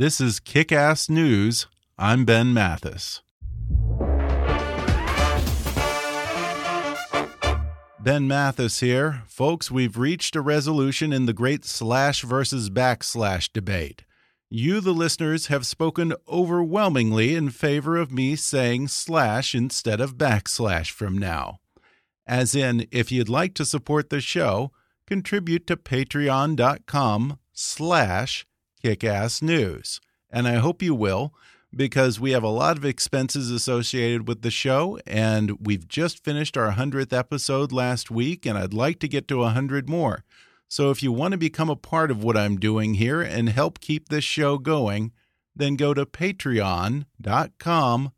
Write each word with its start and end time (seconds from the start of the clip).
This 0.00 0.18
is 0.18 0.40
Kick 0.40 0.72
Ass 0.72 1.10
News. 1.10 1.66
I'm 1.98 2.24
Ben 2.24 2.54
Mathis. 2.54 3.20
Ben 8.02 8.26
Mathis 8.26 8.80
here. 8.80 9.24
Folks, 9.26 9.70
we've 9.70 9.98
reached 9.98 10.34
a 10.34 10.40
resolution 10.40 11.12
in 11.12 11.26
the 11.26 11.34
great 11.34 11.66
slash 11.66 12.22
versus 12.22 12.70
backslash 12.70 13.52
debate. 13.52 14.04
You, 14.48 14.80
the 14.80 14.94
listeners, 14.94 15.48
have 15.48 15.66
spoken 15.66 16.14
overwhelmingly 16.26 17.34
in 17.34 17.50
favor 17.50 17.98
of 17.98 18.10
me 18.10 18.36
saying 18.36 18.88
slash 18.88 19.54
instead 19.54 20.00
of 20.00 20.16
backslash 20.16 20.90
from 20.90 21.18
now. 21.18 21.58
As 22.26 22.54
in, 22.54 22.86
if 22.90 23.12
you'd 23.12 23.28
like 23.28 23.52
to 23.52 23.66
support 23.66 24.08
the 24.08 24.22
show, 24.22 24.72
contribute 25.06 25.66
to 25.66 25.76
patreon.com 25.76 27.38
slash 27.52 28.46
kickassnews. 28.82 30.00
And 30.30 30.48
I 30.48 30.56
hope 30.56 30.82
you 30.82 30.94
will, 30.94 31.34
because 31.74 32.18
we 32.18 32.32
have 32.32 32.42
a 32.42 32.48
lot 32.48 32.76
of 32.76 32.84
expenses 32.84 33.50
associated 33.50 34.26
with 34.26 34.42
the 34.42 34.50
show, 34.50 34.98
and 35.06 35.66
we've 35.66 35.86
just 35.86 36.24
finished 36.24 36.56
our 36.56 36.72
100th 36.72 37.16
episode 37.16 37.72
last 37.72 38.10
week, 38.10 38.46
and 38.46 38.58
I'd 38.58 38.74
like 38.74 38.98
to 39.00 39.08
get 39.08 39.28
to 39.28 39.38
100 39.38 39.88
more. 39.88 40.24
So 40.68 40.90
if 40.90 41.02
you 41.02 41.12
want 41.12 41.32
to 41.32 41.38
become 41.38 41.68
a 41.68 41.76
part 41.76 42.10
of 42.10 42.22
what 42.22 42.36
I'm 42.36 42.56
doing 42.56 42.94
here 42.94 43.20
and 43.20 43.48
help 43.48 43.80
keep 43.80 44.08
this 44.08 44.24
show 44.24 44.58
going, 44.58 45.12
then 45.54 45.74
go 45.74 45.94
to 45.94 46.06
patreon.com 46.06 48.12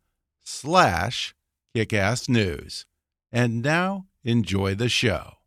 slash 0.45 1.35
kickassnews. 1.75 2.85
And 3.31 3.63
now, 3.63 4.07
enjoy 4.23 4.75
the 4.75 4.91
show. 4.91 5.42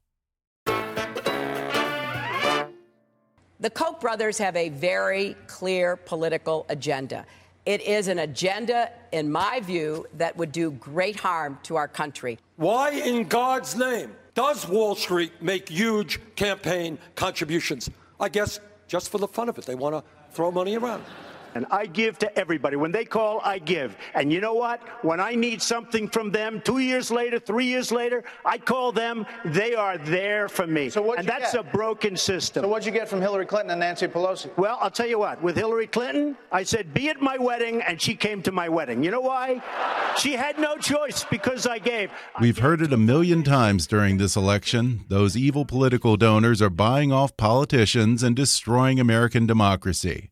The 3.59 3.69
Koch 3.69 4.01
brothers 4.01 4.37
have 4.39 4.55
a 4.57 4.67
very 4.69 5.35
clear 5.47 5.95
political 5.95 6.65
agenda. 6.67 7.25
It 7.65 7.81
is 7.81 8.09
an 8.09 8.19
agenda, 8.19 8.91
in 9.13 9.31
my 9.31 9.61
view, 9.61 10.05
that 10.17 10.35
would 10.35 10.51
do 10.51 10.71
great 10.71 11.15
harm 11.15 11.57
to 11.63 11.77
our 11.77 11.87
country. 11.87 12.37
Why, 12.57 12.91
in 12.91 13.27
God's 13.27 13.75
name, 13.75 14.11
does 14.33 14.67
Wall 14.67 14.93
Street 14.93 15.31
make 15.41 15.69
huge 15.69 16.19
campaign 16.35 16.99
contributions? 17.15 17.89
I 18.19 18.27
guess 18.27 18.59
just 18.87 19.09
for 19.09 19.17
the 19.17 19.27
fun 19.27 19.47
of 19.47 19.57
it. 19.57 19.65
They 19.65 19.75
want 19.75 19.95
to 19.95 20.03
throw 20.31 20.51
money 20.51 20.77
around. 20.77 21.03
And 21.55 21.65
I 21.71 21.85
give 21.85 22.19
to 22.19 22.37
everybody. 22.37 22.75
When 22.75 22.91
they 22.91 23.05
call, 23.05 23.39
I 23.43 23.59
give. 23.59 23.95
And 24.13 24.31
you 24.31 24.41
know 24.41 24.53
what? 24.53 24.81
When 25.03 25.21
I 25.21 25.35
need 25.35 25.61
something 25.61 26.09
from 26.09 26.29
them, 26.29 26.61
two 26.61 26.79
years 26.79 27.09
later, 27.09 27.39
three 27.39 27.65
years 27.65 27.93
later, 27.93 28.25
I 28.43 28.57
call 28.57 28.91
them. 28.91 29.25
They 29.45 29.73
are 29.73 29.97
there 29.97 30.49
for 30.49 30.67
me. 30.67 30.89
So 30.89 31.01
what? 31.01 31.19
And 31.19 31.27
that's 31.27 31.53
get? 31.53 31.61
a 31.61 31.63
broken 31.63 32.17
system. 32.17 32.63
So 32.63 32.67
what'd 32.67 32.85
you 32.85 32.91
get 32.91 33.07
from 33.07 33.21
Hillary 33.21 33.45
Clinton 33.45 33.71
and 33.71 33.79
Nancy 33.79 34.07
Pelosi? 34.07 34.55
Well, 34.57 34.77
I'll 34.81 34.91
tell 34.91 35.07
you 35.07 35.17
what. 35.17 35.41
With 35.41 35.55
Hillary 35.55 35.87
Clinton, 35.87 36.35
I 36.51 36.63
said, 36.63 36.93
"Be 36.93 37.09
at 37.09 37.21
my 37.21 37.37
wedding," 37.37 37.81
and 37.81 38.01
she 38.01 38.15
came 38.15 38.41
to 38.43 38.51
my 38.51 38.67
wedding. 38.67 39.01
You 39.01 39.11
know 39.11 39.21
why? 39.21 39.61
She 40.17 40.33
had 40.33 40.59
no 40.59 40.75
choice 40.75 41.23
because 41.23 41.65
I 41.65 41.79
gave. 41.79 42.11
We've 42.41 42.57
heard 42.57 42.81
it 42.81 42.91
a 42.91 42.97
million 42.97 43.43
times 43.43 43.87
during 43.87 44.17
this 44.17 44.35
election. 44.35 45.05
Those 45.07 45.37
evil 45.37 45.63
political 45.63 46.17
donors 46.17 46.61
are 46.61 46.69
buying 46.69 47.13
off 47.13 47.37
politicians 47.37 48.23
and 48.23 48.35
destroying 48.35 48.99
American 48.99 49.45
democracy. 49.45 50.31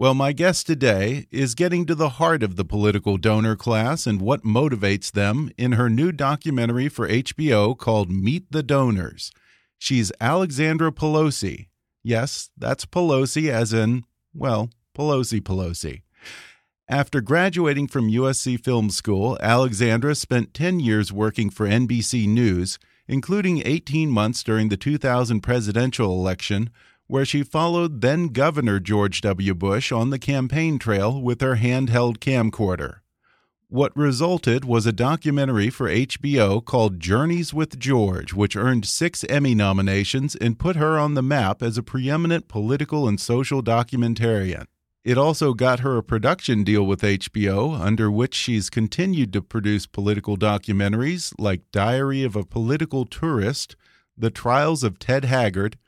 Well, 0.00 0.14
my 0.14 0.30
guest 0.30 0.68
today 0.68 1.26
is 1.32 1.56
getting 1.56 1.84
to 1.86 1.94
the 1.96 2.10
heart 2.20 2.44
of 2.44 2.54
the 2.54 2.64
political 2.64 3.16
donor 3.16 3.56
class 3.56 4.06
and 4.06 4.22
what 4.22 4.44
motivates 4.44 5.10
them 5.10 5.50
in 5.58 5.72
her 5.72 5.90
new 5.90 6.12
documentary 6.12 6.88
for 6.88 7.08
HBO 7.08 7.76
called 7.76 8.08
Meet 8.08 8.52
the 8.52 8.62
Donors. 8.62 9.32
She's 9.76 10.12
Alexandra 10.20 10.92
Pelosi. 10.92 11.66
Yes, 12.04 12.50
that's 12.56 12.86
Pelosi, 12.86 13.50
as 13.50 13.72
in, 13.72 14.04
well, 14.32 14.70
Pelosi 14.96 15.40
Pelosi. 15.40 16.02
After 16.88 17.20
graduating 17.20 17.88
from 17.88 18.08
USC 18.08 18.62
Film 18.62 18.90
School, 18.90 19.36
Alexandra 19.40 20.14
spent 20.14 20.54
10 20.54 20.78
years 20.78 21.12
working 21.12 21.50
for 21.50 21.66
NBC 21.66 22.28
News, 22.28 22.78
including 23.08 23.62
18 23.64 24.10
months 24.10 24.44
during 24.44 24.68
the 24.68 24.76
2000 24.76 25.40
presidential 25.40 26.12
election 26.12 26.70
where 27.08 27.24
she 27.24 27.42
followed 27.42 28.00
then 28.00 28.28
Governor 28.28 28.78
George 28.78 29.20
W. 29.22 29.54
Bush 29.54 29.90
on 29.90 30.10
the 30.10 30.18
campaign 30.18 30.78
trail 30.78 31.20
with 31.20 31.40
her 31.40 31.56
handheld 31.56 32.18
camcorder. 32.18 33.00
What 33.70 33.96
resulted 33.96 34.64
was 34.64 34.86
a 34.86 34.92
documentary 34.92 35.68
for 35.68 35.88
HBO 35.88 36.64
called 36.64 37.00
Journeys 37.00 37.52
with 37.52 37.78
George, 37.78 38.32
which 38.32 38.56
earned 38.56 38.86
six 38.86 39.24
Emmy 39.24 39.54
nominations 39.54 40.34
and 40.36 40.58
put 40.58 40.76
her 40.76 40.98
on 40.98 41.14
the 41.14 41.22
map 41.22 41.62
as 41.62 41.76
a 41.76 41.82
preeminent 41.82 42.48
political 42.48 43.08
and 43.08 43.20
social 43.20 43.62
documentarian. 43.62 44.64
It 45.04 45.16
also 45.16 45.54
got 45.54 45.80
her 45.80 45.96
a 45.96 46.02
production 46.02 46.64
deal 46.64 46.84
with 46.84 47.02
HBO, 47.02 47.78
under 47.78 48.10
which 48.10 48.34
she's 48.34 48.68
continued 48.68 49.32
to 49.32 49.42
produce 49.42 49.86
political 49.86 50.36
documentaries 50.36 51.32
like 51.38 51.70
Diary 51.72 52.24
of 52.24 52.36
a 52.36 52.44
Political 52.44 53.06
Tourist, 53.06 53.76
The 54.16 54.30
Trials 54.30 54.82
of 54.82 54.98
Ted 54.98 55.26
Haggard, 55.26 55.78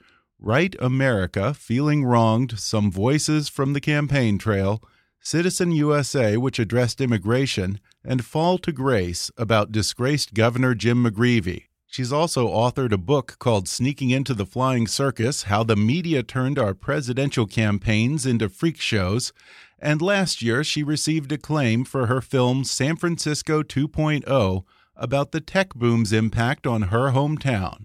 Right 0.42 0.74
America, 0.80 1.52
Feeling 1.52 2.02
Wronged, 2.02 2.58
Some 2.58 2.90
Voices 2.90 3.50
from 3.50 3.74
the 3.74 3.80
Campaign 3.80 4.38
Trail, 4.38 4.82
Citizen 5.20 5.70
USA, 5.70 6.38
which 6.38 6.58
addressed 6.58 7.02
immigration, 7.02 7.78
and 8.02 8.24
Fall 8.24 8.56
to 8.58 8.72
Grace 8.72 9.30
about 9.36 9.70
disgraced 9.70 10.32
Governor 10.32 10.74
Jim 10.74 11.04
McGreevey. 11.04 11.64
She's 11.86 12.10
also 12.10 12.48
authored 12.48 12.92
a 12.92 12.96
book 12.96 13.36
called 13.38 13.68
Sneaking 13.68 14.08
into 14.08 14.32
the 14.32 14.46
Flying 14.46 14.86
Circus 14.86 15.42
How 15.42 15.62
the 15.62 15.76
Media 15.76 16.22
Turned 16.22 16.58
Our 16.58 16.72
Presidential 16.72 17.46
Campaigns 17.46 18.24
into 18.24 18.48
Freak 18.48 18.80
Shows. 18.80 19.34
And 19.78 20.00
last 20.00 20.40
year, 20.40 20.64
she 20.64 20.82
received 20.82 21.32
acclaim 21.32 21.84
for 21.84 22.06
her 22.06 22.22
film 22.22 22.64
San 22.64 22.96
Francisco 22.96 23.62
2.0 23.62 24.64
about 24.96 25.32
the 25.32 25.40
tech 25.42 25.74
boom's 25.74 26.14
impact 26.14 26.66
on 26.66 26.82
her 26.82 27.10
hometown. 27.10 27.84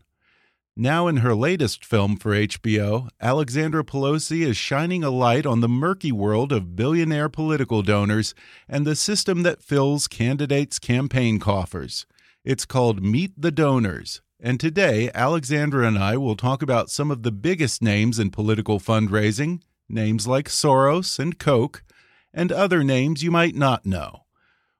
Now, 0.77 1.07
in 1.07 1.17
her 1.17 1.33
latest 1.33 1.85
film 1.85 2.17
for 2.17 2.31
HBO, 2.31 3.07
Alexandra 3.21 3.81
Pelosi 3.85 4.45
is 4.45 4.57
shining 4.57 5.05
a 5.05 5.09
light 5.09 5.45
on 5.45 5.61
the 5.61 5.69
murky 5.69 6.11
world 6.11 6.51
of 6.51 6.75
billionaire 6.75 7.29
political 7.29 7.81
donors 7.81 8.35
and 8.67 8.85
the 8.85 8.97
system 8.97 9.43
that 9.43 9.63
fills 9.63 10.09
candidates' 10.09 10.77
campaign 10.77 11.39
coffers. 11.39 12.05
It's 12.43 12.65
called 12.65 13.01
Meet 13.01 13.39
the 13.39 13.51
Donors. 13.51 14.21
And 14.37 14.59
today, 14.59 15.09
Alexandra 15.15 15.87
and 15.87 15.97
I 15.97 16.17
will 16.17 16.35
talk 16.35 16.61
about 16.61 16.89
some 16.89 17.09
of 17.09 17.23
the 17.23 17.31
biggest 17.31 17.81
names 17.81 18.19
in 18.19 18.29
political 18.29 18.77
fundraising, 18.81 19.61
names 19.87 20.27
like 20.27 20.49
Soros 20.49 21.17
and 21.19 21.39
Koch, 21.39 21.83
and 22.33 22.51
other 22.51 22.83
names 22.83 23.23
you 23.23 23.31
might 23.31 23.55
not 23.55 23.85
know. 23.85 24.25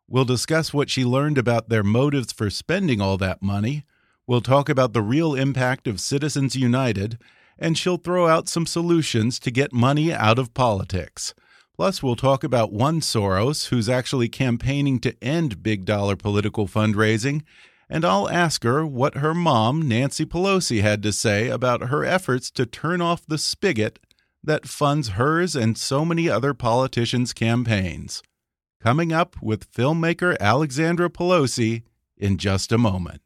We'll 0.10 0.26
discuss 0.26 0.74
what 0.74 0.90
she 0.90 1.06
learned 1.06 1.38
about 1.38 1.70
their 1.70 1.84
motives 1.84 2.34
for 2.34 2.50
spending 2.50 3.00
all 3.00 3.16
that 3.20 3.42
money 3.42 3.86
We'll 4.28 4.42
talk 4.42 4.70
about 4.70 4.94
the 4.94 5.04
real 5.04 5.36
impact 5.36 5.88
of 5.88 6.00
Citizens 6.00 6.56
United, 6.56 7.20
and 7.60 7.78
she'll 7.78 7.98
throw 7.98 8.28
out 8.28 8.50
some 8.50 8.66
solutions 8.66 9.38
to 9.40 9.52
get 9.52 9.72
money 9.72 10.12
out 10.12 10.40
of 10.40 10.56
politics. 10.56 11.36
Plus, 11.76 12.02
we'll 12.02 12.16
talk 12.16 12.44
about 12.44 12.72
one 12.74 13.02
Soros 13.02 13.68
who's 13.68 13.88
actually 13.88 14.30
campaigning 14.30 15.00
to 15.00 15.16
end 15.24 15.62
big 15.62 15.86
dollar 15.86 16.16
political 16.16 16.68
fundraising, 16.68 17.44
and 17.88 18.04
I'll 18.04 18.28
ask 18.28 18.64
her 18.64 18.84
what 18.84 19.18
her 19.18 19.36
mom, 19.36 19.88
Nancy 19.88 20.26
Pelosi, 20.26 20.82
had 20.82 21.04
to 21.04 21.14
say 21.14 21.50
about 21.50 21.90
her 21.90 22.04
efforts 22.04 22.50
to 22.52 22.66
turn 22.66 23.02
off 23.02 23.28
the 23.28 23.38
spigot 23.38 24.00
that 24.44 24.68
funds 24.68 25.10
hers 25.10 25.56
and 25.56 25.78
so 25.78 26.04
many 26.04 26.30
other 26.30 26.56
politicians' 26.56 27.34
campaigns. 27.34 28.24
Coming 28.82 29.14
up 29.14 29.36
with 29.42 29.72
filmmaker 29.72 30.36
Alexandra 30.40 31.10
Pelosi 31.10 31.84
in 32.18 32.38
just 32.38 32.72
a 32.72 32.78
moment. 32.78 33.22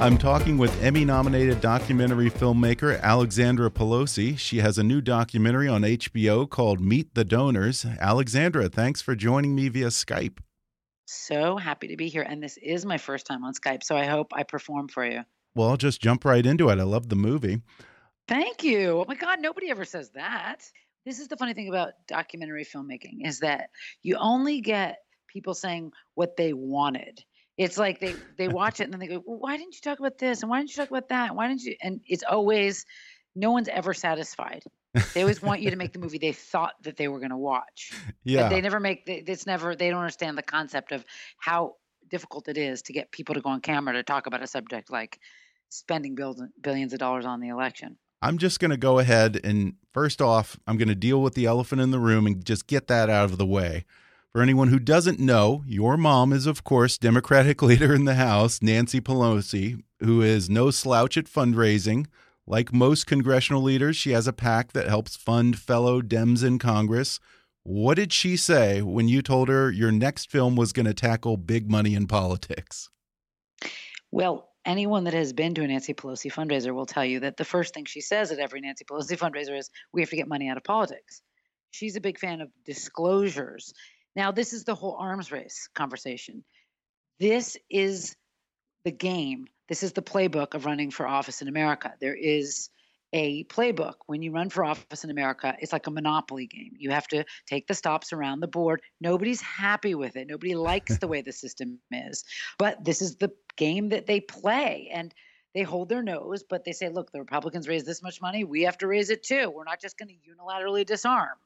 I'm 0.00 0.16
talking 0.16 0.56
with 0.56 0.82
Emmy 0.82 1.04
nominated 1.04 1.60
documentary 1.60 2.30
filmmaker 2.30 2.98
Alexandra 3.02 3.70
Pelosi. 3.70 4.38
She 4.38 4.56
has 4.60 4.78
a 4.78 4.82
new 4.82 5.02
documentary 5.02 5.68
on 5.68 5.82
HBO 5.82 6.48
called 6.48 6.80
Meet 6.80 7.14
the 7.14 7.22
Donors. 7.22 7.84
Alexandra, 7.84 8.70
thanks 8.70 9.02
for 9.02 9.14
joining 9.14 9.54
me 9.54 9.68
via 9.68 9.88
Skype. 9.88 10.38
So 11.04 11.58
happy 11.58 11.86
to 11.88 11.98
be 11.98 12.08
here. 12.08 12.22
And 12.22 12.42
this 12.42 12.56
is 12.62 12.86
my 12.86 12.96
first 12.96 13.26
time 13.26 13.44
on 13.44 13.52
Skype, 13.52 13.82
so 13.82 13.94
I 13.94 14.06
hope 14.06 14.32
I 14.32 14.42
perform 14.42 14.88
for 14.88 15.04
you. 15.04 15.20
Well, 15.54 15.68
I'll 15.68 15.76
just 15.76 16.00
jump 16.00 16.24
right 16.24 16.46
into 16.46 16.70
it. 16.70 16.78
I 16.78 16.84
love 16.84 17.10
the 17.10 17.16
movie. 17.16 17.60
Thank 18.26 18.64
you. 18.64 19.00
Oh 19.00 19.04
my 19.06 19.16
God, 19.16 19.40
nobody 19.40 19.70
ever 19.70 19.84
says 19.84 20.08
that. 20.14 20.62
This 21.04 21.18
is 21.18 21.28
the 21.28 21.36
funny 21.36 21.52
thing 21.52 21.68
about 21.68 21.92
documentary 22.08 22.64
filmmaking 22.64 23.26
is 23.26 23.40
that 23.40 23.68
you 24.02 24.16
only 24.16 24.62
get 24.62 25.00
people 25.28 25.52
saying 25.52 25.92
what 26.14 26.38
they 26.38 26.54
wanted 26.54 27.22
it's 27.60 27.76
like 27.76 28.00
they 28.00 28.14
they 28.38 28.48
watch 28.48 28.80
it 28.80 28.84
and 28.84 28.92
then 28.94 29.00
they 29.00 29.06
go, 29.06 29.22
well, 29.26 29.38
"Why 29.38 29.58
didn't 29.58 29.74
you 29.74 29.82
talk 29.82 29.98
about 29.98 30.16
this? 30.16 30.40
And 30.40 30.48
why 30.48 30.60
didn't 30.60 30.70
you 30.70 30.76
talk 30.76 30.90
about 30.90 31.10
that? 31.10 31.36
Why 31.36 31.46
didn't 31.46 31.62
you?" 31.62 31.76
And 31.82 32.00
it's 32.06 32.22
always 32.22 32.86
no 33.36 33.50
one's 33.52 33.68
ever 33.68 33.92
satisfied. 33.92 34.64
They 35.12 35.20
always 35.20 35.42
want 35.42 35.60
you 35.60 35.70
to 35.70 35.76
make 35.76 35.92
the 35.92 35.98
movie 35.98 36.16
they 36.16 36.32
thought 36.32 36.72
that 36.84 36.96
they 36.96 37.06
were 37.06 37.18
going 37.18 37.30
to 37.30 37.36
watch. 37.36 37.92
Yeah, 38.24 38.44
but 38.44 38.48
they 38.48 38.62
never 38.62 38.80
make 38.80 39.02
it's 39.06 39.46
never. 39.46 39.76
They 39.76 39.90
don't 39.90 40.00
understand 40.00 40.38
the 40.38 40.42
concept 40.42 40.90
of 40.90 41.04
how 41.38 41.76
difficult 42.08 42.48
it 42.48 42.56
is 42.56 42.80
to 42.82 42.94
get 42.94 43.12
people 43.12 43.34
to 43.34 43.42
go 43.42 43.50
on 43.50 43.60
camera 43.60 43.92
to 43.92 44.02
talk 44.02 44.26
about 44.26 44.42
a 44.42 44.46
subject 44.46 44.90
like 44.90 45.20
spending 45.68 46.16
billions 46.60 46.94
of 46.94 46.98
dollars 46.98 47.26
on 47.26 47.40
the 47.40 47.48
election. 47.48 47.98
I'm 48.22 48.38
just 48.38 48.58
going 48.58 48.70
to 48.70 48.78
go 48.78 48.98
ahead 48.98 49.38
and 49.44 49.74
first 49.92 50.22
off, 50.22 50.58
I'm 50.66 50.78
going 50.78 50.88
to 50.88 50.94
deal 50.94 51.22
with 51.22 51.34
the 51.34 51.44
elephant 51.44 51.80
in 51.82 51.90
the 51.90 52.00
room 52.00 52.26
and 52.26 52.44
just 52.44 52.66
get 52.66 52.88
that 52.88 53.10
out 53.10 53.30
of 53.30 53.38
the 53.38 53.46
way. 53.46 53.84
For 54.32 54.42
anyone 54.42 54.68
who 54.68 54.78
doesn't 54.78 55.18
know, 55.18 55.64
your 55.66 55.96
mom 55.96 56.32
is, 56.32 56.46
of 56.46 56.62
course, 56.62 56.96
Democratic 56.96 57.62
leader 57.64 57.92
in 57.92 58.04
the 58.04 58.14
House, 58.14 58.62
Nancy 58.62 59.00
Pelosi, 59.00 59.82
who 59.98 60.22
is 60.22 60.48
no 60.48 60.70
slouch 60.70 61.16
at 61.16 61.24
fundraising. 61.24 62.06
Like 62.46 62.72
most 62.72 63.08
congressional 63.08 63.60
leaders, 63.60 63.96
she 63.96 64.12
has 64.12 64.28
a 64.28 64.32
PAC 64.32 64.70
that 64.72 64.86
helps 64.86 65.16
fund 65.16 65.58
fellow 65.58 66.00
Dems 66.00 66.44
in 66.44 66.60
Congress. 66.60 67.18
What 67.64 67.96
did 67.96 68.12
she 68.12 68.36
say 68.36 68.82
when 68.82 69.08
you 69.08 69.20
told 69.20 69.48
her 69.48 69.68
your 69.68 69.90
next 69.90 70.30
film 70.30 70.54
was 70.54 70.72
going 70.72 70.86
to 70.86 70.94
tackle 70.94 71.36
big 71.36 71.68
money 71.68 71.96
in 71.96 72.06
politics? 72.06 72.88
Well, 74.12 74.48
anyone 74.64 75.04
that 75.04 75.14
has 75.14 75.32
been 75.32 75.54
to 75.56 75.64
a 75.64 75.66
Nancy 75.66 75.92
Pelosi 75.92 76.32
fundraiser 76.32 76.72
will 76.72 76.86
tell 76.86 77.04
you 77.04 77.18
that 77.20 77.36
the 77.36 77.44
first 77.44 77.74
thing 77.74 77.84
she 77.84 78.00
says 78.00 78.30
at 78.30 78.38
every 78.38 78.60
Nancy 78.60 78.84
Pelosi 78.84 79.18
fundraiser 79.18 79.58
is, 79.58 79.70
We 79.92 80.02
have 80.02 80.10
to 80.10 80.16
get 80.16 80.28
money 80.28 80.48
out 80.48 80.56
of 80.56 80.62
politics. 80.62 81.20
She's 81.72 81.96
a 81.96 82.00
big 82.00 82.20
fan 82.20 82.40
of 82.40 82.48
disclosures 82.64 83.74
now, 84.16 84.32
this 84.32 84.52
is 84.52 84.64
the 84.64 84.74
whole 84.74 84.96
arms 84.98 85.30
race 85.30 85.68
conversation. 85.74 86.44
This 87.18 87.56
is 87.68 88.16
the 88.84 88.90
game. 88.90 89.46
This 89.68 89.82
is 89.82 89.92
the 89.92 90.02
playbook 90.02 90.54
of 90.54 90.64
running 90.64 90.90
for 90.90 91.06
office 91.06 91.42
in 91.42 91.48
America. 91.48 91.94
There 92.00 92.14
is 92.14 92.70
a 93.12 93.44
playbook. 93.44 93.94
When 94.06 94.22
you 94.22 94.32
run 94.32 94.50
for 94.50 94.64
office 94.64 95.04
in 95.04 95.10
America, 95.10 95.56
it's 95.60 95.72
like 95.72 95.86
a 95.86 95.90
monopoly 95.90 96.46
game. 96.46 96.74
You 96.78 96.90
have 96.90 97.06
to 97.08 97.24
take 97.46 97.66
the 97.66 97.74
stops 97.74 98.12
around 98.12 98.40
the 98.40 98.48
board. 98.48 98.82
Nobody's 99.00 99.40
happy 99.40 99.94
with 99.94 100.16
it. 100.16 100.28
Nobody 100.28 100.54
likes 100.54 100.98
the 100.98 101.08
way 101.08 101.20
the 101.22 101.32
system 101.32 101.78
is. 101.92 102.24
But 102.58 102.84
this 102.84 103.02
is 103.02 103.16
the 103.16 103.32
game 103.56 103.90
that 103.90 104.06
they 104.06 104.20
play. 104.20 104.90
And 104.92 105.14
they 105.54 105.62
hold 105.62 105.88
their 105.88 106.02
nose, 106.02 106.44
but 106.48 106.64
they 106.64 106.72
say, 106.72 106.88
look, 106.88 107.10
the 107.10 107.18
Republicans 107.18 107.66
raise 107.66 107.84
this 107.84 108.02
much 108.02 108.20
money. 108.22 108.44
We 108.44 108.62
have 108.62 108.78
to 108.78 108.86
raise 108.86 109.10
it 109.10 109.24
too. 109.24 109.50
We're 109.50 109.64
not 109.64 109.80
just 109.80 109.98
going 109.98 110.08
to 110.08 110.14
unilaterally 110.14 110.86
disarm. 110.86 111.36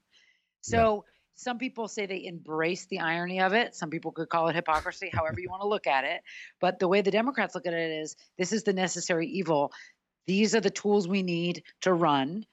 So 0.61 1.05
some 1.35 1.59
people 1.59 1.89
say 1.89 2.07
they 2.07 2.25
embrace 2.25 2.87
the 2.87 3.01
irony 3.01 3.41
of 3.41 3.53
it. 3.53 3.75
Some 3.75 3.91
people 3.91 4.13
could 4.13 4.29
call 4.29 4.49
it 4.49 4.55
hypocrisy, 4.55 5.11
however 5.13 5.41
you 5.41 5.49
want 5.49 5.63
to 5.63 5.69
look 5.69 5.87
at 5.87 6.05
it. 6.05 6.23
But 6.61 6.79
the 6.79 6.89
way 6.89 7.01
the 7.01 7.11
Democrats 7.11 7.55
look 7.55 7.67
at 7.67 7.75
it 7.75 7.91
is 8.03 8.17
this 8.39 8.53
is 8.53 8.63
the 8.63 8.73
necessary 8.73 9.27
evil. 9.27 9.73
These 10.27 10.55
are 10.55 10.61
the 10.61 10.71
tools 10.71 11.09
we 11.09 11.23
need 11.23 11.65
to 11.83 11.93
run, 11.93 12.47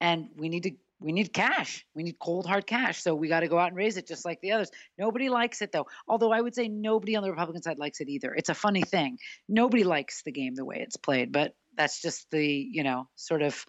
and 0.00 0.28
we 0.36 0.48
need 0.48 0.62
to 0.64 0.72
we 1.00 1.12
need 1.12 1.32
cash. 1.32 1.86
We 1.94 2.02
need 2.02 2.18
cold 2.18 2.46
hard 2.46 2.66
cash. 2.66 3.02
So 3.02 3.14
we 3.14 3.28
got 3.28 3.40
to 3.40 3.48
go 3.48 3.58
out 3.58 3.68
and 3.68 3.76
raise 3.76 3.96
it 3.96 4.08
just 4.08 4.24
like 4.24 4.40
the 4.40 4.52
others. 4.52 4.70
Nobody 4.98 5.28
likes 5.28 5.62
it 5.62 5.70
though. 5.70 5.86
Although 6.08 6.32
I 6.32 6.40
would 6.40 6.56
say 6.56 6.66
nobody 6.66 7.14
on 7.14 7.22
the 7.22 7.30
Republican 7.30 7.62
side 7.62 7.78
likes 7.78 8.00
it 8.00 8.08
either. 8.08 8.34
It's 8.34 8.48
a 8.48 8.54
funny 8.54 8.82
thing. 8.82 9.18
Nobody 9.48 9.84
likes 9.84 10.22
the 10.22 10.32
game 10.32 10.56
the 10.56 10.64
way 10.64 10.78
it's 10.80 10.96
played, 10.96 11.30
but 11.30 11.54
that's 11.76 12.02
just 12.02 12.28
the, 12.32 12.44
you 12.44 12.82
know, 12.82 13.08
sort 13.14 13.42
of 13.42 13.64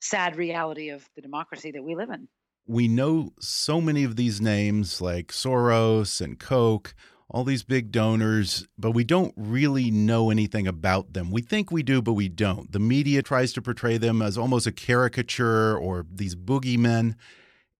sad 0.00 0.34
reality 0.36 0.88
of 0.88 1.08
the 1.14 1.22
democracy 1.22 1.70
that 1.70 1.84
we 1.84 1.94
live 1.94 2.10
in 2.10 2.26
we 2.66 2.88
know 2.88 3.32
so 3.40 3.80
many 3.80 4.04
of 4.04 4.16
these 4.16 4.40
names 4.40 5.00
like 5.00 5.28
Soros 5.28 6.20
and 6.20 6.38
Koch, 6.38 6.94
all 7.28 7.44
these 7.44 7.62
big 7.62 7.90
donors, 7.90 8.66
but 8.78 8.92
we 8.92 9.04
don't 9.04 9.34
really 9.36 9.90
know 9.90 10.30
anything 10.30 10.66
about 10.66 11.12
them. 11.12 11.30
We 11.30 11.42
think 11.42 11.70
we 11.70 11.82
do, 11.82 12.00
but 12.00 12.12
we 12.12 12.28
don't. 12.28 12.70
The 12.70 12.78
media 12.78 13.22
tries 13.22 13.52
to 13.54 13.62
portray 13.62 13.98
them 13.98 14.22
as 14.22 14.38
almost 14.38 14.66
a 14.66 14.72
caricature 14.72 15.76
or 15.76 16.06
these 16.12 16.36
boogeymen. 16.36 17.14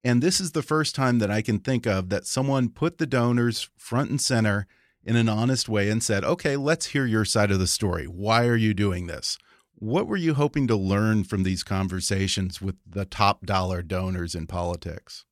And 0.02 0.22
this 0.22 0.40
is 0.40 0.52
the 0.52 0.62
first 0.62 0.94
time 0.94 1.18
that 1.18 1.30
I 1.30 1.42
can 1.42 1.58
think 1.58 1.86
of 1.86 2.08
that 2.10 2.26
someone 2.26 2.68
put 2.68 2.98
the 2.98 3.06
donors 3.06 3.70
front 3.76 4.10
and 4.10 4.20
center 4.20 4.66
in 5.04 5.16
an 5.16 5.28
honest 5.28 5.68
way 5.68 5.88
and 5.88 6.02
said, 6.02 6.24
okay, 6.24 6.56
let's 6.56 6.86
hear 6.86 7.06
your 7.06 7.24
side 7.24 7.52
of 7.52 7.60
the 7.60 7.66
story. 7.66 8.06
Why 8.06 8.46
are 8.46 8.56
you 8.56 8.74
doing 8.74 9.06
this? 9.06 9.38
What 9.78 10.06
were 10.06 10.16
you 10.16 10.34
hoping 10.34 10.66
to 10.68 10.76
learn 10.76 11.24
from 11.24 11.42
these 11.42 11.62
conversations 11.62 12.62
with 12.62 12.76
the 12.88 13.04
top 13.04 13.44
dollar 13.44 13.82
donors 13.82 14.34
in 14.34 14.46
politics? 14.46 15.26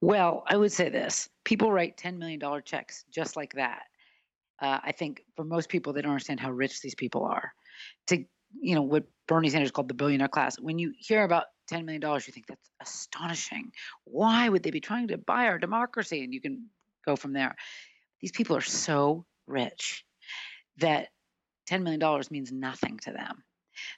Well, 0.00 0.44
I 0.46 0.56
would 0.56 0.72
say 0.72 0.88
this 0.88 1.28
people 1.44 1.72
write 1.72 1.96
$10 1.96 2.18
million 2.18 2.40
checks 2.64 3.04
just 3.10 3.36
like 3.36 3.54
that. 3.54 3.82
Uh, 4.60 4.78
I 4.82 4.92
think 4.92 5.22
for 5.34 5.44
most 5.44 5.68
people, 5.68 5.92
they 5.92 6.02
don't 6.02 6.12
understand 6.12 6.40
how 6.40 6.50
rich 6.50 6.80
these 6.80 6.94
people 6.94 7.24
are. 7.24 7.52
To, 8.08 8.24
you 8.60 8.74
know, 8.74 8.82
what 8.82 9.04
Bernie 9.26 9.50
Sanders 9.50 9.70
called 9.70 9.88
the 9.88 9.94
billionaire 9.94 10.28
class. 10.28 10.58
When 10.60 10.78
you 10.78 10.92
hear 10.96 11.24
about 11.24 11.46
$10 11.70 11.84
million, 11.84 12.02
you 12.02 12.32
think 12.32 12.46
that's 12.46 12.70
astonishing. 12.80 13.72
Why 14.04 14.48
would 14.48 14.62
they 14.62 14.70
be 14.70 14.80
trying 14.80 15.08
to 15.08 15.18
buy 15.18 15.46
our 15.46 15.58
democracy? 15.58 16.22
And 16.22 16.32
you 16.32 16.40
can 16.40 16.68
go 17.04 17.16
from 17.16 17.32
there. 17.32 17.56
These 18.20 18.32
people 18.32 18.56
are 18.56 18.62
so 18.62 19.26
rich 19.46 20.04
that 20.78 21.08
$10 21.68 21.82
million 21.82 22.22
means 22.30 22.52
nothing 22.52 22.98
to 23.02 23.12
them. 23.12 23.42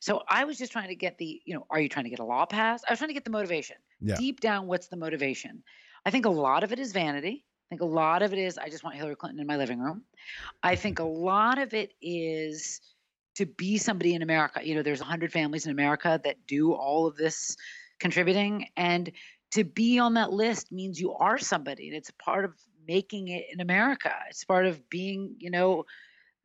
So 0.00 0.22
I 0.28 0.44
was 0.44 0.58
just 0.58 0.72
trying 0.72 0.88
to 0.88 0.96
get 0.96 1.18
the, 1.18 1.40
you 1.44 1.54
know, 1.54 1.66
are 1.70 1.80
you 1.80 1.88
trying 1.88 2.04
to 2.04 2.10
get 2.10 2.18
a 2.18 2.25
law 2.25 2.46
passed? 2.46 2.84
I 2.88 2.92
was 2.92 2.98
trying 2.98 3.10
to 3.10 3.14
get 3.14 3.25
the 3.25 3.30
motivation. 3.30 3.76
Yeah. 4.00 4.16
Deep 4.16 4.40
down, 4.40 4.66
what's 4.66 4.88
the 4.88 4.96
motivation? 4.96 5.62
I 6.04 6.10
think 6.10 6.26
a 6.26 6.30
lot 6.30 6.64
of 6.64 6.72
it 6.72 6.78
is 6.78 6.92
vanity. 6.92 7.44
I 7.66 7.68
think 7.70 7.82
a 7.82 7.87
lot 7.87 8.22
of 8.22 8.32
it 8.32 8.38
is 8.38 8.58
I 8.58 8.70
just 8.70 8.82
want 8.82 8.96
Hillary 8.96 9.16
Clinton 9.16 9.40
in 9.40 9.46
my 9.46 9.56
living 9.56 9.78
room. 9.78 10.02
I 10.62 10.75
think 10.75 10.98
a 10.98 11.04
lot 11.04 11.58
of 11.58 11.75
it 11.75 11.92
is 12.00 12.80
to 13.37 13.46
be 13.46 13.78
somebody 13.78 14.14
in 14.14 14.22
America. 14.22 14.60
You 14.66 14.75
know, 14.75 14.82
there's 14.82 15.00
100 15.00 15.32
families 15.32 15.66
in 15.66 15.70
America 15.70 16.20
that 16.25 16.46
do 16.46 16.72
all 16.72 17.06
of 17.06 17.16
this 17.16 17.56
contributing. 18.00 18.68
And 18.76 19.12
to 19.52 19.64
be 19.64 19.98
on 19.98 20.14
that 20.14 20.32
list 20.32 20.72
means 20.72 21.00
you 21.00 21.12
are 21.12 21.38
somebody. 21.38 21.88
And 21.88 21.96
it's 21.96 22.10
part 22.12 22.44
of 22.44 22.54
making 22.87 23.28
it 23.28 23.44
in 23.52 23.60
America. 23.60 24.12
It's 24.30 24.44
part 24.44 24.66
of 24.66 24.88
being, 24.88 25.37
you 25.38 25.50
know, 25.50 25.84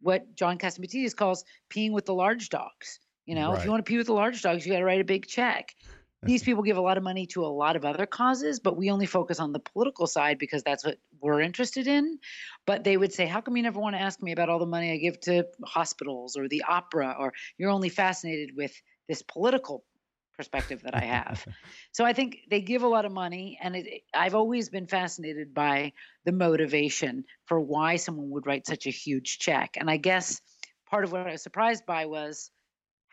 what 0.04 0.36
John 0.36 0.58
Catsimatidis 0.58 1.16
calls 1.16 1.46
peeing 1.70 1.92
with 1.92 2.06
the 2.06 2.14
large 2.14 2.50
dogs. 2.50 3.00
You 3.26 3.36
know, 3.36 3.50
right. 3.50 3.58
if 3.58 3.66
you 3.66 3.72
want 3.72 3.86
to 3.86 3.90
pee 3.90 3.98
with 3.98 4.08
the 4.08 4.14
large 4.14 4.42
dogs, 4.42 4.66
you 4.66 4.74
got 4.74 4.80
to 4.80 4.86
write 4.86 5.02
a 5.02 5.06
big 5.06 5.26
check. 5.26 5.74
These 6.22 6.44
people 6.48 6.62
give 6.62 6.78
a 6.78 6.82
lot 6.82 6.98
of 6.98 7.04
money 7.04 7.26
to 7.28 7.46
a 7.46 7.48
lot 7.48 7.76
of 7.78 7.86
other 7.86 8.06
causes, 8.06 8.60
but 8.60 8.76
we 8.76 8.92
only 8.92 9.06
focus 9.06 9.40
on 9.40 9.54
the 9.54 9.60
political 9.60 10.08
side 10.08 10.38
because 10.38 10.62
that's 10.62 10.84
what 10.84 10.98
we're 11.22 11.40
interested 11.40 11.88
in. 11.88 12.20
But 12.66 12.84
they 12.84 12.98
would 12.98 13.14
say, 13.14 13.26
How 13.26 13.40
come 13.40 13.56
you 13.56 13.64
never 13.64 13.80
want 13.80 13.96
to 13.96 14.02
ask 14.02 14.22
me 14.22 14.34
about 14.34 14.50
all 14.50 14.60
the 14.60 14.66
money 14.66 14.92
I 14.92 14.98
give 14.98 15.20
to 15.22 15.48
hospitals 15.64 16.36
or 16.36 16.50
the 16.50 16.64
opera? 16.68 17.16
Or 17.18 17.34
you're 17.58 17.72
only 17.72 17.90
fascinated 17.90 18.56
with 18.58 18.74
this 19.08 19.22
political 19.22 19.86
perspective 20.34 20.82
that 20.84 20.96
I 20.96 21.06
have. 21.06 21.46
so 21.92 22.06
I 22.06 22.14
think 22.14 22.40
they 22.50 22.62
give 22.62 22.84
a 22.84 22.88
lot 22.88 23.06
of 23.06 23.12
money, 23.12 23.60
and 23.62 23.76
it, 23.76 24.04
I've 24.14 24.36
always 24.36 24.70
been 24.70 24.88
fascinated 24.88 25.54
by 25.54 25.94
the 26.26 26.32
motivation 26.32 27.26
for 27.46 27.60
why 27.60 27.98
someone 27.98 28.30
would 28.32 28.46
write 28.46 28.68
such 28.68 28.88
a 28.88 28.92
huge 28.92 29.40
check. 29.40 29.78
And 29.78 29.90
I 29.90 29.98
guess 29.98 30.42
part 30.90 31.04
of 31.04 31.12
what 31.12 31.28
I 31.28 31.32
was 31.32 31.44
surprised 31.44 31.86
by 31.86 32.06
was 32.06 32.52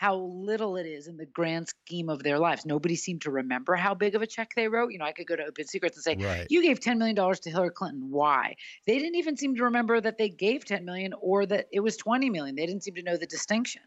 how 0.00 0.16
little 0.16 0.76
it 0.76 0.86
is 0.86 1.08
in 1.08 1.18
the 1.18 1.26
grand 1.26 1.68
scheme 1.68 2.08
of 2.08 2.22
their 2.22 2.38
lives. 2.38 2.64
Nobody 2.64 2.96
seemed 2.96 3.20
to 3.22 3.30
remember 3.30 3.76
how 3.76 3.94
big 3.94 4.14
of 4.14 4.22
a 4.22 4.26
check 4.26 4.52
they 4.56 4.66
wrote. 4.66 4.92
You 4.92 4.98
know, 4.98 5.04
I 5.04 5.12
could 5.12 5.26
go 5.26 5.36
to 5.36 5.44
Open 5.44 5.66
Secrets 5.66 5.98
and 5.98 6.02
say, 6.02 6.24
Right. 6.24 6.46
"You 6.48 6.62
gave 6.62 6.80
ten 6.80 6.98
million 6.98 7.16
dollars 7.16 7.40
to 7.40 7.50
Hillary 7.50 7.70
Clinton. 7.70 8.08
Why?" 8.10 8.56
They 8.86 8.98
didn't 8.98 9.16
even 9.16 9.36
seem 9.36 9.56
to 9.56 9.64
remember 9.64 10.00
that 10.00 10.16
they 10.16 10.30
gave 10.30 10.64
ten 10.64 10.86
million 10.86 11.12
or 11.20 11.44
that 11.44 11.66
it 11.70 11.80
was 11.80 11.98
twenty 11.98 12.30
million. 12.30 12.56
They 12.56 12.64
didn't 12.64 12.82
seem 12.82 12.94
to 12.94 13.02
know 13.02 13.18
the 13.18 13.26
distinction. 13.26 13.82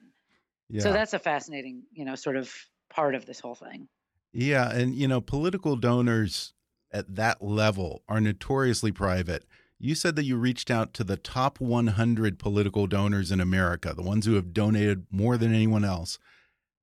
Yeah. 0.70 0.84
So 0.84 0.94
that's 0.94 1.14
a 1.14 1.20
fascinating, 1.20 1.82
you 1.92 2.06
know, 2.06 2.14
sort 2.14 2.38
of 2.38 2.54
part 2.94 3.16
of 3.16 3.26
this 3.26 3.40
whole 3.40 3.56
thing. 3.56 3.88
Yeah, 4.32 4.70
and 4.72 4.96
you 4.96 5.08
know, 5.08 5.22
political 5.22 5.76
donors 5.76 6.54
at 6.92 7.16
that 7.16 7.42
level 7.42 8.04
are 8.08 8.22
notoriously 8.22 8.92
private. 8.92 9.46
You 9.80 9.96
said 9.96 10.16
that 10.16 10.24
you 10.24 10.38
reached 10.38 10.72
out 10.72 10.94
to 10.96 11.04
the 11.04 11.18
top 11.18 11.60
100 11.60 12.40
political 12.40 12.88
donors 12.88 13.32
in 13.32 13.42
America, 13.42 13.94
the 13.94 14.02
ones 14.02 14.26
who 14.26 14.36
have 14.36 14.54
donated 14.54 15.06
more 15.12 15.38
than 15.38 15.54
anyone 15.54 15.84
else. 15.84 16.20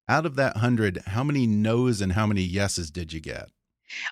Out 0.09 0.27
of 0.27 0.37
that 0.37 0.57
100, 0.57 1.03
how 1.07 1.25
many 1.25 1.47
no's 1.47 2.01
and 2.01 2.13
how 2.13 2.27
many 2.27 2.43
yeses 2.43 2.91
did 2.91 3.13
you 3.13 3.21
get? 3.21 3.49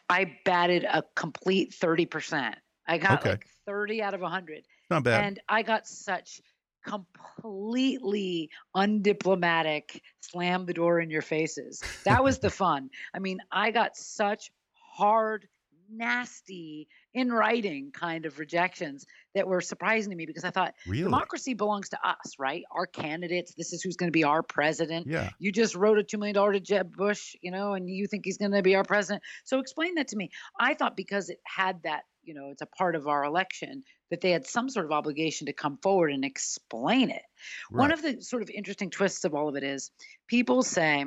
I 0.09 0.39
batted 0.45 0.85
a 0.85 1.03
complete 1.17 1.73
30%. 1.73 2.55
I 2.87 2.99
got 2.99 3.21
Okay. 3.21 3.31
like 3.31 3.47
30 3.67 4.03
out 4.03 4.15
of 4.15 4.21
100. 4.21 4.65
Not 4.91 5.03
bad. 5.03 5.25
And 5.25 5.41
I 5.49 5.63
got 5.63 5.87
such 5.87 6.41
completely 6.89 8.51
undiplomatic 8.77 10.01
slam 10.21 10.67
the 10.67 10.75
door 10.75 11.01
in 11.01 11.11
your 11.11 11.23
faces. 11.23 11.83
That 12.05 12.23
was 12.23 12.39
the 12.39 12.51
fun. 12.51 12.91
I 13.15 13.19
mean, 13.19 13.39
I 13.51 13.71
got 13.71 13.97
such 13.97 14.51
hard, 14.97 15.47
nasty, 15.91 16.89
in 17.15 17.33
writing 17.33 17.91
kind 17.93 18.27
of 18.27 18.39
rejections 18.39 19.07
that 19.35 19.47
were 19.47 19.61
surprising 19.61 20.11
to 20.11 20.17
me 20.17 20.27
because 20.27 20.45
I 20.45 20.51
thought 20.51 20.75
Really? 20.87 21.03
democracy 21.05 21.55
belongs 21.55 21.89
to 21.91 21.99
us, 22.07 22.35
right? 22.39 22.63
Our 22.71 22.87
candidates, 22.87 23.55
this 23.57 23.73
is 23.73 23.83
who's 23.83 23.97
going 23.97 24.09
to 24.09 24.13
be 24.13 24.25
our 24.25 24.43
president. 24.43 25.07
Yeah. 25.07 25.31
You 25.39 25.51
just 25.53 25.75
wrote 25.75 25.99
a 25.99 26.03
$2 26.03 26.19
million 26.19 26.53
to 26.53 26.61
Jeb 26.61 26.95
Bush, 26.95 27.35
you 27.41 27.51
know, 27.51 27.73
and 27.75 27.89
you 27.89 28.07
think 28.07 28.25
he's 28.25 28.39
going 28.39 28.53
to 28.53 28.63
be 28.63 28.77
our 28.77 28.85
president. 28.85 29.23
So 29.45 29.61
explain 29.61 29.95
that 29.97 30.09
to 30.09 30.17
me. 30.17 30.31
I 30.59 30.75
thought 30.75 30.97
because 30.97 31.31
it 31.31 31.39
had 31.45 31.83
that, 31.85 32.03
you 32.23 32.35
know, 32.35 32.51
it's 32.51 32.63
a 32.63 32.67
part 32.67 32.95
of 32.95 33.09
our 33.09 33.25
election, 33.25 33.83
that 34.11 34.21
they 34.21 34.31
had 34.31 34.47
some 34.47 34.69
sort 34.69 34.87
of 34.87 34.93
obligation 34.93 35.47
to 35.47 35.53
come 35.53 35.79
forward 35.79 36.13
and 36.13 36.25
explain 36.25 37.11
it. 37.11 37.23
One 37.71 37.93
of 37.93 38.03
the 38.03 38.21
sort 38.23 38.43
of 38.43 38.51
interesting 38.51 38.91
twists 38.91 39.25
of 39.25 39.35
all 39.35 39.49
of 39.49 39.57
it 39.57 39.65
is 39.65 39.91
people 40.27 40.63
say, 40.63 41.05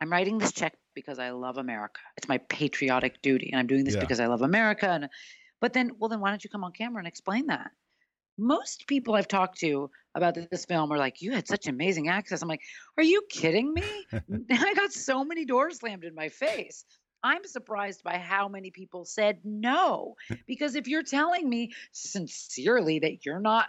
I'm 0.00 0.10
writing 0.10 0.38
this 0.38 0.52
check 0.52 0.74
because 0.94 1.18
I 1.18 1.30
love 1.30 1.58
America. 1.58 2.00
It's 2.16 2.28
my 2.28 2.38
patriotic 2.38 3.22
duty. 3.22 3.50
And 3.52 3.60
I'm 3.60 3.66
doing 3.66 3.84
this 3.84 3.94
Yeah. 3.94 4.00
because 4.00 4.20
I 4.20 4.26
love 4.26 4.42
America. 4.42 4.88
And 4.88 5.08
but 5.60 5.72
then, 5.72 5.92
well, 5.98 6.08
then 6.08 6.20
why 6.20 6.30
don't 6.30 6.42
you 6.42 6.50
come 6.50 6.64
on 6.64 6.72
camera 6.72 6.98
and 6.98 7.06
explain 7.06 7.46
that? 7.46 7.70
Most 8.36 8.86
people 8.88 9.14
I've 9.14 9.28
talked 9.28 9.60
to 9.60 9.90
about 10.14 10.34
this 10.34 10.64
film 10.64 10.90
are 10.92 10.98
like, 10.98 11.22
you 11.22 11.32
had 11.32 11.46
such 11.46 11.68
amazing 11.68 12.08
access. 12.08 12.42
I'm 12.42 12.48
like, 12.48 12.62
are 12.96 13.04
you 13.04 13.22
kidding 13.30 13.72
me? 13.72 13.82
I 14.50 14.74
got 14.74 14.92
so 14.92 15.24
many 15.24 15.44
doors 15.44 15.78
slammed 15.78 16.04
in 16.04 16.14
my 16.14 16.30
face. 16.30 16.84
I'm 17.22 17.44
surprised 17.44 18.02
by 18.02 18.18
how 18.18 18.48
many 18.48 18.70
people 18.70 19.04
said 19.04 19.38
no. 19.44 20.16
Because 20.46 20.74
if 20.74 20.88
you're 20.88 21.02
telling 21.02 21.48
me 21.48 21.72
sincerely 21.92 22.98
that 23.00 23.24
you're 23.24 23.40
not 23.40 23.68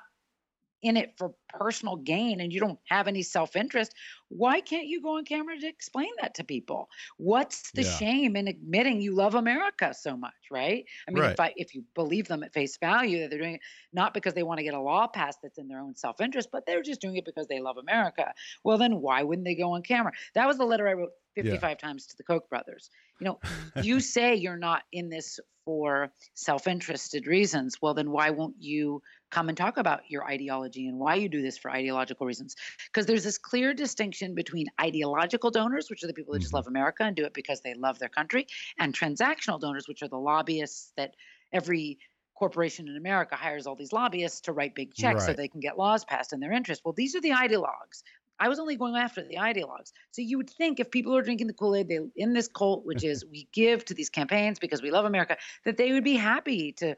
in 0.83 0.97
it 0.97 1.15
for 1.17 1.33
personal 1.49 1.95
gain 1.95 2.39
and 2.41 2.51
you 2.53 2.59
don't 2.59 2.79
have 2.89 3.07
any 3.07 3.23
self 3.23 3.55
interest, 3.55 3.93
why 4.29 4.61
can't 4.61 4.87
you 4.87 5.01
go 5.01 5.17
on 5.17 5.25
camera 5.25 5.57
to 5.57 5.67
explain 5.67 6.09
that 6.21 6.35
to 6.35 6.43
people? 6.43 6.89
What's 7.17 7.71
the 7.73 7.83
Yeah. 7.83 8.03
shame 8.03 8.35
in 8.35 8.47
admitting 8.47 9.01
you 9.01 9.13
love 9.13 9.35
America 9.35 9.93
so 9.93 10.17
much, 10.17 10.33
right? 10.51 10.85
I 11.07 11.11
mean, 11.11 11.23
if 11.25 11.39
I 11.39 11.53
if 11.55 11.73
you 11.75 11.83
believe 11.95 12.27
them 12.27 12.43
at 12.43 12.53
face 12.53 12.77
value 12.77 13.19
that 13.21 13.29
they're 13.29 13.39
doing 13.39 13.55
it 13.55 13.61
not 13.91 14.13
because 14.13 14.33
they 14.33 14.43
want 14.43 14.57
to 14.59 14.63
get 14.63 14.73
a 14.73 14.79
law 14.81 15.07
passed 15.07 15.39
that's 15.41 15.57
in 15.57 15.67
their 15.67 15.79
own 15.79 15.95
self 15.95 16.19
interest, 16.21 16.49
but 16.51 16.65
they're 16.65 16.81
just 16.81 17.01
doing 17.01 17.15
it 17.17 17.25
because 17.25 17.47
they 17.47 17.59
love 17.59 17.77
America, 17.77 18.33
well 18.63 18.77
then 18.77 18.99
why 19.01 19.23
wouldn't 19.23 19.45
they 19.45 19.55
go 19.55 19.71
on 19.73 19.83
camera? 19.83 20.11
That 20.35 20.47
was 20.47 20.57
the 20.57 20.65
letter 20.65 20.87
I 20.87 20.93
wrote 20.93 21.11
55 21.35 21.77
times 21.77 22.07
to 22.07 22.17
the 22.17 22.23
Koch 22.23 22.47
brothers. 22.49 22.89
You 23.19 23.25
know, 23.25 23.39
you 23.75 23.99
say 23.99 24.35
you're 24.35 24.57
not 24.57 24.83
in 24.91 25.09
this 25.09 25.39
for 25.65 26.11
self-interested 26.35 27.25
reasons. 27.25 27.77
Well, 27.81 27.93
then 27.93 28.11
why 28.11 28.31
won't 28.31 28.55
you 28.59 29.01
come 29.33 29.49
and 29.49 29.57
talk 29.57 29.77
about 29.77 30.09
your 30.09 30.25
ideology 30.25 30.87
and 30.87 30.99
why 30.99 31.15
you 31.15 31.27
do 31.29 31.41
this 31.41 31.57
for 31.57 31.71
ideological 31.71 32.25
reasons? 32.27 32.55
Because 32.87 33.05
there's 33.05 33.23
this 33.23 33.37
clear 33.37 33.73
distinction 33.73 34.35
between 34.35 34.67
ideological 34.79 35.51
donors, 35.51 35.89
which 35.89 36.03
are 36.03 36.07
the 36.07 36.13
people 36.13 36.33
that 36.33 36.41
just 36.41 36.53
Mhm. 36.53 36.53
love 36.53 36.67
America 36.67 37.03
and 37.03 37.15
do 37.15 37.25
it 37.25 37.33
because 37.33 37.61
they 37.61 37.73
love 37.73 37.99
their 37.99 38.09
country, 38.09 38.45
and 38.79 38.93
transactional 38.93 39.59
donors, 39.59 39.87
which 39.87 40.01
are 40.03 40.07
the 40.07 40.17
lobbyists 40.19 40.93
that 40.97 41.15
every 41.51 41.99
corporation 42.35 42.87
in 42.87 42.95
America 42.97 43.35
hires 43.35 43.67
all 43.67 43.75
these 43.75 43.93
lobbyists 43.93 44.41
to 44.41 44.53
write 44.53 44.75
big 44.75 44.93
checks 44.93 45.25
so 45.25 45.33
they 45.33 45.47
can 45.47 45.59
get 45.59 45.77
laws 45.77 46.03
passed 46.05 46.33
in 46.33 46.39
their 46.39 46.51
interest. 46.51 46.81
Well, 46.83 46.93
these 46.93 47.15
are 47.15 47.21
the 47.21 47.29
ideologues. 47.31 48.01
I 48.39 48.49
was 48.49 48.59
only 48.59 48.75
going 48.75 48.95
after 48.95 49.23
the 49.23 49.35
ideologues. 49.37 49.91
So 50.11 50.21
you 50.23 50.37
would 50.37 50.49
think 50.49 50.79
if 50.79 50.89
people 50.89 51.15
are 51.15 51.21
drinking 51.21 51.47
the 51.47 51.53
Kool-Aid, 51.53 51.87
they 51.87 51.99
in 52.15 52.33
this 52.33 52.47
cult, 52.47 52.85
which 52.85 53.03
is 53.03 53.23
we 53.29 53.47
give 53.53 53.85
to 53.85 53.93
these 53.93 54.09
campaigns 54.09 54.57
because 54.59 54.81
we 54.81 54.89
love 54.91 55.05
America, 55.05 55.37
that 55.65 55.77
they 55.77 55.91
would 55.93 56.03
be 56.03 56.15
happy 56.15 56.71
to 56.73 56.95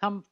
come 0.00 0.24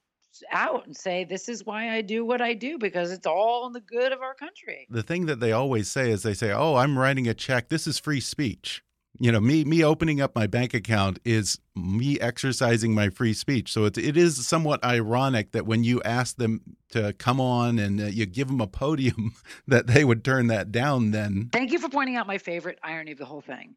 out 0.50 0.86
and 0.86 0.96
say, 0.96 1.24
"This 1.24 1.48
is 1.48 1.64
why 1.64 1.90
I 1.90 2.02
do 2.02 2.24
what 2.24 2.40
I 2.40 2.54
do 2.54 2.78
because 2.78 3.10
it's 3.10 3.26
all 3.26 3.66
in 3.66 3.72
the 3.72 3.80
good 3.80 4.12
of 4.12 4.20
our 4.20 4.34
country." 4.34 4.86
the 4.90 5.02
thing 5.02 5.26
that 5.26 5.40
they 5.40 5.52
always 5.52 5.90
say 5.90 6.10
is 6.10 6.22
they 6.22 6.34
say, 6.34 6.52
"Oh, 6.52 6.76
I'm 6.76 6.98
writing 6.98 7.28
a 7.28 7.34
check. 7.34 7.68
This 7.68 7.86
is 7.86 7.98
free 7.98 8.20
speech." 8.20 8.82
You 9.18 9.32
know, 9.32 9.40
me 9.40 9.64
me 9.64 9.82
opening 9.82 10.20
up 10.20 10.34
my 10.34 10.46
bank 10.46 10.74
account 10.74 11.18
is 11.24 11.58
me 11.74 12.20
exercising 12.20 12.94
my 12.94 13.08
free 13.08 13.32
speech. 13.32 13.72
So 13.72 13.84
it, 13.84 13.96
it 13.96 14.16
is 14.16 14.46
somewhat 14.46 14.84
ironic 14.84 15.52
that 15.52 15.66
when 15.66 15.84
you 15.84 16.02
ask 16.02 16.36
them 16.36 16.60
to 16.90 17.14
come 17.14 17.40
on 17.40 17.78
and 17.78 18.00
uh, 18.00 18.04
you 18.06 18.26
give 18.26 18.48
them 18.48 18.60
a 18.60 18.66
podium, 18.66 19.34
that 19.66 19.86
they 19.86 20.04
would 20.04 20.24
turn 20.24 20.48
that 20.48 20.70
down. 20.70 21.12
Then 21.12 21.48
Thank 21.52 21.72
you 21.72 21.78
for 21.78 21.88
pointing 21.88 22.16
out 22.16 22.26
my 22.26 22.38
favorite 22.38 22.78
irony 22.82 23.12
of 23.12 23.18
the 23.18 23.24
whole 23.24 23.40
thing. 23.40 23.76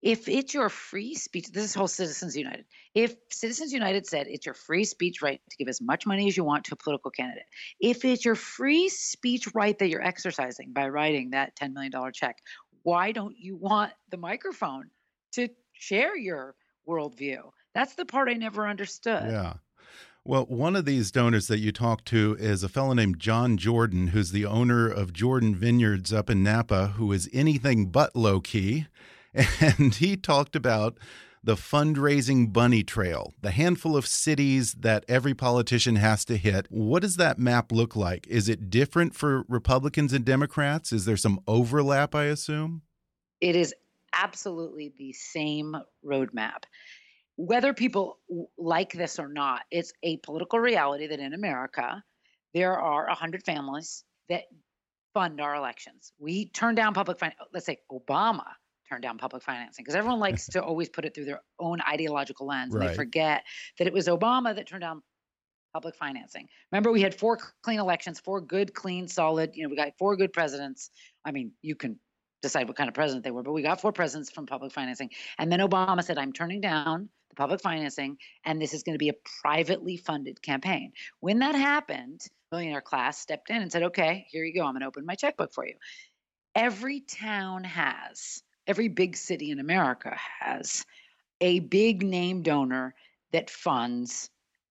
If 0.00 0.28
it's 0.28 0.54
your 0.54 0.68
free 0.68 1.14
speech, 1.14 1.48
this 1.50 1.64
is 1.64 1.74
whole 1.74 1.88
Citizens 1.88 2.36
United. 2.36 2.66
If 2.94 3.16
Citizens 3.30 3.72
United 3.72 4.06
said 4.06 4.26
it's 4.28 4.46
your 4.46 4.54
free 4.54 4.84
speech 4.84 5.22
right 5.22 5.40
to 5.50 5.56
give 5.56 5.68
as 5.68 5.80
much 5.80 6.06
money 6.06 6.28
as 6.28 6.36
you 6.36 6.44
want 6.44 6.64
to 6.64 6.74
a 6.74 6.76
political 6.76 7.10
candidate, 7.10 7.46
if 7.80 8.04
it's 8.04 8.24
your 8.24 8.36
free 8.36 8.88
speech 8.88 9.48
right 9.54 9.76
that 9.78 9.88
you're 9.88 10.04
exercising 10.04 10.72
by 10.72 10.88
writing 10.88 11.30
that 11.30 11.56
$10 11.56 11.72
million 11.72 11.92
check, 12.12 12.36
why 12.84 13.10
don't 13.12 13.36
you 13.36 13.56
want 13.56 13.92
the 14.10 14.16
microphone 14.16 14.90
to 15.32 15.48
share 15.72 16.16
your 16.16 16.54
worldview? 16.88 17.40
That's 17.74 17.94
the 17.94 18.06
part 18.06 18.28
I 18.28 18.34
never 18.34 18.68
understood. 18.68 19.24
Yeah. 19.24 19.54
Well, 20.24 20.44
one 20.44 20.76
of 20.76 20.84
these 20.84 21.10
donors 21.10 21.48
that 21.48 21.58
you 21.58 21.72
talked 21.72 22.06
to 22.06 22.36
is 22.38 22.62
a 22.62 22.68
fellow 22.68 22.92
named 22.92 23.18
John 23.18 23.56
Jordan, 23.56 24.08
who's 24.08 24.30
the 24.30 24.44
owner 24.44 24.86
of 24.86 25.12
Jordan 25.12 25.54
Vineyards 25.54 26.12
up 26.12 26.28
in 26.28 26.42
Napa, 26.42 26.88
who 26.96 27.10
is 27.12 27.30
anything 27.32 27.86
but 27.86 28.14
low 28.14 28.40
key. 28.40 28.86
And 29.60 29.94
he 29.94 30.16
talked 30.16 30.56
about 30.56 30.98
the 31.44 31.54
fundraising 31.54 32.52
bunny 32.52 32.82
trail, 32.82 33.34
the 33.40 33.52
handful 33.52 33.96
of 33.96 34.06
cities 34.06 34.72
that 34.74 35.04
every 35.08 35.34
politician 35.34 35.96
has 35.96 36.24
to 36.24 36.36
hit. 36.36 36.66
What 36.68 37.02
does 37.02 37.16
that 37.16 37.38
map 37.38 37.70
look 37.70 37.94
like? 37.94 38.26
Is 38.26 38.48
it 38.48 38.70
different 38.70 39.14
for 39.14 39.44
Republicans 39.48 40.12
and 40.12 40.24
Democrats? 40.24 40.92
Is 40.92 41.04
there 41.04 41.16
some 41.16 41.40
overlap, 41.46 42.14
I 42.14 42.24
assume? 42.24 42.82
it 43.40 43.56
is 43.56 43.74
absolutely 44.12 44.92
the 44.98 45.12
same 45.12 45.76
roadmap. 46.04 46.64
Whether 47.36 47.72
people 47.72 48.18
like 48.56 48.92
this 48.92 49.18
or 49.18 49.28
not, 49.28 49.62
it's 49.70 49.92
a 50.02 50.16
political 50.18 50.58
reality 50.58 51.06
that 51.06 51.20
in 51.20 51.34
America, 51.34 52.02
there 52.52 52.78
are 52.78 53.06
100 53.06 53.44
families 53.44 54.04
that 54.28 54.44
fund 55.14 55.40
our 55.40 55.54
elections. 55.54 56.12
We 56.18 56.46
turn 56.46 56.74
down 56.74 56.94
public 56.94 57.18
finance. 57.18 57.38
Let's 57.52 57.66
say 57.66 57.78
Obama 57.92 58.44
turned 58.88 59.02
down 59.02 59.18
public 59.18 59.42
financing 59.42 59.84
because 59.84 59.94
everyone 59.94 60.20
likes 60.20 60.46
to 60.46 60.62
always 60.62 60.88
put 60.88 61.04
it 61.04 61.14
through 61.14 61.26
their 61.26 61.42
own 61.58 61.80
ideological 61.80 62.46
lens. 62.46 62.74
And 62.74 62.82
they 62.82 62.94
forget 62.94 63.44
that 63.78 63.86
it 63.86 63.92
was 63.92 64.06
Obama 64.06 64.54
that 64.54 64.66
turned 64.66 64.82
down 64.82 65.02
public 65.72 65.94
financing. 65.94 66.48
Remember, 66.72 66.90
we 66.90 67.02
had 67.02 67.14
four 67.14 67.38
clean 67.62 67.78
elections, 67.78 68.20
four 68.20 68.40
good, 68.40 68.74
clean, 68.74 69.08
solid. 69.08 69.52
You 69.54 69.64
know, 69.64 69.68
we 69.68 69.76
got 69.76 69.92
four 69.98 70.16
good 70.16 70.32
presidents. 70.32 70.90
I 71.24 71.32
mean, 71.32 71.52
you 71.62 71.76
can 71.76 71.98
decide 72.42 72.68
what 72.68 72.76
kind 72.76 72.88
of 72.88 72.94
president 72.94 73.24
they 73.24 73.30
were, 73.30 73.42
but 73.42 73.52
we 73.52 73.62
got 73.62 73.80
four 73.80 73.92
presidents 73.92 74.30
from 74.30 74.46
public 74.46 74.72
financing. 74.72 75.10
And 75.38 75.50
then 75.50 75.60
Obama 75.60 76.02
said, 76.02 76.18
I'm 76.18 76.32
turning 76.32 76.60
down 76.60 77.08
the 77.30 77.36
public 77.36 77.60
financing, 77.60 78.16
and 78.44 78.60
this 78.60 78.74
is 78.74 78.82
going 78.82 78.94
to 78.94 78.98
be 78.98 79.08
a 79.08 79.14
privately 79.42 79.96
funded 79.96 80.40
campaign. 80.40 80.92
When 81.20 81.40
that 81.40 81.54
happened, 81.54 82.20
billionaire 82.50 82.80
class 82.80 83.18
stepped 83.18 83.50
in 83.50 83.60
and 83.60 83.70
said, 83.70 83.82
Okay, 83.84 84.26
here 84.30 84.44
you 84.44 84.54
go. 84.54 84.64
I'm 84.64 84.72
going 84.72 84.80
to 84.80 84.86
open 84.86 85.04
my 85.04 85.14
checkbook 85.14 85.52
for 85.52 85.66
you. 85.66 85.74
Every 86.54 87.00
town 87.00 87.64
has, 87.64 88.42
every 88.68 88.88
big 88.88 89.16
city 89.16 89.50
in 89.50 89.58
America 89.58 90.14
has 90.40 90.84
a 91.40 91.60
big 91.60 92.02
name 92.02 92.42
donor 92.42 92.94
that 93.32 93.50
funds 93.50 94.30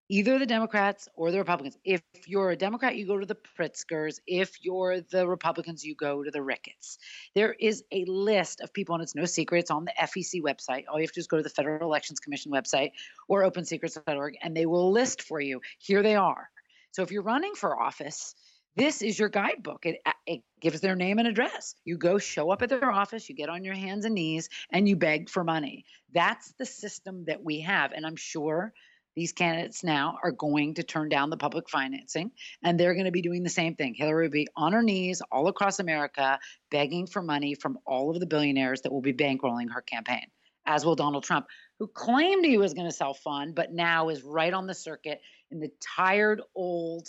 either 0.10 0.40
the 0.40 0.46
Democrats 0.46 1.10
or 1.16 1.32
the 1.32 1.38
Republicans. 1.38 1.78
If 1.84 2.02
you're 2.26 2.52
a 2.52 2.56
Democrat, 2.56 2.96
you 2.96 3.06
go 3.06 3.18
to 3.18 3.26
the 3.26 3.38
Pritzkers. 3.60 4.20
If 4.26 4.64
you're 4.64 5.02
the 5.02 5.28
Republicans, 5.28 5.84
you 5.84 5.96
go 5.96 6.24
to 6.24 6.32
the 6.32 6.42
Ricketts. 6.42 6.98
There 7.36 7.54
is 7.54 7.84
a 7.92 8.06
list 8.06 8.62
of 8.62 8.72
people, 8.72 8.96
and 8.96 9.04
it's 9.04 9.16
no 9.16 9.26
secret. 9.26 9.60
It's 9.60 9.72
on 9.72 9.86
the 9.86 9.94
FEC 10.00 10.42
website. 10.42 10.86
All 10.88 10.98
you 10.98 11.04
have 11.04 11.12
to 11.12 11.16
do 11.16 11.20
is 11.20 11.28
go 11.28 11.38
to 11.38 11.44
the 11.44 11.50
Federal 11.50 11.86
Elections 11.86 12.20
Commission 12.20 12.52
website 12.52 12.92
or 13.28 13.44
opensecrets.org, 13.44 14.36
and 14.42 14.56
they 14.56 14.66
will 14.66 14.92
list 14.92 15.24
for 15.24 15.42
you. 15.42 15.62
Here 15.80 16.04
they 16.04 16.16
are. 16.16 16.50
So 16.92 17.04
if 17.04 17.12
you're 17.12 17.24
running 17.24 17.56
for 17.56 17.80
office, 17.80 18.34
this 18.78 19.02
is 19.02 19.18
your 19.18 19.30
guidebook. 19.30 19.86
It, 19.86 19.98
it 20.28 20.42
gives 20.62 20.82
their 20.82 20.96
name 20.96 21.18
and 21.18 21.28
address. 21.28 21.74
You 21.84 21.98
go 21.98 22.20
show 22.20 22.52
up 22.52 22.62
at 22.62 22.70
their 22.70 22.92
office, 22.92 23.28
you 23.28 23.36
get 23.36 23.50
on 23.50 23.64
your 23.64 23.74
hands 23.74 24.06
and 24.06 24.14
knees, 24.14 24.50
and 24.72 24.88
you 24.88 24.96
beg 24.96 25.30
for 25.30 25.44
money. 25.44 25.84
That's 26.14 26.54
the 26.60 26.66
system 26.66 27.26
that 27.26 27.44
we 27.44 27.62
have. 27.62 27.92
And 27.92 28.06
I'm 28.06 28.16
sure 28.16 28.72
these 29.16 29.32
candidates 29.32 29.84
now 29.84 30.20
are 30.24 30.32
going 30.32 30.76
to 30.76 30.84
turn 30.84 31.10
down 31.10 31.32
the 31.32 31.38
public 31.38 31.72
financing 31.72 32.30
and 32.64 32.80
they're 32.80 32.94
going 32.94 33.08
to 33.08 33.12
be 33.12 33.24
doing 33.24 33.42
the 33.42 33.50
same 33.50 33.74
thing. 33.74 33.96
Hillary 33.96 34.28
will 34.28 34.32
be 34.32 34.48
on 34.56 34.74
her 34.74 34.84
knees 34.84 35.24
all 35.32 35.48
across 35.48 35.80
America 35.80 36.38
begging 36.70 37.08
for 37.08 37.24
money 37.24 37.56
from 37.56 37.80
all 37.84 38.12
of 38.12 38.20
the 38.20 38.28
billionaires 38.28 38.82
that 38.82 38.92
will 38.92 39.02
be 39.02 39.14
bankrolling 39.14 39.72
her 39.74 39.82
campaign, 39.82 40.28
as 40.68 40.86
will 40.86 40.96
Donald 40.96 41.24
Trump, 41.24 41.48
who 41.80 41.88
claimed 41.88 42.46
he 42.46 42.60
was 42.60 42.76
going 42.76 42.88
to 42.88 42.94
self 42.96 43.18
fund, 43.22 43.56
but 43.56 43.74
now 43.74 44.10
is 44.10 44.22
right 44.22 44.54
on 44.54 44.68
the 44.68 44.76
circuit 44.76 45.20
in 45.50 45.60
the 45.60 45.72
tired 45.82 46.44
old 46.54 47.08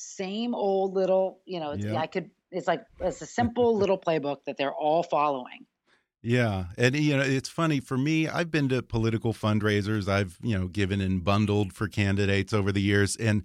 same 0.00 0.54
old 0.54 0.94
little, 0.94 1.40
you 1.44 1.60
know. 1.60 1.76
I 1.96 2.06
could, 2.06 2.30
it's 2.50 2.66
like, 2.66 2.84
it's 3.00 3.22
a 3.22 3.26
simple 3.40 3.76
little 3.76 3.98
playbook 3.98 4.44
that 4.46 4.56
they're 4.56 4.72
all 4.72 5.02
following. 5.02 5.66
Yeah, 6.22 6.66
and 6.76 6.94
you 6.94 7.16
know 7.16 7.22
it's 7.22 7.48
funny 7.48 7.80
for 7.80 7.96
me. 7.96 8.28
I've 8.28 8.50
been 8.50 8.68
to 8.68 8.82
political 8.82 9.32
fundraisers. 9.32 10.06
I've 10.06 10.36
you 10.42 10.58
know 10.58 10.68
given 10.68 11.00
and 11.00 11.24
bundled 11.24 11.72
for 11.72 11.88
candidates 11.88 12.52
over 12.52 12.72
the 12.72 12.82
years, 12.82 13.16
and 13.16 13.42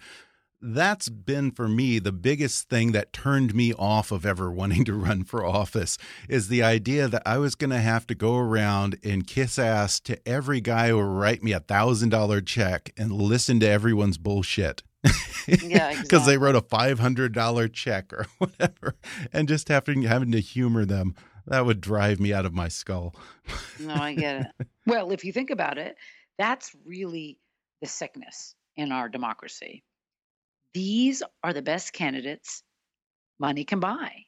that's 0.62 1.10
been 1.10 1.52
for 1.52 1.68
me 1.68 2.00
the 2.00 2.12
biggest 2.12 2.70
thing 2.70 2.92
that 2.92 3.14
turned 3.14 3.54
me 3.54 3.74
off 3.74 4.12
of 4.12 4.26
ever 4.26 4.52
wanting 4.62 4.84
to 4.86 4.94
run 4.94 5.24
for 5.24 5.46
office 5.46 5.98
is 6.28 6.48
the 6.48 6.64
idea 6.64 7.08
that 7.08 7.24
I 7.26 7.38
was 7.38 7.56
going 7.56 7.70
to 7.70 7.80
have 7.80 8.08
to 8.08 8.16
go 8.16 8.36
around 8.36 8.98
and 9.04 9.28
kiss 9.28 9.58
ass 9.58 10.00
to 10.02 10.28
every 10.28 10.60
guy 10.60 10.90
who 10.90 10.98
would 10.98 11.04
write 11.04 11.44
me 11.44 11.54
a 11.54 11.60
thousand 11.60 12.10
dollar 12.10 12.42
check 12.42 12.92
and 12.98 13.12
listen 13.12 13.60
to 13.62 13.70
everyone's 13.70 14.18
bullshit 14.18 14.84
yeah, 15.48 15.90
because 15.90 16.00
exactly. 16.02 16.34
they 16.34 16.38
wrote 16.38 16.56
a 16.56 16.62
five 16.62 17.00
hundred 17.00 17.34
dollar 17.34 17.68
check 17.68 18.12
or 18.14 18.26
whatever, 18.38 18.96
and 19.32 19.48
just 19.48 19.70
having 19.70 20.04
having 20.04 20.32
to 20.32 20.40
humor 20.40 20.86
them 20.86 21.16
that 21.48 21.66
would 21.66 21.82
drive 21.82 22.20
me 22.20 22.34
out 22.34 22.46
of 22.46 22.54
my 22.54 22.68
skull. 22.68 23.16
no, 23.80 23.94
I 23.94 24.16
get 24.16 24.42
it. 24.42 24.68
Well, 24.86 25.12
if 25.12 25.24
you 25.24 25.32
think 25.32 25.50
about 25.50 25.78
it, 25.78 25.96
that's 26.38 26.76
really 26.86 27.40
the 27.82 27.88
sickness 27.88 28.56
in 28.76 28.92
our 28.92 29.10
democracy. 29.10 29.84
These 30.74 31.24
are 31.44 31.54
the 31.54 31.62
best 31.62 31.94
candidates 31.94 32.64
money 33.40 33.64
can 33.64 33.80
buy. 33.80 34.26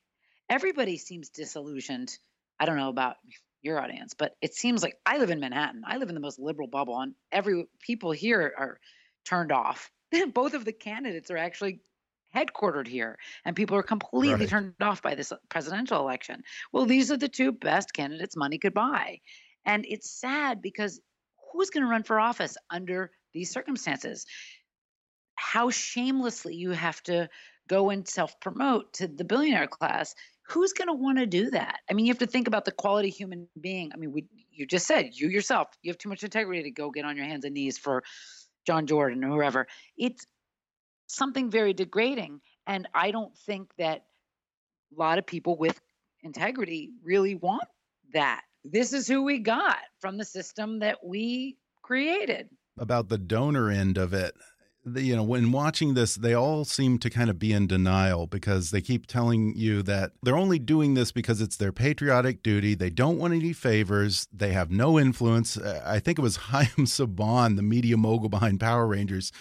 Everybody 0.50 0.98
seems 0.98 1.30
disillusioned. 1.30 2.18
I 2.60 2.66
don't 2.66 2.78
know 2.78 2.90
about 2.90 3.18
your 3.62 3.82
audience, 3.82 4.14
but 4.14 4.36
it 4.42 4.54
seems 4.54 4.82
like 4.82 4.98
I 5.06 5.18
live 5.18 5.30
in 5.30 5.40
Manhattan. 5.40 5.84
I 5.86 5.98
live 5.98 6.10
in 6.10 6.16
the 6.16 6.22
most 6.22 6.40
liberal 6.40 6.68
bubble, 6.68 7.00
and 7.00 7.16
every 7.32 7.66
people 7.82 8.12
here 8.12 8.54
are 8.58 8.80
turned 9.26 9.52
off 9.52 9.92
both 10.34 10.54
of 10.54 10.66
the 10.66 10.74
candidates 10.74 11.32
are 11.32 11.38
actually 11.38 11.82
headquartered 12.36 12.88
here 12.88 13.18
and 13.46 13.56
people 13.56 13.78
are 13.78 13.84
completely 13.84 14.42
right. 14.42 14.50
turned 14.50 14.74
off 14.82 15.02
by 15.02 15.16
this 15.16 15.32
presidential 15.50 16.00
election. 16.00 16.44
Well, 16.72 16.86
these 16.86 17.12
are 17.12 17.18
the 17.18 17.30
two 17.30 17.52
best 17.52 17.94
candidates 17.94 18.36
money 18.36 18.58
could 18.58 18.74
buy. 18.74 19.22
And 19.66 19.86
it's 19.88 20.10
sad 20.10 20.62
because 20.62 21.00
who's 21.52 21.70
going 21.70 21.84
to 21.84 21.90
run 21.90 22.04
for 22.04 22.20
office 22.20 22.58
under 22.70 23.12
these 23.34 23.52
circumstances? 23.52 24.26
How 25.36 25.70
shamelessly 25.70 26.56
you 26.56 26.72
have 26.72 27.02
to 27.04 27.30
go 27.68 27.90
and 27.90 28.08
self 28.08 28.40
promote 28.40 28.94
to 28.94 29.08
the 29.08 29.24
billionaire 29.24 29.68
class. 29.68 30.16
Who's 30.50 30.74
going 30.74 30.88
to 30.88 30.94
want 30.94 31.18
to 31.18 31.26
do 31.26 31.52
that? 31.52 31.80
I 31.90 31.94
mean, 31.94 32.06
you 32.06 32.12
have 32.12 32.20
to 32.20 32.28
think 32.28 32.48
about 32.48 32.66
the 32.66 32.72
quality 32.72 33.10
human 33.10 33.48
being. 33.60 33.92
I 33.94 33.98
mean, 33.98 34.14
we, 34.14 34.26
you 34.52 34.66
just 34.66 34.88
said 34.88 35.10
you 35.12 35.28
yourself, 35.28 35.68
you 35.82 35.92
have 35.92 35.98
too 35.98 36.10
much 36.10 36.24
integrity 36.24 36.64
to 36.64 36.72
go 36.72 36.90
get 36.90 37.06
on 37.06 37.18
your 37.18 37.26
hands 37.26 37.44
and 37.44 37.54
knees 37.54 37.78
for 37.78 38.04
John 38.68 38.86
Jordan 38.86 39.24
or 39.24 39.30
whoever. 39.30 39.66
It's 39.98 40.28
something 41.08 41.50
very 41.50 41.74
degrading. 41.74 42.42
And 42.68 42.88
I 42.94 43.12
don't 43.12 43.36
think 43.46 43.72
that 43.78 44.04
a 44.96 45.00
lot 45.00 45.18
of 45.18 45.26
people 45.26 45.58
with 45.58 45.80
integrity 46.22 46.92
really 47.04 47.34
want 47.34 47.64
that. 48.14 48.42
This 48.66 48.92
is 48.92 49.08
who 49.08 49.24
we 49.24 49.40
got 49.40 49.78
from 50.00 50.18
the 50.18 50.26
system 50.26 50.80
that 50.80 50.98
we 51.04 51.58
created. 51.82 52.50
About 52.78 53.08
the 53.08 53.18
donor 53.18 53.72
end 53.72 53.98
of 53.98 54.14
it, 54.14 54.36
you 54.96 55.16
know, 55.16 55.24
when 55.24 55.52
watching 55.52 55.94
this, 55.94 56.16
they 56.16 56.34
all 56.34 56.66
seem 56.66 56.98
to 57.00 57.10
kind 57.10 57.30
of 57.30 57.40
be 57.40 57.54
in 57.54 57.68
denial 57.68 58.28
because 58.28 58.72
they 58.72 58.82
keep 58.82 59.08
telling 59.08 59.56
you 59.56 59.82
that 59.84 60.12
they're 60.24 60.38
only 60.38 60.60
doing 60.60 60.94
this 60.94 61.12
because 61.12 61.42
it's 61.42 61.58
their 61.58 61.72
patriotic 61.72 62.44
duty. 62.44 62.76
They 62.76 62.90
don't 62.90 63.18
want 63.18 63.34
any 63.34 63.54
favors. 63.54 64.28
They 64.32 64.54
have 64.54 64.72
no 64.72 65.00
influence. 65.00 65.58
Uh, 65.58 65.82
I 65.86 66.00
think 66.00 66.20
it 66.20 66.22
was 66.22 66.36
Haim 66.52 66.86
Saban, 66.86 67.56
the 67.56 67.62
media 67.62 67.98
mogul 67.98 68.30
behind 68.30 68.60
Power 68.60 68.88
Rangers, 68.88 69.32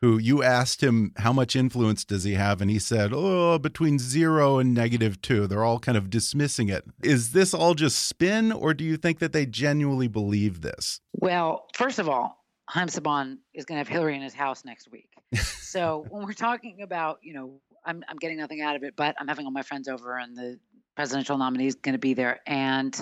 who 0.00 0.18
you 0.18 0.42
asked 0.42 0.82
him 0.82 1.12
how 1.16 1.32
much 1.32 1.56
influence 1.56 2.04
does 2.04 2.24
he 2.24 2.34
have, 2.34 2.60
and 2.60 2.70
he 2.70 2.78
said, 2.78 3.12
"Oh, 3.14 3.58
between 3.58 3.98
zero 3.98 4.58
and 4.58 4.74
negative 4.74 5.20
two. 5.22 5.46
They're 5.46 5.64
all 5.64 5.78
kind 5.78 5.96
of 5.96 6.10
dismissing 6.10 6.68
it. 6.68 6.84
Is 7.02 7.32
this 7.32 7.54
all 7.54 7.74
just 7.74 7.98
spin, 8.06 8.52
or 8.52 8.74
do 8.74 8.84
you 8.84 8.96
think 8.96 9.18
that 9.20 9.32
they 9.32 9.46
genuinely 9.46 10.08
believe 10.08 10.60
this? 10.60 11.00
Well, 11.12 11.66
first 11.74 11.98
of 11.98 12.08
all, 12.08 12.45
Haim 12.68 12.88
Saban 12.88 13.38
is 13.54 13.64
going 13.64 13.76
to 13.76 13.78
have 13.78 13.88
Hillary 13.88 14.16
in 14.16 14.22
his 14.22 14.34
house 14.34 14.64
next 14.64 14.90
week. 14.90 15.10
so 15.34 16.04
when 16.08 16.24
we're 16.24 16.32
talking 16.32 16.82
about, 16.82 17.18
you 17.22 17.32
know, 17.32 17.60
I'm 17.84 18.02
I'm 18.08 18.16
getting 18.16 18.38
nothing 18.38 18.60
out 18.60 18.76
of 18.76 18.82
it, 18.82 18.94
but 18.96 19.14
I'm 19.18 19.28
having 19.28 19.46
all 19.46 19.52
my 19.52 19.62
friends 19.62 19.88
over, 19.88 20.16
and 20.16 20.36
the 20.36 20.58
presidential 20.96 21.38
nominee 21.38 21.68
is 21.68 21.76
going 21.76 21.92
to 21.92 21.98
be 21.98 22.14
there. 22.14 22.40
And 22.46 23.00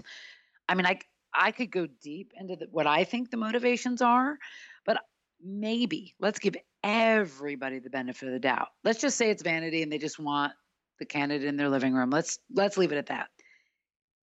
I 0.69 0.75
mean, 0.75 0.87
I 0.87 1.01
I 1.33 1.51
could 1.51 1.71
go 1.71 1.89
deep 2.03 2.33
into 2.39 2.57
the, 2.57 2.69
what 2.71 2.87
I 2.87 3.05
think 3.05 3.31
the 3.31 3.37
motivations 3.37 4.03
are, 4.03 4.39
but 4.85 4.99
maybe 5.43 6.15
let's 6.21 6.39
give 6.39 6.57
everybody 6.83 7.79
the 7.79 7.91
benefit 7.91 8.27
of 8.29 8.35
the 8.35 8.41
doubt. 8.41 8.69
Let's 8.85 9.01
just 9.01 9.17
say 9.17 9.31
it's 9.31 9.43
vanity, 9.43 9.83
and 9.83 9.91
they 9.91 9.99
just 9.99 10.19
want 10.19 10.53
the 10.99 11.07
candidate 11.07 11.49
in 11.49 11.57
their 11.57 11.71
living 11.71 11.95
room. 11.95 12.11
Let's 12.11 12.39
let's 12.53 12.77
leave 12.77 12.93
it 12.93 12.99
at 12.99 13.07
that. 13.07 13.29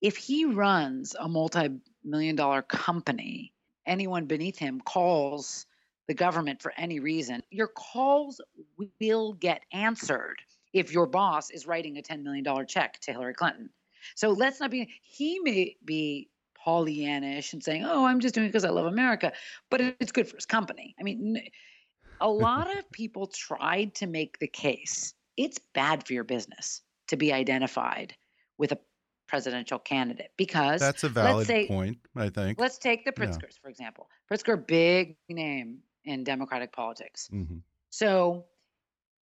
If 0.01 0.17
he 0.17 0.47
runs 0.47 1.15
a 1.19 1.29
multi-million 1.29 2.37
dollar 2.37 2.63
company 2.63 3.53
anyone 3.87 4.27
beneath 4.27 4.59
him 4.59 4.81
calls 4.81 5.67
the 6.09 6.15
government 6.15 6.63
for 6.63 6.73
any 6.77 7.01
reason, 7.01 7.43
your 7.51 7.67
calls 7.69 8.41
will 9.01 9.33
get 9.35 9.63
answered 9.73 10.37
if 10.73 10.93
your 10.93 11.07
boss 11.07 11.51
is 11.51 11.67
writing 11.67 11.99
a 11.99 12.03
$10 12.03 12.23
million 12.23 12.45
check 12.67 12.99
to 13.01 13.13
Hillary 13.13 13.35
Clinton. 13.35 13.71
So 14.15 14.31
let's 14.31 14.61
not 14.61 14.71
be, 14.71 14.89
he 15.03 15.41
may 15.41 15.77
be 15.85 16.29
Pollyannish 16.65 17.53
and 17.53 17.63
saying, 17.63 17.85
oh, 17.85 18.05
I'm 18.05 18.21
just 18.21 18.35
doing 18.35 18.47
it 18.47 18.51
because 18.51 18.65
I 18.65 18.71
love 18.71 18.87
America, 18.87 19.33
but 19.71 19.81
it's 19.81 20.13
good 20.13 20.29
for 20.29 20.37
his 20.37 20.47
company. 20.47 20.95
I 20.99 21.03
mean, 21.03 21.41
a 22.21 22.29
lot 22.31 22.77
of 22.77 22.91
people 22.93 23.27
tried 23.27 23.95
to 23.97 24.07
make 24.07 24.39
the 24.39 24.49
case 24.49 25.15
it's 25.37 25.59
bad 25.75 26.07
for 26.07 26.15
your 26.15 26.25
business 26.25 26.83
to 27.09 27.17
be 27.17 27.33
identified 27.33 28.15
with 28.59 28.73
a 28.73 28.79
presidential 29.27 29.79
candidate 29.79 30.31
because 30.37 30.81
that's 30.81 31.05
a 31.05 31.09
valid 31.09 31.47
say, 31.47 31.67
point. 31.67 31.99
I 32.15 32.29
think. 32.29 32.61
Let's 32.61 32.79
take 32.79 33.05
the 33.05 33.13
Pritzkers 33.13 33.43
yeah. 33.43 33.63
for 33.63 33.69
example. 33.69 34.09
Pritzker, 34.31 34.67
big 34.67 35.17
name 35.29 35.79
in 36.05 36.25
Democratic 36.25 36.73
politics. 36.73 37.29
Mm-hmm. 37.33 37.59
So 37.91 38.45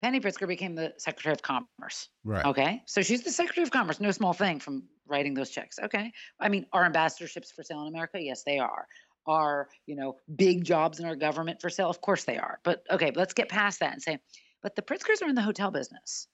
Penny 0.01 0.19
Pritzker 0.19 0.47
became 0.47 0.75
the 0.75 0.93
Secretary 0.97 1.33
of 1.33 1.41
Commerce. 1.41 2.09
Right. 2.23 2.45
Okay. 2.45 2.81
So 2.85 3.01
she's 3.01 3.23
the 3.23 3.31
Secretary 3.31 3.63
of 3.63 3.71
Commerce. 3.71 3.99
No 3.99 4.11
small 4.11 4.33
thing 4.33 4.59
from 4.59 4.83
writing 5.07 5.33
those 5.33 5.49
checks. 5.49 5.77
Okay. 5.77 6.11
I 6.39 6.49
mean, 6.49 6.65
are 6.73 6.89
ambassadorships 6.89 7.53
for 7.53 7.63
sale 7.63 7.81
in 7.81 7.87
America? 7.87 8.21
Yes, 8.21 8.43
they 8.43 8.57
are. 8.57 8.87
Are, 9.27 9.69
you 9.85 9.95
know, 9.95 10.17
big 10.35 10.63
jobs 10.63 10.99
in 10.99 11.05
our 11.05 11.15
government 11.15 11.61
for 11.61 11.69
sale? 11.69 11.89
Of 11.89 12.01
course 12.01 12.23
they 12.23 12.37
are. 12.37 12.59
But 12.63 12.83
okay, 12.89 13.11
let's 13.15 13.33
get 13.33 13.49
past 13.49 13.81
that 13.81 13.93
and 13.93 14.01
say, 14.01 14.17
but 14.63 14.75
the 14.75 14.81
Pritzkers 14.81 15.21
are 15.21 15.29
in 15.29 15.35
the 15.35 15.41
hotel 15.43 15.69
business. 15.69 16.27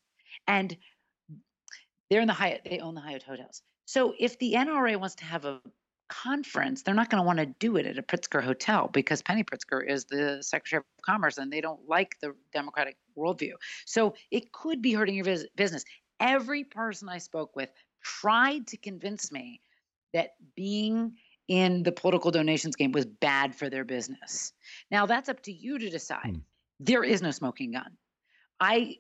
And 0.48 0.78
they're 2.10 2.22
in 2.22 2.28
the 2.28 2.34
Hyatt, 2.34 2.62
they 2.65 2.80
own 2.80 2.96
the 2.96 3.02
Hyatt 3.02 3.24
hotels. 3.24 3.62
So 3.86 4.13
if 4.20 4.38
the 4.39 4.54
NRA 4.54 4.98
wants 5.00 5.15
to 5.15 5.26
have 5.26 5.46
a 5.46 5.62
conference, 6.10 6.84
they're 6.84 6.93
not 6.93 7.10
going 7.10 7.22
to 7.22 7.26
want 7.26 7.39
to 7.39 7.46
do 7.46 7.78
it 7.78 7.86
at 7.86 7.98
a 7.98 8.02
Pritzker 8.02 8.43
hotel 8.43 8.89
because 8.91 9.22
Penny 9.22 9.43
Pritzker 9.43 9.86
is 9.88 10.06
the 10.06 10.41
Secretary 10.41 10.80
of 10.80 11.04
Commerce 11.04 11.38
and 11.38 11.52
they 11.52 11.62
don't 11.62 11.88
like 11.88 12.17
the 12.22 12.34
Democratic 12.54 12.98
worldview. 13.17 13.54
So 13.86 14.15
it 14.32 14.52
could 14.52 14.82
be 14.82 14.93
hurting 14.93 15.15
your 15.15 15.26
business. 15.56 15.84
Every 16.20 16.63
person 16.63 17.10
I 17.10 17.17
spoke 17.20 17.56
with 17.56 17.70
tried 18.04 18.67
to 18.67 18.78
convince 18.78 19.32
me 19.32 19.62
that 20.13 20.32
being 20.56 21.13
in 21.48 21.84
the 21.84 21.91
political 21.91 22.32
donations 22.32 22.76
game 22.76 22.91
was 22.91 23.06
bad 23.06 23.56
for 23.56 23.70
their 23.70 23.86
business. 23.86 24.54
Now 24.91 25.06
that's 25.06 25.30
up 25.30 25.41
to 25.43 25.52
you 25.52 25.80
to 25.80 25.89
decide. 25.89 26.26
Hmm. 26.26 26.39
There 26.80 27.04
is 27.04 27.22
no 27.22 27.32
smoking 27.32 27.72
gun. 27.72 27.98
I 28.60 28.98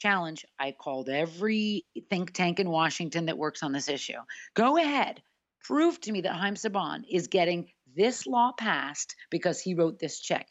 challenge. 0.00 0.44
I 0.58 0.72
called 0.72 1.08
every 1.08 1.84
think 2.10 2.32
tank 2.32 2.60
in 2.60 2.68
Washington 2.68 3.26
that 3.26 3.38
works 3.38 3.62
on 3.62 3.72
this 3.72 3.88
issue. 3.88 4.18
Go 4.54 4.76
ahead, 4.76 5.22
prove 5.64 6.00
to 6.02 6.12
me 6.12 6.22
that 6.22 6.34
Haim 6.34 6.54
Saban 6.54 7.04
is 7.10 7.28
getting 7.28 7.68
this 7.96 8.26
law 8.26 8.52
passed 8.52 9.14
because 9.30 9.60
he 9.60 9.74
wrote 9.74 9.98
this 9.98 10.20
check. 10.20 10.48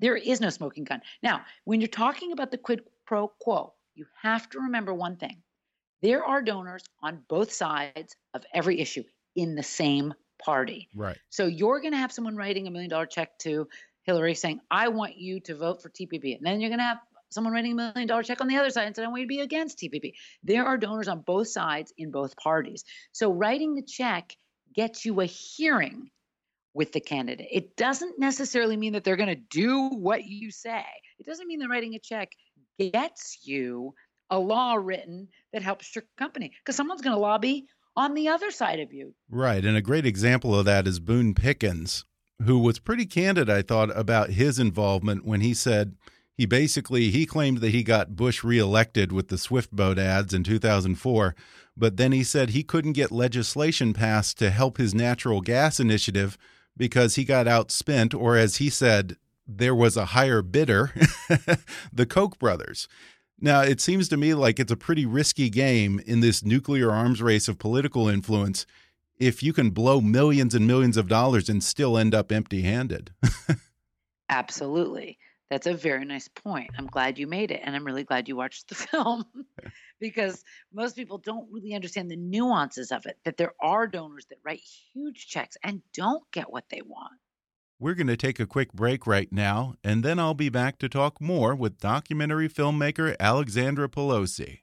There 0.00 0.16
is 0.16 0.40
no 0.40 0.50
smoking 0.50 0.84
gun. 0.84 1.02
Now, 1.22 1.42
when 1.64 1.80
you're 1.80 1.88
talking 1.88 2.32
about 2.32 2.50
the 2.50 2.58
quid 2.58 2.82
pro 3.06 3.28
quo, 3.40 3.74
you 3.94 4.06
have 4.22 4.48
to 4.50 4.60
remember 4.60 4.92
one 4.92 5.16
thing. 5.16 5.42
There 6.02 6.24
are 6.24 6.42
donors 6.42 6.84
on 7.02 7.22
both 7.28 7.52
sides 7.52 8.14
of 8.34 8.44
every 8.52 8.80
issue 8.80 9.04
in 9.36 9.54
the 9.54 9.62
same 9.62 10.14
party. 10.44 10.88
Right. 10.94 11.16
So 11.30 11.46
you're 11.46 11.80
going 11.80 11.92
to 11.92 11.98
have 11.98 12.12
someone 12.12 12.36
writing 12.36 12.66
a 12.66 12.70
million 12.70 12.90
dollar 12.90 13.06
check 13.06 13.38
to 13.40 13.68
Hillary 14.02 14.34
saying, 14.34 14.60
I 14.70 14.88
want 14.88 15.16
you 15.16 15.40
to 15.40 15.54
vote 15.54 15.82
for 15.82 15.88
TPP. 15.88 16.36
And 16.36 16.44
then 16.44 16.60
you're 16.60 16.70
going 16.70 16.80
to 16.80 16.84
have 16.84 16.98
someone 17.34 17.52
writing 17.52 17.72
a 17.72 17.74
million 17.74 18.06
dollar 18.06 18.22
check 18.22 18.40
on 18.40 18.48
the 18.48 18.56
other 18.56 18.70
side 18.70 18.86
and 18.86 18.96
said, 18.96 19.04
I 19.04 19.08
want 19.08 19.22
to 19.22 19.26
be 19.26 19.40
against 19.40 19.78
TPP. 19.78 20.12
There 20.42 20.64
are 20.64 20.78
donors 20.78 21.08
on 21.08 21.20
both 21.20 21.48
sides 21.48 21.92
in 21.98 22.10
both 22.10 22.36
parties. 22.36 22.84
So 23.12 23.32
writing 23.32 23.74
the 23.74 23.82
check 23.82 24.32
gets 24.74 25.04
you 25.04 25.20
a 25.20 25.26
hearing 25.26 26.10
with 26.74 26.92
the 26.92 27.00
candidate. 27.00 27.48
It 27.50 27.76
doesn't 27.76 28.18
necessarily 28.18 28.76
mean 28.76 28.94
that 28.94 29.04
they're 29.04 29.16
going 29.16 29.28
to 29.28 29.42
do 29.50 29.88
what 29.88 30.24
you 30.24 30.50
say. 30.50 30.84
It 31.18 31.26
doesn't 31.26 31.46
mean 31.46 31.60
that 31.60 31.68
writing 31.68 31.94
a 31.94 32.00
check 32.00 32.30
gets 32.78 33.40
you 33.44 33.94
a 34.30 34.38
law 34.38 34.74
written 34.74 35.28
that 35.52 35.62
helps 35.62 35.94
your 35.94 36.04
company 36.18 36.52
because 36.58 36.76
someone's 36.76 37.02
going 37.02 37.14
to 37.14 37.20
lobby 37.20 37.66
on 37.96 38.14
the 38.14 38.28
other 38.28 38.50
side 38.50 38.80
of 38.80 38.92
you. 38.92 39.14
Right. 39.30 39.64
And 39.64 39.76
a 39.76 39.82
great 39.82 40.06
example 40.06 40.58
of 40.58 40.64
that 40.64 40.88
is 40.88 40.98
Boone 40.98 41.34
Pickens, 41.34 42.04
who 42.44 42.58
was 42.58 42.80
pretty 42.80 43.06
candid, 43.06 43.48
I 43.48 43.62
thought, 43.62 43.96
about 43.96 44.30
his 44.30 44.58
involvement 44.58 45.24
when 45.24 45.40
he 45.40 45.54
said 45.54 45.94
he 46.36 46.46
basically 46.46 47.10
he 47.10 47.26
claimed 47.26 47.58
that 47.58 47.70
he 47.70 47.82
got 47.82 48.16
Bush 48.16 48.42
reelected 48.42 49.12
with 49.12 49.28
the 49.28 49.38
Swift 49.38 49.70
boat 49.70 49.98
ads 49.98 50.34
in 50.34 50.44
2004, 50.44 51.34
but 51.76 51.96
then 51.96 52.12
he 52.12 52.24
said 52.24 52.50
he 52.50 52.62
couldn't 52.62 52.92
get 52.92 53.12
legislation 53.12 53.92
passed 53.92 54.38
to 54.38 54.50
help 54.50 54.78
his 54.78 54.94
natural 54.94 55.40
gas 55.40 55.78
initiative 55.78 56.36
because 56.76 57.14
he 57.14 57.24
got 57.24 57.46
outspent, 57.46 58.18
or 58.18 58.36
as 58.36 58.56
he 58.56 58.68
said, 58.68 59.16
there 59.46 59.74
was 59.74 59.96
a 59.96 60.06
higher 60.06 60.42
bidder, 60.42 60.92
the 61.92 62.06
Koch 62.06 62.38
brothers. 62.38 62.88
Now, 63.40 63.60
it 63.60 63.80
seems 63.80 64.08
to 64.08 64.16
me 64.16 64.34
like 64.34 64.58
it's 64.58 64.72
a 64.72 64.76
pretty 64.76 65.06
risky 65.06 65.50
game 65.50 66.00
in 66.06 66.20
this 66.20 66.44
nuclear 66.44 66.90
arms 66.90 67.20
race 67.20 67.46
of 67.48 67.58
political 67.58 68.08
influence 68.08 68.64
if 69.18 69.42
you 69.42 69.52
can 69.52 69.70
blow 69.70 70.00
millions 70.00 70.54
and 70.54 70.66
millions 70.66 70.96
of 70.96 71.08
dollars 71.08 71.48
and 71.48 71.62
still 71.62 71.96
end 71.96 72.14
up 72.14 72.32
empty 72.32 72.62
handed. 72.62 73.12
Absolutely. 74.28 75.18
That's 75.54 75.68
a 75.68 75.74
very 75.74 76.04
nice 76.04 76.26
point. 76.26 76.70
I'm 76.76 76.88
glad 76.88 77.16
you 77.16 77.28
made 77.28 77.52
it. 77.52 77.60
And 77.62 77.76
I'm 77.76 77.84
really 77.84 78.02
glad 78.02 78.26
you 78.26 78.34
watched 78.34 78.68
the 78.68 78.74
film 78.74 79.24
because 80.00 80.42
most 80.72 80.96
people 80.96 81.18
don't 81.18 81.46
really 81.52 81.74
understand 81.74 82.10
the 82.10 82.16
nuances 82.16 82.90
of 82.90 83.06
it, 83.06 83.18
that 83.24 83.36
there 83.36 83.52
are 83.60 83.86
donors 83.86 84.26
that 84.30 84.38
write 84.44 84.62
huge 84.92 85.28
checks 85.28 85.56
and 85.62 85.80
don't 85.92 86.28
get 86.32 86.50
what 86.50 86.64
they 86.70 86.82
want. 86.82 87.12
We're 87.78 87.94
going 87.94 88.08
to 88.08 88.16
take 88.16 88.40
a 88.40 88.46
quick 88.46 88.72
break 88.72 89.06
right 89.06 89.30
now, 89.30 89.76
and 89.84 90.02
then 90.02 90.18
I'll 90.18 90.34
be 90.34 90.48
back 90.48 90.76
to 90.80 90.88
talk 90.88 91.20
more 91.20 91.54
with 91.54 91.78
documentary 91.78 92.48
filmmaker 92.48 93.14
Alexandra 93.20 93.88
Pelosi. 93.88 94.62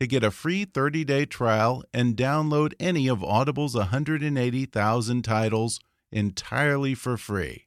to 0.00 0.06
get 0.06 0.22
a 0.22 0.30
free 0.30 0.64
30-day 0.64 1.26
trial 1.26 1.82
and 1.92 2.16
download 2.16 2.72
any 2.78 3.08
of 3.08 3.24
Audible's 3.24 3.74
180,000 3.74 5.22
titles 5.22 5.80
entirely 6.12 6.94
for 6.94 7.16
free. 7.16 7.66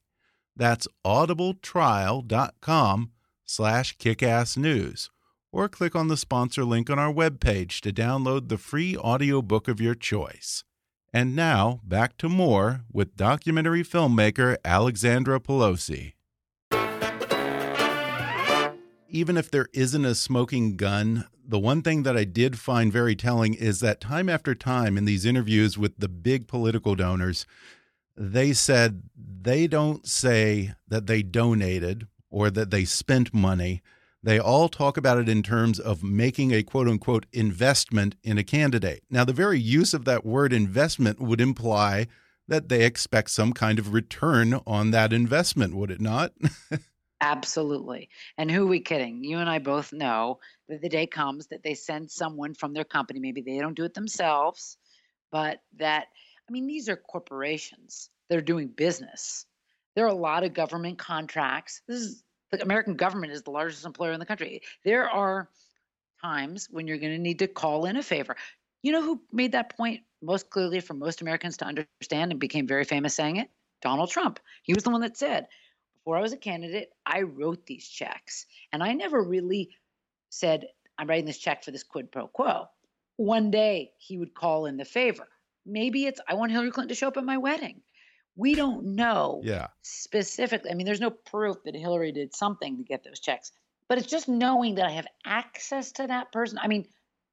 That's 0.55 0.87
audibletrial.com 1.05 3.11
slash 3.45 3.97
kickassnews 3.97 5.09
or 5.51 5.67
click 5.67 5.95
on 5.95 6.07
the 6.07 6.17
sponsor 6.17 6.63
link 6.63 6.89
on 6.89 6.97
our 6.97 7.13
webpage 7.13 7.81
to 7.81 7.91
download 7.91 8.47
the 8.47 8.57
free 8.57 8.95
audiobook 8.97 9.67
of 9.67 9.81
your 9.81 9.95
choice. 9.95 10.63
And 11.13 11.35
now, 11.35 11.81
back 11.83 12.17
to 12.19 12.29
more 12.29 12.85
with 12.91 13.17
documentary 13.17 13.83
filmmaker 13.83 14.55
Alexandra 14.63 15.41
Pelosi. 15.41 16.13
Even 19.09 19.35
if 19.35 19.51
there 19.51 19.67
isn't 19.73 20.05
a 20.05 20.15
smoking 20.15 20.77
gun, 20.77 21.25
the 21.47 21.59
one 21.59 21.81
thing 21.81 22.03
that 22.03 22.17
I 22.17 22.23
did 22.23 22.59
find 22.59 22.91
very 22.91 23.15
telling 23.15 23.53
is 23.53 23.79
that 23.79 24.01
time 24.01 24.29
after 24.29 24.55
time 24.55 24.97
in 24.97 25.05
these 25.05 25.25
interviews 25.25 25.77
with 25.77 25.97
the 25.97 26.09
big 26.09 26.47
political 26.47 26.95
donors, 26.95 27.45
they 28.15 28.53
said 28.53 29.03
they 29.15 29.67
don't 29.67 30.07
say 30.07 30.73
that 30.87 31.07
they 31.07 31.23
donated 31.23 32.07
or 32.29 32.49
that 32.49 32.71
they 32.71 32.85
spent 32.85 33.33
money 33.33 33.81
they 34.23 34.39
all 34.39 34.69
talk 34.69 34.97
about 34.97 35.17
it 35.17 35.27
in 35.27 35.41
terms 35.41 35.79
of 35.79 36.03
making 36.03 36.51
a 36.51 36.63
quote 36.63 36.87
unquote 36.87 37.25
investment 37.33 38.15
in 38.23 38.37
a 38.37 38.43
candidate. 38.43 39.03
Now, 39.09 39.25
the 39.25 39.33
very 39.33 39.59
use 39.59 39.93
of 39.93 40.05
that 40.05 40.25
word 40.25 40.53
investment 40.53 41.19
would 41.19 41.41
imply 41.41 42.07
that 42.47 42.69
they 42.69 42.85
expect 42.85 43.31
some 43.31 43.53
kind 43.53 43.79
of 43.79 43.93
return 43.93 44.59
on 44.67 44.91
that 44.91 45.13
investment, 45.13 45.73
would 45.75 45.89
it 45.89 46.01
not? 46.01 46.33
Absolutely. 47.21 48.09
And 48.37 48.49
who 48.51 48.63
are 48.63 48.67
we 48.69 48.79
kidding? 48.79 49.23
You 49.23 49.37
and 49.37 49.49
I 49.49 49.59
both 49.59 49.93
know 49.93 50.39
that 50.67 50.81
the 50.81 50.89
day 50.89 51.05
comes 51.07 51.47
that 51.47 51.63
they 51.63 51.75
send 51.75 52.09
someone 52.11 52.55
from 52.55 52.73
their 52.73 52.83
company, 52.83 53.19
maybe 53.19 53.41
they 53.41 53.59
don't 53.59 53.75
do 53.75 53.85
it 53.85 53.93
themselves, 53.93 54.77
but 55.31 55.61
that, 55.77 56.07
I 56.49 56.51
mean, 56.51 56.67
these 56.67 56.89
are 56.89 56.95
corporations. 56.97 58.09
that 58.29 58.37
are 58.37 58.41
doing 58.41 58.69
business. 58.69 59.45
There 59.95 60.05
are 60.05 60.09
a 60.09 60.13
lot 60.13 60.45
of 60.45 60.53
government 60.53 60.97
contracts. 60.97 61.81
This 61.87 61.99
is 61.99 62.23
the 62.51 62.61
American 62.61 62.95
government 62.95 63.33
is 63.33 63.43
the 63.43 63.51
largest 63.51 63.85
employer 63.85 64.13
in 64.13 64.19
the 64.21 64.25
country. 64.25 64.61
There 64.85 65.09
are 65.09 65.49
times 66.21 66.67
when 66.71 66.87
you're 66.87 66.97
going 66.97 67.11
to 67.13 67.19
need 67.19 67.39
to 67.39 67.47
call 67.47 67.85
in 67.85 67.97
a 67.97 68.03
favor. 68.03 68.37
You 68.83 68.93
know 68.93 69.01
who 69.01 69.21
made 69.33 69.51
that 69.51 69.75
point 69.75 70.01
most 70.21 70.49
clearly 70.49 70.79
for 70.79 70.93
most 70.93 71.21
Americans 71.21 71.57
to 71.57 71.65
understand 71.65 72.31
and 72.31 72.39
became 72.39 72.67
very 72.67 72.85
famous 72.85 73.13
saying 73.15 73.35
it? 73.35 73.49
Donald 73.81 74.09
Trump. 74.09 74.39
He 74.63 74.73
was 74.73 74.83
the 74.83 74.91
one 74.91 75.01
that 75.01 75.17
said, 75.17 75.47
before 76.03 76.17
I 76.17 76.21
was 76.21 76.33
a 76.33 76.37
candidate, 76.37 76.89
I 77.05 77.21
wrote 77.21 77.65
these 77.65 77.87
checks. 77.87 78.45
And 78.71 78.83
I 78.83 78.93
never 78.93 79.21
really 79.21 79.69
said, 80.29 80.67
I'm 80.97 81.07
writing 81.07 81.25
this 81.25 81.37
check 81.37 81.63
for 81.63 81.71
this 81.71 81.83
quid 81.83 82.11
pro 82.11 82.27
quo. 82.27 82.65
One 83.17 83.51
day 83.51 83.91
he 83.97 84.17
would 84.17 84.33
call 84.33 84.65
in 84.65 84.77
the 84.77 84.85
favor. 84.85 85.27
Maybe 85.65 86.05
it's, 86.05 86.19
I 86.27 86.33
want 86.33 86.51
Hillary 86.51 86.71
Clinton 86.71 86.89
to 86.89 86.95
show 86.95 87.07
up 87.07 87.17
at 87.17 87.23
my 87.23 87.37
wedding 87.37 87.81
we 88.35 88.55
don't 88.55 88.95
know 88.95 89.41
yeah. 89.43 89.67
specifically. 89.81 90.71
I 90.71 90.73
mean, 90.73 90.85
there's 90.85 91.01
no 91.01 91.09
proof 91.09 91.57
that 91.65 91.75
Hillary 91.75 92.11
did 92.11 92.35
something 92.35 92.77
to 92.77 92.83
get 92.83 93.03
those 93.03 93.19
checks, 93.19 93.51
but 93.87 93.97
it's 93.97 94.07
just 94.07 94.27
knowing 94.27 94.75
that 94.75 94.85
I 94.85 94.91
have 94.91 95.07
access 95.25 95.91
to 95.93 96.07
that 96.07 96.31
person. 96.31 96.57
I 96.61 96.67
mean, 96.67 96.87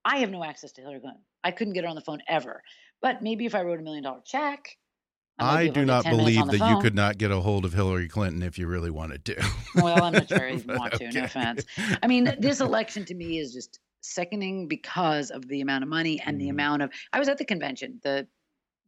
I 0.04 0.18
have 0.18 0.30
no 0.30 0.44
access 0.44 0.72
to 0.72 0.80
Hillary 0.80 1.00
Clinton. 1.00 1.22
I 1.44 1.52
couldn't 1.52 1.74
get 1.74 1.84
her 1.84 1.90
on 1.90 1.96
the 1.96 2.02
phone 2.02 2.22
ever. 2.28 2.62
But 3.00 3.22
maybe 3.22 3.46
if 3.46 3.54
I 3.54 3.62
wrote 3.62 3.78
a 3.78 3.82
million 3.82 4.04
dollar 4.04 4.22
check, 4.24 4.76
I, 5.38 5.60
I 5.60 5.68
do 5.68 5.84
not 5.84 6.04
believe 6.04 6.46
that 6.46 6.58
phone. 6.58 6.76
you 6.76 6.82
could 6.82 6.94
not 6.94 7.16
get 7.16 7.30
a 7.30 7.40
hold 7.40 7.64
of 7.64 7.72
Hillary 7.72 8.08
Clinton 8.08 8.42
if 8.42 8.58
you 8.58 8.66
really 8.66 8.90
wanted 8.90 9.24
to. 9.26 9.50
well, 9.76 10.02
I'm 10.02 10.12
not 10.12 10.28
sure 10.28 10.48
you 10.48 10.62
want 10.68 10.94
to. 10.94 11.06
Okay. 11.06 11.18
No 11.18 11.24
offense. 11.24 11.64
I 12.02 12.06
mean, 12.06 12.34
this 12.40 12.60
election 12.60 13.04
to 13.06 13.14
me 13.14 13.38
is 13.38 13.52
just 13.52 13.78
sickening 14.00 14.66
because 14.66 15.30
of 15.30 15.46
the 15.46 15.60
amount 15.60 15.84
of 15.84 15.88
money 15.88 16.20
and 16.24 16.36
mm. 16.36 16.40
the 16.40 16.44
mm-hmm. 16.46 16.54
amount 16.54 16.82
of. 16.82 16.90
I 17.12 17.18
was 17.18 17.28
at 17.28 17.38
the 17.38 17.44
convention, 17.44 18.00
the 18.02 18.26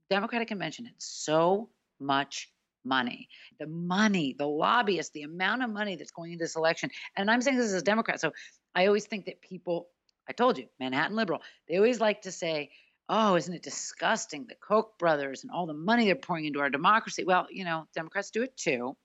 Democratic 0.08 0.48
convention. 0.48 0.86
It's 0.86 1.06
so 1.06 1.68
much 2.00 2.50
money. 2.84 3.28
The 3.58 3.66
money, 3.66 4.34
the 4.36 4.46
lobbyists, 4.46 5.12
the 5.12 5.22
amount 5.22 5.62
of 5.62 5.70
money 5.70 5.96
that's 5.96 6.10
going 6.10 6.32
into 6.32 6.44
this 6.44 6.56
election. 6.56 6.90
And 7.16 7.30
I'm 7.30 7.42
saying 7.42 7.58
this 7.58 7.66
as 7.66 7.80
a 7.80 7.84
Democrat. 7.84 8.20
So 8.20 8.32
I 8.74 8.86
always 8.86 9.06
think 9.06 9.26
that 9.26 9.40
people, 9.40 9.88
I 10.28 10.32
told 10.32 10.58
you, 10.58 10.66
Manhattan 10.80 11.16
liberal, 11.16 11.42
they 11.68 11.76
always 11.76 12.00
like 12.00 12.22
to 12.22 12.32
say, 12.32 12.70
oh, 13.12 13.34
isn't 13.34 13.52
it 13.52 13.62
disgusting? 13.62 14.46
The 14.46 14.54
Koch 14.54 14.98
brothers 14.98 15.42
and 15.42 15.50
all 15.50 15.66
the 15.66 15.74
money 15.74 16.06
they're 16.06 16.14
pouring 16.14 16.46
into 16.46 16.60
our 16.60 16.70
democracy. 16.70 17.24
Well, 17.24 17.46
you 17.50 17.64
know, 17.64 17.86
Democrats 17.94 18.30
do 18.30 18.42
it 18.42 18.56
too. 18.56 18.96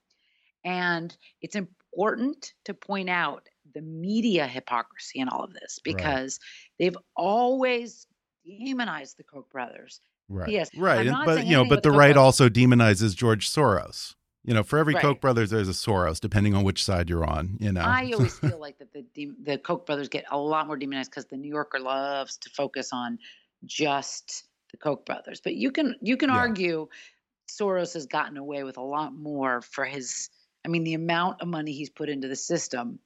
And 0.63 1.15
it's 1.41 1.55
important 1.55 2.53
to 2.65 2.73
point 2.73 3.09
out 3.09 3.47
the 3.73 3.81
media 3.81 4.47
hypocrisy 4.47 5.19
in 5.19 5.27
all 5.27 5.43
of 5.43 5.53
this 5.53 5.79
because 5.83 6.39
right. 6.39 6.85
they've 6.85 6.97
always 7.15 8.07
demonized 8.45 9.17
the 9.17 9.23
Koch 9.23 9.49
brothers 9.51 9.99
Right. 10.27 10.49
Yes. 10.49 10.69
Right. 10.75 11.07
but 11.25 11.45
you 11.45 11.55
know, 11.55 11.65
but 11.65 11.83
the 11.83 11.91
right 11.91 12.17
also 12.17 12.49
demonizes 12.49 13.15
George 13.15 13.49
Soros. 13.49 14.15
You 14.43 14.53
know, 14.53 14.61
for 14.61 14.77
every 14.77 14.93
right. 14.93 15.01
Koch 15.01 15.19
brothers, 15.19 15.49
there's 15.49 15.67
a 15.67 15.71
Soros, 15.71 16.19
depending 16.19 16.53
on 16.53 16.63
which 16.63 16.83
side 16.83 17.09
you're 17.09 17.25
on. 17.25 17.57
You 17.59 17.71
know, 17.71 17.81
I 17.81 18.11
always 18.11 18.37
feel 18.39 18.59
like 18.59 18.77
that 18.77 18.93
the 18.93 19.31
the 19.41 19.57
Koch 19.57 19.85
brothers 19.85 20.09
get 20.09 20.25
a 20.29 20.37
lot 20.37 20.67
more 20.67 20.77
demonized 20.77 21.11
because 21.11 21.25
the 21.25 21.37
New 21.37 21.49
Yorker 21.49 21.79
loves 21.79 22.37
to 22.37 22.49
focus 22.51 22.89
on 22.91 23.17
just 23.65 24.45
the 24.71 24.77
Koch 24.77 25.05
brothers. 25.05 25.41
But 25.41 25.55
you 25.55 25.71
can 25.71 25.95
you 26.01 26.17
can 26.17 26.29
yeah. 26.29 26.37
argue 26.37 26.87
Soros 27.49 27.93
has 27.93 28.05
gotten 28.05 28.37
away 28.37 28.63
with 28.63 28.77
a 28.77 28.81
lot 28.83 29.13
more 29.13 29.61
for 29.61 29.85
his. 29.85 30.29
I 30.65 30.67
mean, 30.67 30.83
the 30.83 30.95
amount 30.95 31.41
of 31.41 31.47
money 31.47 31.73
he's 31.73 31.91
put 31.91 32.09
into 32.09 32.27
the 32.27 32.35
system, 32.35 32.99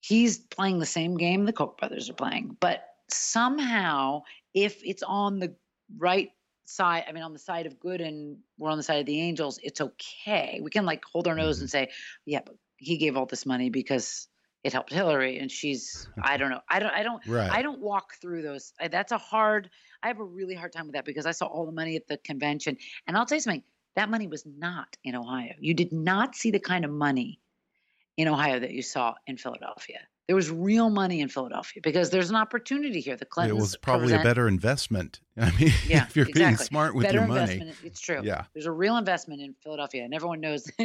he's 0.00 0.38
playing 0.38 0.78
the 0.78 0.86
same 0.86 1.16
game 1.16 1.44
the 1.44 1.52
Koch 1.52 1.78
brothers 1.78 2.10
are 2.10 2.14
playing. 2.14 2.56
But 2.60 2.84
somehow, 3.08 4.22
if 4.52 4.82
it's 4.84 5.02
on 5.02 5.38
the 5.38 5.54
right 5.96 6.30
side, 6.66 7.04
I 7.08 7.12
mean, 7.12 7.22
on 7.22 7.32
the 7.32 7.38
side 7.38 7.66
of 7.66 7.80
good 7.80 8.00
and 8.00 8.38
we're 8.58 8.70
on 8.70 8.76
the 8.76 8.82
side 8.82 9.00
of 9.00 9.06
the 9.06 9.20
angels, 9.20 9.58
it's 9.62 9.80
okay. 9.80 10.60
We 10.62 10.70
can 10.70 10.84
like 10.84 11.04
hold 11.10 11.26
our 11.26 11.34
nose 11.34 11.60
and 11.60 11.68
Mm-hmm. 11.68 11.86
say, 11.86 11.90
yeah, 12.26 12.40
but 12.44 12.56
he 12.76 12.98
gave 12.98 13.16
all 13.16 13.26
this 13.26 13.46
money 13.46 13.70
because 13.70 14.28
it 14.64 14.72
helped 14.72 14.92
Hillary 14.92 15.38
and 15.38 15.50
she's, 15.50 16.08
I 16.22 16.38
don't 16.38 16.50
know. 16.50 16.60
I 16.68 16.78
don't, 16.78 16.92
I 16.92 17.02
don't, 17.02 17.24
Right. 17.28 17.50
I 17.50 17.60
don't 17.60 17.80
walk 17.80 18.14
through 18.20 18.42
those. 18.42 18.72
That's 18.90 19.12
a 19.12 19.18
hard, 19.18 19.68
I 20.02 20.08
have 20.08 20.18
a 20.18 20.24
really 20.24 20.54
hard 20.54 20.72
time 20.72 20.86
with 20.86 20.94
that 20.94 21.04
because 21.04 21.26
I 21.26 21.32
saw 21.32 21.46
all 21.46 21.66
the 21.66 21.72
money 21.72 21.96
at 21.96 22.08
the 22.08 22.16
convention. 22.16 22.78
And 23.06 23.16
I'll 23.16 23.26
tell 23.26 23.36
you 23.36 23.42
something, 23.42 23.62
that 23.94 24.08
money 24.08 24.26
was 24.26 24.44
not 24.46 24.96
in 25.04 25.14
Ohio. 25.14 25.52
You 25.60 25.74
did 25.74 25.92
not 25.92 26.34
see 26.34 26.50
the 26.50 26.58
kind 26.58 26.84
of 26.84 26.90
money 26.90 27.40
in 28.16 28.26
Ohio 28.26 28.58
that 28.58 28.70
you 28.70 28.82
saw 28.82 29.14
in 29.26 29.36
Philadelphia. 29.36 30.00
There 30.26 30.36
was 30.36 30.50
real 30.50 30.88
money 30.88 31.20
in 31.20 31.28
Philadelphia 31.28 31.82
because 31.84 32.08
there's 32.08 32.30
an 32.30 32.36
opportunity 32.36 33.00
here. 33.00 33.14
The 33.16 33.26
it 33.46 33.54
was 33.54 33.76
probably 33.76 34.06
present- 34.06 34.22
a 34.22 34.24
better 34.24 34.48
investment. 34.48 35.20
I 35.36 35.50
mean, 35.60 35.70
yeah, 35.86 36.04
if 36.04 36.16
you're 36.16 36.24
being 36.32 36.56
smart 36.56 36.94
with 36.94 37.04
Better 37.04 37.18
your 37.18 37.26
money. 37.26 37.40
investment. 37.52 37.76
It's 37.84 38.00
true. 38.00 38.20
Yeah. 38.22 38.44
There's 38.54 38.64
a 38.64 38.72
real 38.72 38.96
investment 38.96 39.42
in 39.42 39.54
Philadelphia, 39.62 40.04
and 40.04 40.14
everyone 40.14 40.40
knows. 40.40 40.66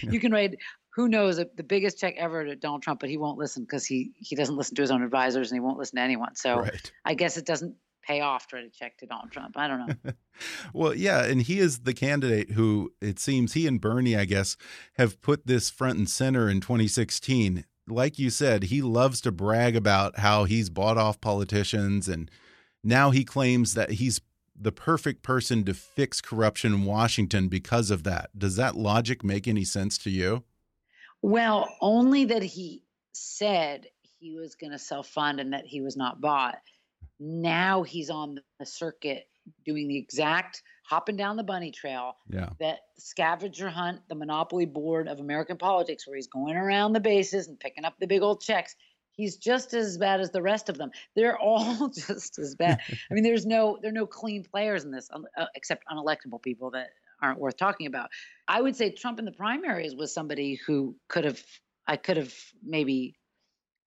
you 0.00 0.20
can 0.20 0.32
write 0.32 0.56
who 0.94 1.08
knows 1.08 1.36
the 1.36 1.62
biggest 1.62 1.98
check 1.98 2.14
ever 2.18 2.44
to 2.44 2.54
Donald 2.54 2.82
Trump, 2.82 3.00
but 3.00 3.08
he 3.08 3.16
won't 3.16 3.38
listen 3.38 3.64
because 3.64 3.86
he 3.86 4.12
he 4.16 4.36
doesn't 4.36 4.56
listen 4.56 4.74
to 4.76 4.82
his 4.82 4.90
own 4.90 5.02
advisors 5.02 5.50
and 5.50 5.56
he 5.56 5.60
won't 5.60 5.78
listen 5.78 5.96
to 5.96 6.02
anyone. 6.02 6.34
So 6.34 6.60
Right. 6.60 6.92
I 7.04 7.14
guess 7.14 7.36
it 7.36 7.46
doesn't 7.46 7.76
pay 8.02 8.20
off 8.20 8.48
to 8.48 8.56
write 8.56 8.66
a 8.66 8.70
check 8.70 8.98
to 8.98 9.06
Donald 9.06 9.30
Trump. 9.30 9.56
I 9.56 9.68
don't 9.68 9.86
know. 9.86 10.12
Well, 10.72 10.94
yeah, 10.94 11.24
and 11.24 11.42
he 11.42 11.60
is 11.60 11.80
the 11.80 11.92
candidate 11.92 12.52
who 12.52 12.92
it 13.02 13.18
seems 13.18 13.52
he 13.52 13.66
and 13.66 13.78
Bernie, 13.78 14.16
I 14.16 14.24
guess, 14.24 14.56
have 14.94 15.20
put 15.20 15.46
this 15.46 15.68
front 15.68 15.98
and 15.98 16.08
center 16.08 16.48
in 16.48 16.60
2016. 16.60 17.66
Like 17.86 18.18
you 18.18 18.30
said, 18.30 18.64
he 18.64 18.80
loves 18.80 19.20
to 19.20 19.30
brag 19.30 19.76
about 19.76 20.18
how 20.20 20.44
he's 20.44 20.70
bought 20.70 20.96
off 20.96 21.20
politicians, 21.20 22.08
and 22.08 22.30
now 22.82 23.10
he 23.10 23.24
claims 23.24 23.74
that 23.74 23.92
he's 23.92 24.22
the 24.56 24.72
perfect 24.72 25.22
person 25.22 25.64
to 25.64 25.74
fix 25.74 26.22
corruption 26.22 26.72
in 26.72 26.84
Washington 26.84 27.48
because 27.48 27.90
of 27.90 28.02
that. 28.04 28.30
Does 28.36 28.56
that 28.56 28.74
logic 28.74 29.22
make 29.22 29.46
any 29.46 29.64
sense 29.64 29.98
to 29.98 30.10
you? 30.10 30.44
Well, 31.22 31.74
only 31.80 32.26
that 32.26 32.42
he 32.42 32.82
said 33.12 33.86
he 34.18 34.34
was 34.34 34.54
going 34.56 34.72
to 34.72 34.78
self 34.78 35.08
fund 35.08 35.40
and 35.40 35.52
that 35.52 35.66
he 35.66 35.80
was 35.80 35.96
not 35.96 36.20
bought. 36.20 36.58
Now 37.18 37.82
he's 37.82 38.10
on 38.10 38.40
the 38.58 38.66
circuit 38.66 39.26
doing 39.64 39.88
the 39.88 39.96
exact 39.96 40.62
hopping 40.84 41.16
down 41.16 41.36
the 41.36 41.42
bunny 41.42 41.70
trail 41.70 42.16
Yeah. 42.28 42.50
that 42.60 42.80
scavenger 42.98 43.68
hunt, 43.70 44.00
the 44.08 44.14
monopoly 44.14 44.66
board 44.66 45.08
of 45.08 45.20
American 45.20 45.56
politics, 45.56 46.06
where 46.06 46.16
he's 46.16 46.26
going 46.26 46.56
around 46.56 46.92
the 46.92 47.00
bases 47.00 47.48
and 47.48 47.58
picking 47.58 47.84
up 47.84 47.94
the 47.98 48.06
big 48.06 48.22
old 48.22 48.40
checks. 48.40 48.74
He's 49.12 49.36
just 49.36 49.74
as 49.74 49.98
bad 49.98 50.20
as 50.20 50.30
the 50.30 50.42
rest 50.42 50.68
of 50.68 50.78
them. 50.78 50.90
They're 51.14 51.38
all 51.38 51.88
just 51.94 52.38
as 52.38 52.54
bad. 52.54 52.80
I 53.10 53.14
mean, 53.14 53.24
there's 53.24 53.46
no 53.46 53.78
there 53.80 53.90
are 53.90 53.94
no 53.94 54.06
clean 54.06 54.42
players 54.44 54.84
in 54.84 54.90
this, 54.90 55.08
uh, 55.10 55.46
except 55.54 55.84
unelectable 55.86 56.42
people 56.42 56.70
that 56.72 56.90
aren't 57.22 57.38
worth 57.38 57.56
talking 57.56 57.86
about. 57.86 58.10
I 58.48 58.60
would 58.60 58.76
say 58.76 58.90
Trump 58.90 59.18
in 59.18 59.24
the 59.24 59.32
primaries 59.32 59.94
was 59.94 60.12
somebody 60.12 60.58
who 60.66 60.96
could 61.08 61.24
have 61.24 61.42
I 61.86 61.96
could 61.96 62.16
have 62.16 62.34
maybe 62.64 63.16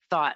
thought 0.09 0.35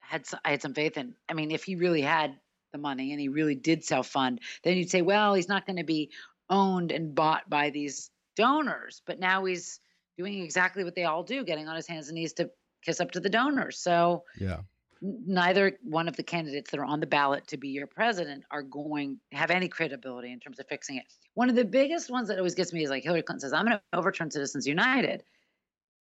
had 0.00 0.24
I 0.44 0.50
had 0.50 0.62
some 0.62 0.74
faith 0.74 0.96
in. 0.96 1.14
I 1.28 1.34
mean, 1.34 1.50
if 1.50 1.64
he 1.64 1.76
really 1.76 2.02
had 2.02 2.38
the 2.72 2.78
money 2.78 3.12
and 3.12 3.20
he 3.20 3.28
really 3.28 3.54
did 3.54 3.84
self 3.84 4.08
fund, 4.08 4.40
then 4.64 4.76
you'd 4.76 4.90
say, 4.90 5.02
well, 5.02 5.34
he's 5.34 5.48
not 5.48 5.66
going 5.66 5.76
to 5.76 5.84
be 5.84 6.10
owned 6.48 6.92
and 6.92 7.14
bought 7.14 7.48
by 7.48 7.70
these 7.70 8.10
donors. 8.36 9.02
But 9.06 9.20
now 9.20 9.44
he's 9.44 9.80
doing 10.18 10.42
exactly 10.42 10.84
what 10.84 10.94
they 10.94 11.04
all 11.04 11.22
do, 11.22 11.44
getting 11.44 11.68
on 11.68 11.76
his 11.76 11.86
hands 11.86 12.08
and 12.08 12.16
knees 12.16 12.34
to 12.34 12.50
kiss 12.84 13.00
up 13.00 13.12
to 13.12 13.20
the 13.20 13.28
donors. 13.28 13.78
So 13.78 14.24
Yeah. 14.38 14.60
Neither 15.00 15.78
one 15.82 16.08
of 16.08 16.16
the 16.16 16.22
candidates 16.22 16.70
that 16.70 16.80
are 16.80 16.84
on 16.84 17.00
the 17.00 17.06
ballot 17.06 17.46
to 17.48 17.56
be 17.56 17.68
your 17.68 17.86
president 17.86 18.44
are 18.50 18.62
going 18.62 19.18
have 19.32 19.50
any 19.50 19.68
credibility 19.68 20.32
in 20.32 20.40
terms 20.40 20.58
of 20.58 20.66
fixing 20.68 20.96
it. 20.96 21.04
One 21.34 21.48
of 21.48 21.56
the 21.56 21.64
biggest 21.64 22.10
ones 22.10 22.28
that 22.28 22.38
always 22.38 22.54
gets 22.54 22.72
me 22.72 22.84
is 22.84 22.90
like 22.90 23.02
Hillary 23.02 23.22
Clinton 23.22 23.40
says, 23.40 23.52
I'm 23.52 23.66
going 23.66 23.78
to 23.78 23.98
overturn 23.98 24.30
Citizens 24.30 24.66
United. 24.66 25.22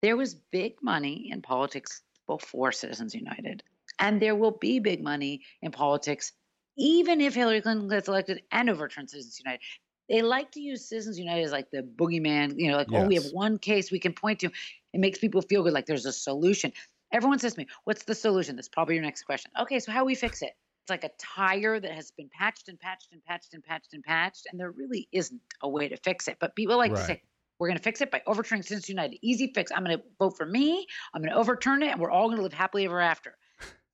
There 0.02 0.16
was 0.16 0.34
big 0.34 0.74
money 0.82 1.28
in 1.30 1.42
politics 1.42 2.02
before 2.26 2.72
Citizens 2.72 3.14
United, 3.14 3.62
and 3.98 4.20
there 4.20 4.34
will 4.34 4.52
be 4.52 4.78
big 4.78 5.02
money 5.02 5.42
in 5.62 5.70
politics 5.70 6.32
even 6.78 7.20
if 7.20 7.34
Hillary 7.34 7.60
Clinton 7.60 7.88
gets 7.88 8.08
elected 8.08 8.42
and 8.52 8.70
overturns 8.70 9.10
Citizens 9.10 9.40
United. 9.44 9.60
They 10.08 10.22
like 10.22 10.52
to 10.52 10.60
use 10.60 10.88
Citizens 10.88 11.18
United 11.18 11.42
as 11.42 11.52
like 11.52 11.70
the 11.70 11.82
boogeyman, 11.82 12.54
you 12.56 12.70
know, 12.70 12.78
like, 12.78 12.92
oh, 12.92 13.06
we 13.06 13.16
have 13.16 13.26
one 13.32 13.58
case 13.58 13.90
we 13.90 13.98
can 13.98 14.14
point 14.14 14.38
to. 14.40 14.46
It 14.94 15.00
makes 15.00 15.18
people 15.18 15.42
feel 15.42 15.62
good, 15.62 15.74
like 15.74 15.84
there's 15.84 16.06
a 16.06 16.12
solution. 16.12 16.72
Everyone 17.12 17.38
says 17.38 17.54
to 17.54 17.60
me, 17.60 17.66
What's 17.84 18.04
the 18.04 18.14
solution? 18.14 18.56
That's 18.56 18.68
probably 18.68 18.94
your 18.94 19.04
next 19.04 19.22
question. 19.22 19.50
Okay, 19.60 19.80
so 19.80 19.92
how 19.92 20.04
we 20.04 20.14
fix 20.14 20.42
it? 20.42 20.52
It's 20.82 20.90
like 20.90 21.04
a 21.04 21.10
tire 21.18 21.78
that 21.78 21.90
has 21.92 22.10
been 22.12 22.30
patched 22.30 22.68
and 22.68 22.78
patched 22.78 23.08
and 23.12 23.24
patched 23.24 23.54
and 23.54 23.62
patched 23.62 23.94
and 23.94 24.02
patched, 24.02 24.46
and 24.50 24.58
there 24.58 24.70
really 24.70 25.08
isn't 25.12 25.40
a 25.62 25.68
way 25.68 25.88
to 25.88 25.96
fix 25.98 26.28
it. 26.28 26.38
But 26.40 26.56
people 26.56 26.76
like 26.76 26.92
to 26.92 27.04
say, 27.04 27.22
We're 27.58 27.68
going 27.68 27.78
to 27.78 27.82
fix 27.82 28.00
it 28.00 28.10
by 28.10 28.22
overturning 28.26 28.62
Citizens 28.62 28.88
United. 28.88 29.18
Easy 29.22 29.52
fix. 29.54 29.72
I'm 29.72 29.84
going 29.84 29.98
to 29.98 30.04
vote 30.18 30.36
for 30.36 30.46
me. 30.46 30.86
I'm 31.12 31.22
going 31.22 31.32
to 31.32 31.38
overturn 31.38 31.82
it, 31.82 31.88
and 31.88 32.00
we're 32.00 32.10
all 32.10 32.26
going 32.26 32.38
to 32.38 32.42
live 32.42 32.52
happily 32.52 32.84
ever 32.84 33.00
after. 33.00 33.36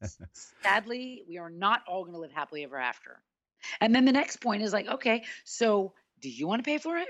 Sadly, 0.62 1.24
we 1.28 1.38
are 1.38 1.50
not 1.50 1.82
all 1.86 2.02
going 2.02 2.14
to 2.14 2.20
live 2.20 2.32
happily 2.32 2.64
ever 2.64 2.78
after. 2.78 3.22
And 3.80 3.94
then 3.94 4.04
the 4.04 4.12
next 4.12 4.36
point 4.38 4.62
is 4.62 4.72
like, 4.72 4.86
okay, 4.86 5.24
so 5.44 5.94
do 6.20 6.28
you 6.28 6.46
want 6.46 6.62
to 6.64 6.70
pay 6.70 6.78
for 6.78 6.96
it? 6.96 7.08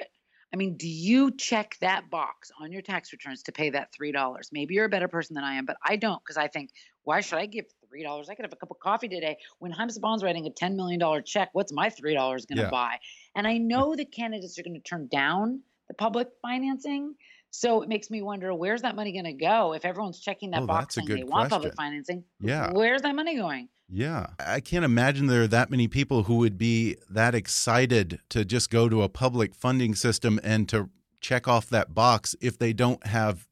I 0.54 0.56
mean, 0.56 0.76
do 0.76 0.86
you 0.86 1.32
check 1.32 1.76
that 1.80 2.10
box 2.10 2.52
on 2.60 2.70
your 2.70 2.80
tax 2.80 3.12
returns 3.12 3.42
to 3.42 3.50
pay 3.50 3.70
that 3.70 3.92
$3? 3.92 4.40
Maybe 4.52 4.74
you're 4.74 4.84
a 4.84 4.88
better 4.88 5.08
person 5.08 5.34
than 5.34 5.42
I 5.42 5.54
am, 5.54 5.66
but 5.66 5.76
I 5.84 5.96
don't 5.96 6.22
because 6.22 6.36
I 6.36 6.46
think, 6.46 6.70
why 7.02 7.22
should 7.22 7.40
I 7.40 7.46
give 7.46 7.64
$3? 7.92 8.30
I 8.30 8.34
could 8.36 8.44
have 8.44 8.52
a 8.52 8.56
cup 8.56 8.70
of 8.70 8.78
coffee 8.78 9.08
today. 9.08 9.36
When 9.58 9.72
James 9.76 9.98
Bond's 9.98 10.22
writing 10.22 10.46
a 10.46 10.50
$10 10.50 10.76
million 10.76 11.24
check, 11.24 11.48
what's 11.54 11.72
my 11.72 11.90
$3 11.90 12.14
going 12.14 12.44
to 12.50 12.62
Yeah. 12.62 12.70
buy? 12.70 13.00
And 13.34 13.48
I 13.48 13.58
know 13.58 13.96
the 13.96 14.04
candidates 14.04 14.56
are 14.56 14.62
going 14.62 14.74
to 14.74 14.80
turn 14.80 15.08
down 15.08 15.60
the 15.88 15.94
public 15.94 16.28
financing. 16.40 17.16
So 17.50 17.82
it 17.82 17.88
makes 17.88 18.08
me 18.08 18.22
wonder 18.22 18.54
where's 18.54 18.82
that 18.82 18.94
money 18.94 19.10
going 19.10 19.24
to 19.24 19.32
go 19.32 19.74
if 19.74 19.84
everyone's 19.84 20.20
checking 20.20 20.52
that 20.52 20.62
Oh, 20.62 20.66
box 20.68 20.94
that's 20.94 20.98
a 20.98 21.00
saying 21.00 21.06
good 21.08 21.18
they 21.18 21.24
want 21.24 21.50
public 21.50 21.74
financing? 21.74 22.22
Yeah. 22.38 22.70
Where's 22.72 23.02
that 23.02 23.16
money 23.16 23.34
going? 23.34 23.70
Yeah. 23.88 24.28
I 24.38 24.60
can't 24.60 24.84
imagine 24.84 25.26
there 25.26 25.42
are 25.42 25.48
that 25.48 25.70
many 25.70 25.88
people 25.88 26.24
who 26.24 26.36
would 26.36 26.58
be 26.58 26.96
that 27.08 27.34
excited 27.34 28.20
to 28.30 28.44
just 28.44 28.70
go 28.70 28.88
to 28.88 29.02
a 29.02 29.08
public 29.08 29.54
funding 29.54 29.94
system 29.94 30.40
and 30.42 30.68
to 30.70 30.90
check 31.20 31.46
off 31.46 31.68
that 31.70 31.94
box 31.94 32.34
if 32.40 32.58
they 32.58 32.72
don't 32.72 33.06
have 33.06 33.48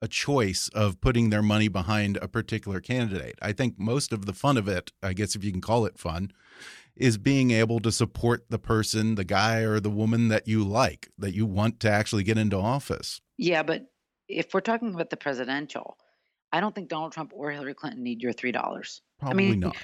a 0.00 0.08
choice 0.08 0.68
of 0.74 1.00
putting 1.00 1.30
their 1.30 1.42
money 1.42 1.68
behind 1.68 2.16
a 2.18 2.28
particular 2.28 2.80
candidate. 2.80 3.36
I 3.42 3.52
think 3.52 3.78
most 3.78 4.12
of 4.12 4.26
the 4.26 4.32
fun 4.32 4.56
of 4.56 4.68
it, 4.68 4.92
I 5.02 5.12
guess 5.12 5.34
if 5.34 5.42
you 5.42 5.50
can 5.50 5.60
call 5.60 5.86
it 5.86 5.98
fun, 5.98 6.32
is 6.96 7.18
being 7.18 7.50
able 7.50 7.80
to 7.80 7.92
support 7.92 8.44
the 8.48 8.58
person, 8.58 9.14
the 9.14 9.24
guy 9.24 9.60
or 9.60 9.80
the 9.80 9.90
woman 9.90 10.28
that 10.28 10.46
you 10.46 10.64
like, 10.64 11.08
that 11.18 11.34
you 11.34 11.46
want 11.46 11.80
to 11.80 11.90
actually 11.90 12.24
get 12.24 12.38
into 12.38 12.56
office. 12.56 13.20
Yeah, 13.36 13.62
but 13.62 13.86
if 14.28 14.52
we're 14.52 14.60
talking 14.60 14.94
about 14.94 15.10
the 15.10 15.16
presidential, 15.16 15.96
I 16.52 16.60
don't 16.60 16.74
think 16.74 16.88
Donald 16.88 17.12
Trump 17.12 17.32
or 17.34 17.50
Hillary 17.50 17.74
Clinton 17.74 18.02
need 18.02 18.22
your 18.22 18.32
$3. 18.32 19.00
Probably 19.18 19.46
I 19.46 19.50
mean, 19.50 19.60
not. 19.60 19.76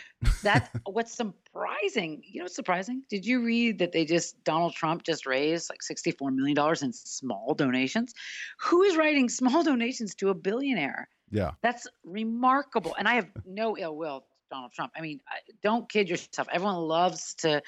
that's 0.43 0.69
what's 0.87 1.13
surprising. 1.13 2.23
You 2.25 2.43
know, 2.43 2.47
surprising. 2.47 3.03
Did 3.09 3.27
you 3.27 3.45
read 3.45 3.79
that 3.81 3.93
they 3.93 4.05
just 4.05 4.43
Donald 4.45 4.75
Trump 4.75 5.03
just 5.03 5.27
raised 5.27 5.71
like 5.71 5.83
sixty-four 5.83 6.31
million 6.31 6.55
dollars 6.55 6.83
in 6.83 6.93
small 6.93 7.55
donations? 7.55 8.15
Who 8.61 8.83
is 8.83 8.97
writing 8.97 9.29
small 9.41 9.65
donations 9.65 10.15
to 10.17 10.31
a 10.31 10.35
billionaire? 10.35 11.09
Yeah, 11.31 11.53
that's 11.63 11.89
remarkable. 12.05 12.95
And 12.97 13.09
I 13.09 13.15
have 13.15 13.29
no 13.45 13.77
ill 13.77 13.97
will 13.97 14.25
Donald 14.51 14.73
Trump. 14.73 14.93
I 14.97 15.01
mean, 15.01 15.21
don't 15.63 15.89
kid 15.89 16.09
yourself. 16.09 16.47
Everyone 16.53 16.77
loves 16.77 17.35
to 17.37 17.61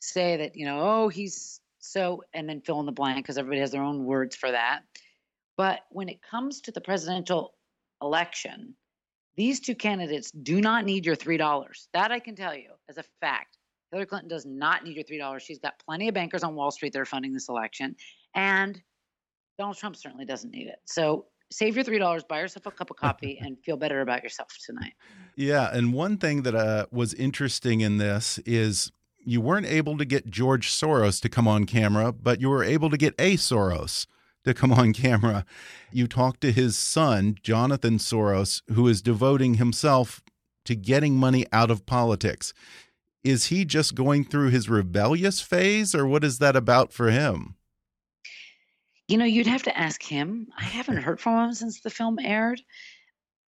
say 0.00 0.36
that 0.36 0.54
you 0.54 0.66
know, 0.66 0.80
oh, 0.80 1.08
he's 1.08 1.60
so, 1.80 2.22
and 2.32 2.48
then 2.48 2.60
fill 2.60 2.80
in 2.80 2.86
the 2.86 2.92
blank 2.92 3.24
because 3.24 3.38
everybody 3.38 3.60
has 3.60 3.72
their 3.72 3.82
own 3.82 4.04
words 4.04 4.36
for 4.36 4.50
that. 4.50 4.82
But 5.56 5.80
when 5.90 6.08
it 6.08 6.22
comes 6.22 6.60
to 6.62 6.70
the 6.70 6.80
presidential 6.80 7.54
election, 8.00 8.74
these 9.38 9.60
two 9.60 9.76
candidates 9.76 10.32
do 10.32 10.60
not 10.60 10.84
need 10.84 11.06
your 11.06 11.14
$3. 11.14 11.88
That 11.92 12.10
I 12.10 12.18
can 12.18 12.34
tell 12.34 12.54
you 12.54 12.70
as 12.88 12.98
a 12.98 13.04
fact. 13.20 13.56
Hillary 13.92 14.06
Clinton 14.06 14.28
does 14.28 14.44
not 14.44 14.82
need 14.82 14.96
your 14.96 15.04
$3. 15.04 15.40
She's 15.40 15.60
got 15.60 15.74
plenty 15.78 16.08
of 16.08 16.14
bankers 16.14 16.42
on 16.42 16.56
Wall 16.56 16.72
Street 16.72 16.92
that 16.92 16.98
are 16.98 17.06
funding 17.06 17.32
this 17.32 17.48
election. 17.48 17.94
And 18.34 18.82
Donald 19.56 19.76
Trump 19.78 19.94
certainly 19.94 20.24
doesn't 20.24 20.50
need 20.50 20.66
it. 20.66 20.80
So 20.86 21.26
save 21.52 21.76
your 21.76 21.84
$3, 21.84 22.26
buy 22.26 22.40
yourself 22.40 22.66
a 22.66 22.72
cup 22.72 22.90
of 22.90 22.96
coffee, 22.96 23.38
and 23.42 23.56
feel 23.64 23.76
better 23.76 24.00
about 24.00 24.24
yourself 24.24 24.48
tonight. 24.66 24.94
Yeah, 25.36 25.70
and 25.72 25.92
one 25.92 26.18
thing 26.18 26.42
that 26.42 26.56
uh, 26.56 26.86
was 26.90 27.14
interesting 27.14 27.80
in 27.80 27.98
this 27.98 28.38
is 28.44 28.90
you 29.24 29.40
weren't 29.40 29.66
able 29.66 29.96
to 29.98 30.04
get 30.04 30.28
George 30.28 30.68
Soros 30.68 31.22
to 31.22 31.28
come 31.28 31.46
on 31.46 31.64
camera, 31.64 32.12
but 32.12 32.40
you 32.40 32.48
were 32.48 32.64
able 32.64 32.90
to 32.90 32.96
get 32.96 33.14
a 33.20 33.36
Soros 33.36 34.06
to 34.44 34.54
come 34.54 34.72
on 34.72 34.92
camera. 34.92 35.44
You 35.92 36.06
talked 36.06 36.40
to 36.42 36.52
his 36.52 36.76
son, 36.76 37.36
Jonathan 37.42 37.98
Soros, 37.98 38.62
who 38.72 38.88
is 38.88 39.02
devoting 39.02 39.54
himself 39.54 40.22
to 40.64 40.74
getting 40.74 41.16
money 41.16 41.46
out 41.52 41.70
of 41.70 41.86
politics. 41.86 42.52
Is 43.24 43.46
he 43.46 43.64
just 43.64 43.94
going 43.94 44.24
through 44.24 44.50
his 44.50 44.68
rebellious 44.68 45.40
phase, 45.40 45.94
or 45.94 46.06
what 46.06 46.24
is 46.24 46.38
that 46.38 46.56
about 46.56 46.92
for 46.92 47.10
him? 47.10 47.56
You 49.08 49.16
know, 49.16 49.24
you'd 49.24 49.46
have 49.46 49.62
to 49.64 49.76
ask 49.76 50.02
him. 50.02 50.48
I 50.58 50.64
haven't 50.64 50.98
heard 50.98 51.20
from 51.20 51.48
him 51.48 51.54
since 51.54 51.80
the 51.80 51.90
film 51.90 52.18
aired. 52.18 52.60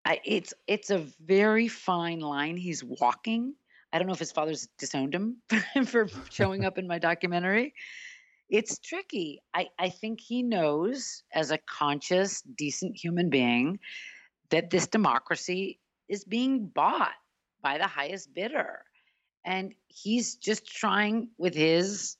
I, 0.04 0.20
it's 0.24 0.54
it's 0.66 0.90
a 0.90 1.06
very 1.20 1.68
fine 1.68 2.20
line 2.20 2.56
he's 2.56 2.82
walking. 2.82 3.54
I 3.92 3.98
don't 3.98 4.06
know 4.06 4.12
if 4.12 4.18
his 4.18 4.32
father's 4.32 4.68
disowned 4.78 5.14
him 5.14 5.36
for 5.86 6.08
showing 6.30 6.64
up 6.64 6.78
in 6.78 6.86
my 6.86 6.98
documentary. 6.98 7.74
It's 8.48 8.78
tricky. 8.78 9.42
I, 9.52 9.68
I 9.78 9.90
think 9.90 10.20
he 10.20 10.42
knows, 10.42 11.22
as 11.32 11.50
a 11.50 11.58
conscious, 11.58 12.42
decent 12.42 12.96
human 12.96 13.30
being, 13.30 13.80
that 14.50 14.70
this 14.70 14.86
democracy 14.86 15.80
is 16.08 16.24
being 16.24 16.66
bought 16.66 17.12
by 17.62 17.78
the 17.78 17.86
highest 17.86 18.32
bidder. 18.32 18.82
And 19.44 19.74
he's 19.88 20.36
just 20.36 20.66
trying 20.66 21.28
with 21.38 21.54
his 21.54 22.16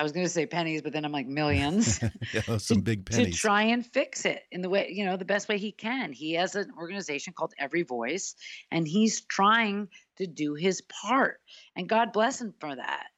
I 0.00 0.02
was 0.02 0.12
going 0.12 0.24
to 0.24 0.32
say 0.32 0.46
pennies, 0.46 0.80
but 0.80 0.94
then 0.94 1.04
I'm 1.04 1.12
like 1.12 1.26
millions. 1.26 2.00
yeah, 2.32 2.56
some 2.56 2.78
to, 2.78 2.82
big 2.82 3.04
pennies. 3.04 3.34
To 3.34 3.38
try 3.38 3.64
and 3.64 3.84
fix 3.84 4.24
it 4.24 4.42
in 4.50 4.62
the 4.62 4.70
way, 4.70 4.88
you 4.90 5.04
know, 5.04 5.18
the 5.18 5.26
best 5.26 5.46
way 5.46 5.58
he 5.58 5.72
can. 5.72 6.14
He 6.14 6.32
has 6.34 6.54
an 6.54 6.72
organization 6.78 7.34
called 7.34 7.52
Every 7.58 7.82
Voice, 7.82 8.34
and 8.70 8.88
he's 8.88 9.20
trying 9.20 9.88
to 10.16 10.26
do 10.26 10.54
his 10.54 10.80
part. 10.80 11.42
And 11.76 11.86
God 11.86 12.14
bless 12.14 12.40
him 12.40 12.54
for 12.58 12.74
that. 12.74 13.08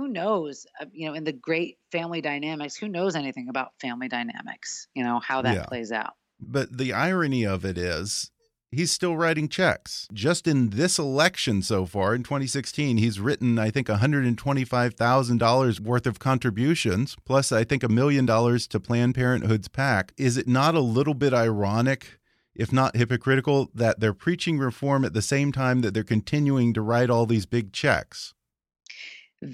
Who 0.00 0.08
knows, 0.08 0.66
uh, 0.80 0.86
you 0.94 1.06
know, 1.06 1.12
in 1.12 1.24
the 1.24 1.32
great 1.34 1.76
family 1.92 2.22
dynamics, 2.22 2.74
who 2.74 2.88
knows 2.88 3.14
anything 3.14 3.50
about 3.50 3.72
family 3.82 4.08
dynamics, 4.08 4.88
you 4.94 5.04
know, 5.04 5.20
how 5.20 5.42
that 5.42 5.54
yeah. 5.54 5.64
plays 5.66 5.92
out. 5.92 6.14
But 6.40 6.78
the 6.78 6.94
irony 6.94 7.44
of 7.44 7.66
it 7.66 7.76
is, 7.76 8.30
he's 8.70 8.90
still 8.90 9.14
writing 9.14 9.46
checks. 9.46 10.08
Just 10.10 10.46
in 10.46 10.70
this 10.70 10.98
election 10.98 11.60
so 11.60 11.84
far, 11.84 12.14
in 12.14 12.22
2016, 12.22 12.96
he's 12.96 13.20
written, 13.20 13.58
I 13.58 13.70
think, 13.70 13.88
$125,000 13.88 15.80
worth 15.80 16.06
of 16.06 16.18
contributions, 16.18 17.14
plus, 17.26 17.52
I 17.52 17.64
think, 17.64 17.82
a 17.82 17.88
million 17.90 18.24
dollars 18.24 18.66
to 18.68 18.80
Planned 18.80 19.16
Parenthood's 19.16 19.68
PAC. 19.68 20.14
Is 20.16 20.38
it 20.38 20.48
not 20.48 20.74
a 20.74 20.80
little 20.80 21.12
bit 21.12 21.34
ironic? 21.34 22.18
If 22.54 22.72
not 22.72 22.96
hypocritical, 22.96 23.68
that 23.74 24.00
they're 24.00 24.14
preaching 24.14 24.58
reform 24.58 25.04
at 25.04 25.12
the 25.12 25.20
same 25.20 25.52
time 25.52 25.82
that 25.82 25.92
they're 25.92 26.04
continuing 26.04 26.72
to 26.72 26.80
write 26.80 27.10
all 27.10 27.26
these 27.26 27.44
big 27.44 27.74
checks? 27.74 28.32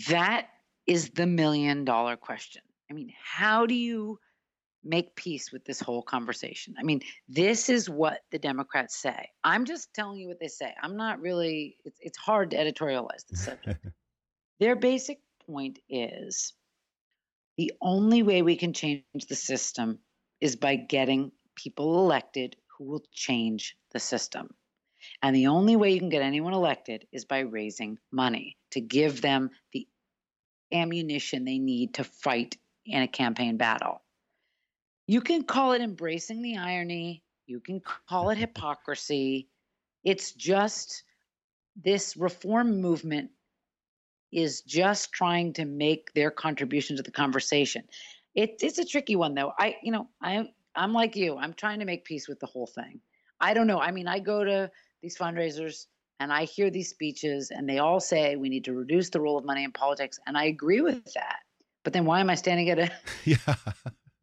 That 0.09 0.49
is 0.87 1.11
the 1.11 1.27
million 1.27 1.85
dollar 1.85 2.17
question. 2.17 2.63
I 2.91 2.95
mean, 2.95 3.13
how 3.21 3.67
do 3.67 3.75
you 3.75 4.19
make 4.87 5.17
peace 5.17 5.53
with 5.53 5.65
this 5.65 5.81
whole 5.81 6.03
conversation. 6.03 6.75
I 6.79 6.83
mean, 6.83 7.01
this 7.29 7.69
is 7.69 7.91
what 7.91 8.21
the 8.31 8.39
Democrats 8.39 8.97
say. 8.97 9.31
I'm 9.43 9.65
just 9.65 9.93
telling 9.93 10.19
you 10.19 10.29
what 10.29 10.41
they 10.41 10.49
say. 10.49 10.73
I'm 10.81 10.97
not 10.97 11.21
really, 11.21 11.77
it's, 11.85 11.99
it's 12.01 12.19
hard 12.19 12.53
to 12.53 12.57
editorialize 12.57 13.27
the 13.29 13.37
subject. 13.37 13.85
Their 14.61 14.77
basic 14.77 15.19
point 15.47 15.79
is 15.89 16.55
the 17.59 17.73
only 17.83 18.23
way 18.23 18.43
we 18.43 18.57
can 18.57 18.73
change 18.73 19.03
the 19.29 19.35
system 19.35 19.99
is 20.41 20.57
by 20.57 20.77
getting 20.77 21.33
people 21.55 21.99
elected 21.99 22.57
who 22.77 22.85
will 22.85 23.03
change 23.13 23.77
the 23.93 23.99
system. 23.99 24.55
And 25.23 25.35
the 25.35 25.49
only 25.49 25.77
way 25.77 25.93
you 25.93 25.99
can 25.99 26.09
get 26.09 26.23
anyone 26.23 26.53
elected 26.53 27.07
is 27.13 27.25
by 27.25 27.41
raising 27.41 27.99
money 28.11 28.57
to 28.73 28.81
give 28.81 29.21
them 29.21 29.51
the 29.73 29.87
ammunition 30.73 31.45
they 31.45 31.59
need 31.59 31.95
to 31.95 32.05
fight 32.05 32.57
in 32.85 33.03
a 33.03 33.09
campaign 33.09 33.57
battle. 33.57 34.03
You 35.07 35.21
can 35.21 35.45
call 35.45 35.73
it 35.73 35.81
embracing 35.81 36.43
the 36.43 36.57
irony, 36.57 37.23
you 37.47 37.61
can 37.61 37.81
call 38.09 38.31
it 38.31 38.39
hypocrisy. 38.47 39.49
It's 40.05 40.33
just 40.33 41.05
this 41.77 42.17
reform 42.17 42.81
movement 42.81 43.31
is 44.33 44.63
just 44.63 45.13
trying 45.13 45.53
to 45.55 45.65
make 45.65 46.13
their 46.15 46.31
contribution 46.31 46.97
to 46.97 47.03
the 47.03 47.11
conversation. 47.11 47.85
It, 48.35 48.57
it's 48.61 48.79
a 48.79 48.85
tricky 48.85 49.17
one 49.17 49.35
though. 49.35 49.53
I, 49.59 49.77
you 49.83 49.93
know, 49.93 50.09
I 50.21 50.49
I'm 50.77 50.93
like 50.93 51.17
you. 51.17 51.37
I'm 51.37 51.55
trying 51.55 51.81
to 51.81 51.87
make 51.87 52.05
peace 52.05 52.29
with 52.29 52.39
the 52.39 52.47
whole 52.47 52.67
thing. 52.67 53.01
I 53.41 53.55
don't 53.55 53.67
know. 53.67 53.81
I 53.81 53.91
mean, 53.91 54.09
I 54.09 54.19
go 54.19 54.45
to 54.45 54.71
these 55.03 55.17
fundraisers 55.17 55.87
and 56.19 56.33
I 56.33 56.45
hear 56.45 56.71
these 56.71 56.89
speeches 56.89 57.51
and 57.51 57.69
they 57.69 57.79
all 57.79 58.01
say 58.01 58.37
we 58.37 58.49
need 58.49 58.65
to 58.65 58.73
reduce 58.73 59.11
the 59.11 59.21
role 59.21 59.39
of 59.39 59.45
money 59.45 59.65
in 59.65 59.73
politics 59.73 60.19
and 60.27 60.37
I 60.37 60.45
agree 60.45 60.81
with 60.81 61.05
that. 61.15 61.41
But 61.85 61.93
then 61.93 62.05
why 62.05 62.21
am 62.21 62.31
I 62.31 62.35
standing 62.35 62.71
at 62.71 62.79
a 62.79 62.91
yeah 63.25 63.55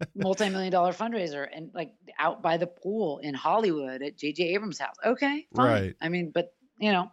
multi-million 0.16 0.72
dollar 0.72 0.92
fundraiser 0.92 1.48
and 1.54 1.70
like 1.74 1.94
out 2.20 2.42
by 2.42 2.58
the 2.58 2.68
pool 2.68 3.20
in 3.20 3.34
Hollywood 3.34 4.02
at 4.02 4.18
JJ 4.18 4.40
Abrams' 4.40 4.80
house. 4.80 4.96
Okay, 5.06 5.48
fine. 5.56 5.66
Right. 5.66 5.96
I 6.02 6.10
mean, 6.10 6.32
but 6.34 6.54
you 6.80 6.92
know, 6.92 7.12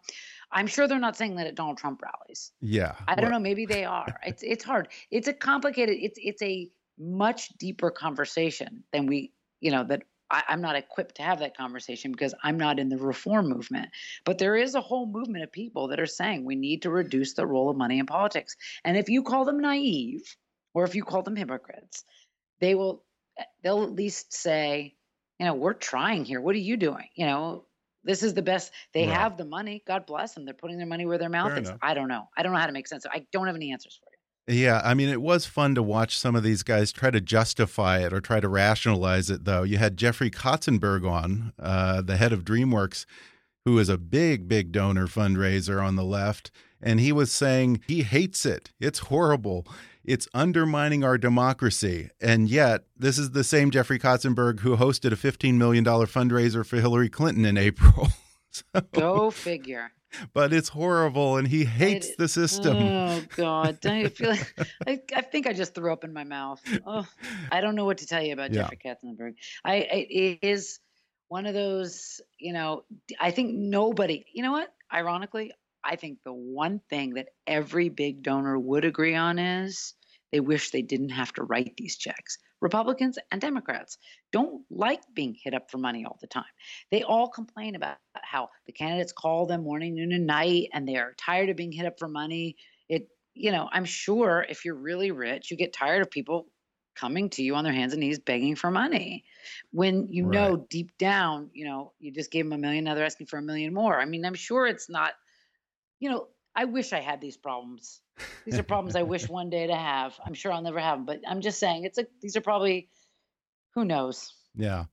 I'm 0.53 0.67
sure 0.67 0.89
they're 0.89 0.99
not 0.99 1.17
saying 1.17 1.37
that 1.37 1.47
at 1.47 1.55
Donald 1.55 1.79
Trump 1.79 2.03
rallies. 2.03 2.53
Yeah. 2.61 2.95
I 3.07 3.15
don't 3.15 3.31
know, 3.31 3.39
maybe 3.39 3.67
they 3.67 3.85
are. 3.85 4.19
it's 4.27 4.43
it's 4.43 4.65
hard. 4.65 4.89
It's 5.11 5.29
a 5.29 5.33
complicated 5.33 5.97
it's 6.01 6.19
it's 6.21 6.43
a 6.43 6.69
much 6.99 7.49
deeper 7.59 7.91
conversation 7.91 8.85
than 8.93 9.07
we, 9.07 9.33
you 9.61 9.71
know, 9.71 9.85
that 9.85 10.03
I, 10.31 10.43
I'm 10.49 10.61
not 10.61 10.77
equipped 10.77 11.17
to 11.17 11.23
have 11.23 11.41
that 11.41 11.57
conversation 11.57 12.13
because 12.13 12.35
I'm 12.43 12.59
not 12.59 12.79
in 12.79 12.89
the 12.89 12.97
reform 12.97 13.49
movement. 13.49 13.91
But 14.25 14.39
there 14.39 14.57
is 14.57 14.75
a 14.75 14.81
whole 14.81 15.07
movement 15.07 15.45
of 15.45 15.53
people 15.53 15.89
that 15.89 16.01
are 16.01 16.07
saying 16.07 16.45
we 16.45 16.57
need 16.57 16.83
to 16.83 16.91
reduce 16.91 17.35
the 17.35 17.47
role 17.47 17.71
of 17.71 17.77
money 17.77 17.99
in 17.99 18.07
politics. 18.07 18.57
And 18.85 18.97
if 18.97 19.09
you 19.09 19.23
call 19.23 19.45
them 19.45 19.61
naive 19.61 20.23
or 20.75 20.85
if 20.85 20.95
you 20.95 21.05
call 21.05 21.23
them 21.23 21.37
hypocrites, 21.37 22.05
they 22.61 22.75
will 22.75 23.03
eh, 23.39 23.45
they'll 23.63 23.83
at 23.83 23.93
least 23.93 24.33
say, 24.33 24.95
you 25.39 25.47
know, 25.47 25.55
we're 25.55 25.75
trying 25.75 26.25
here. 26.25 26.41
What 26.41 26.55
are 26.55 26.59
you 26.59 26.77
doing? 26.77 27.09
You 27.15 27.27
know, 27.27 27.65
this 28.05 28.23
is 28.23 28.35
the 28.35 28.43
best. 28.43 28.73
They 28.95 29.07
right. 29.07 29.17
have 29.17 29.37
the 29.37 29.45
money. 29.45 29.83
God 29.87 30.07
bless 30.07 30.35
them. 30.35 30.45
They're 30.45 30.55
putting 30.55 30.79
their 30.79 30.87
money 30.87 31.07
where 31.07 31.19
their 31.19 31.29
mouth 31.29 31.53
Fair 31.53 31.63
is. 31.63 31.69
Enough. 31.69 31.81
I 31.83 31.95
don't 31.95 32.09
know. 32.09 32.29
I 32.37 32.43
don't 32.43 32.53
know 32.53 32.59
how 32.59 32.67
to 32.67 32.73
make 32.73 32.89
sense. 32.89 33.07
I 33.11 33.27
don't 33.33 33.47
have 33.47 33.57
any 33.57 33.73
answers 33.73 33.99
for 34.03 34.10
you. 34.10 34.10
Yeah, 34.51 34.81
I 34.85 34.95
mean, 34.95 35.09
it 35.09 35.23
was 35.23 35.47
fun 35.47 35.77
to 35.77 35.83
watch 35.83 36.19
some 36.19 36.35
of 36.35 36.43
these 36.43 36.65
guys 36.65 36.91
try 36.91 37.13
to 37.13 37.21
justify 37.21 38.01
it 38.01 38.13
or 38.13 38.21
try 38.21 38.41
to 38.41 38.49
rationalize 38.49 39.31
it, 39.31 39.45
though. 39.45 39.63
You 39.63 39.79
had 39.79 39.97
Jeffrey 39.97 40.29
Katzenberg 40.29 41.09
on, 41.09 41.53
uh, 41.57 42.03
the 42.03 42.17
head 42.17 42.33
of 42.33 42.45
DreamWorks, 42.45 43.07
who 43.65 43.79
is 43.79 43.89
a 43.89 43.97
big, 43.97 44.49
big 44.49 44.73
donor 44.73 45.07
fundraiser 45.07 45.81
on 45.81 45.95
the 45.95 46.03
left. 46.03 46.51
And 46.83 46.99
he 46.99 47.13
was 47.13 47.31
saying 47.31 47.83
he 47.87 48.03
hates 48.03 48.45
it. 48.45 48.73
It's 48.81 48.99
horrible. 49.01 49.69
It's 50.05 50.27
undermining 50.35 51.05
our 51.05 51.17
democracy. 51.17 52.11
And 52.21 52.49
yet, 52.49 52.87
this 52.97 53.19
is 53.19 53.31
the 53.31 53.45
same 53.45 53.71
Jeffrey 53.71 54.01
Katzenberg 54.01 54.61
who 54.61 54.77
hosted 54.77 55.13
a 55.13 55.17
$15 55.17 55.55
million 55.55 55.85
fundraiser 55.85 56.67
for 56.67 56.77
Hillary 56.77 57.09
Clinton 57.09 57.45
in 57.45 57.57
April. 57.57 58.09
so, 58.75 58.81
Go 58.93 59.31
figure. 59.31 59.93
But 60.33 60.53
it's 60.53 60.69
horrible, 60.69 61.37
and 61.37 61.47
he 61.47 61.65
hates 61.65 62.09
it, 62.09 62.19
the 62.19 62.27
system. 62.27 62.77
Oh 62.77 63.23
God! 63.37 63.79
You 63.85 64.09
feel? 64.09 64.31
Like, 64.31 64.55
I, 64.87 65.01
I 65.15 65.21
think 65.23 65.47
I 65.47 65.53
just 65.53 65.73
threw 65.75 65.93
up 65.93 66.03
in 66.03 66.13
my 66.13 66.25
mouth. 66.25 66.61
Oh, 66.85 67.07
I 67.53 67.61
don't 67.61 67.77
know 67.77 67.85
what 67.85 67.99
to 67.99 68.07
tell 68.07 68.23
you 68.23 68.33
about 68.33 68.53
yeah. 68.53 68.63
Jeffrey 68.63 68.79
Katzenberg. 68.85 69.35
I 69.65 69.75
it 69.77 70.39
is 70.43 70.81
one 71.29 71.47
of 71.47 71.55
those. 71.55 72.21
You 72.39 72.53
know, 72.53 72.83
I 73.21 73.31
think 73.31 73.55
nobody. 73.55 74.25
You 74.33 74.43
know 74.43 74.53
what? 74.53 74.75
Ironically, 74.93 75.53
I 75.85 75.97
think 75.97 76.19
the 76.25 76.33
one 76.33 76.81
thing 76.91 77.15
that 77.15 77.29
every 77.47 77.89
big 77.89 78.23
donor 78.23 78.59
would 78.59 78.85
agree 78.85 79.15
on 79.15 79.39
is 79.39 79.95
they 80.33 80.41
wish 80.41 80.71
they 80.71 80.83
didn't 80.83 81.11
have 81.11 81.33
to 81.35 81.43
write 81.43 81.75
these 81.77 81.97
checks. 81.97 82.39
Republicans 82.61 83.19
and 83.31 83.41
Democrats 83.41 83.99
don't 84.33 84.63
like 84.71 85.03
being 85.15 85.35
hit 85.35 85.55
up 85.55 85.71
for 85.71 85.79
money 85.79 86.05
all 86.05 86.19
the 86.21 86.27
time. 86.27 86.45
They 86.91 87.03
all 87.03 87.29
complain 87.29 87.75
about 87.75 87.97
how 88.15 88.51
the 88.67 88.73
candidates 88.73 89.13
call 89.13 89.47
them 89.47 89.65
morning, 89.65 89.95
noon, 89.95 90.13
and 90.13 90.27
night, 90.27 90.69
and 90.73 90.87
they 90.87 90.97
are 90.97 91.15
tired 91.19 91.49
of 91.49 91.57
being 91.57 91.73
hit 91.73 91.87
up 91.87 91.99
for 91.99 92.09
money. 92.09 92.57
It, 92.89 93.09
you 93.35 93.53
know, 93.53 93.69
I'm 93.73 93.85
sure 93.85 94.45
if 94.49 94.65
you're 94.65 94.75
really 94.75 95.11
rich, 95.11 95.51
you 95.51 95.57
get 95.57 95.73
tired 95.73 96.03
of 96.03 96.11
people 96.11 96.47
coming 96.97 97.31
to 97.31 97.43
you 97.43 97.55
on 97.55 97.65
their 97.65 97.73
hands 97.73 97.93
and 97.93 98.01
knees 98.01 98.19
begging 98.19 98.57
for 98.57 98.71
money 98.71 99.25
when 99.71 100.09
you 100.09 100.27
right. 100.27 100.35
know 100.35 100.67
deep 100.69 100.91
down 100.99 101.49
you 101.55 101.65
know 101.65 101.93
you 102.01 102.11
just 102.11 102.33
gave 102.33 102.45
them 102.45 102.53
a 102.53 102.59
million 102.59 102.83
now 102.83 102.95
they're 102.95 103.07
asking 103.07 103.29
for 103.29 103.39
a 103.39 103.43
million 103.43 103.73
more 103.73 103.99
i 103.99 104.05
mean 104.05 104.27
i'm 104.27 104.35
sure 104.35 104.67
it's 104.67 104.91
not 104.91 105.13
you 106.01 106.11
know, 106.11 106.29
I 106.55 106.65
wish 106.65 106.93
I 106.93 107.01
had 107.01 107.21
these 107.21 107.37
problems. 107.37 108.01
These 108.45 108.59
are 108.59 108.63
problems 108.63 108.97
I 108.97 109.03
wish 109.03 109.29
one 109.29 109.51
day 109.51 109.67
to 109.67 109.77
have. 109.77 110.15
I'm 110.25 110.35
sure 110.35 110.53
I'll 110.53 110.63
never 110.63 110.81
have 110.81 110.99
them, 110.99 111.07
but 111.07 111.21
I'm 111.27 111.41
just 111.41 111.59
saying 111.59 111.85
it's 111.85 111.99
a 111.99 112.07
these 112.21 112.37
are 112.37 112.41
probably 112.41 112.89
who 113.75 113.85
knows. 113.85 114.33
Yeah. 114.55 114.87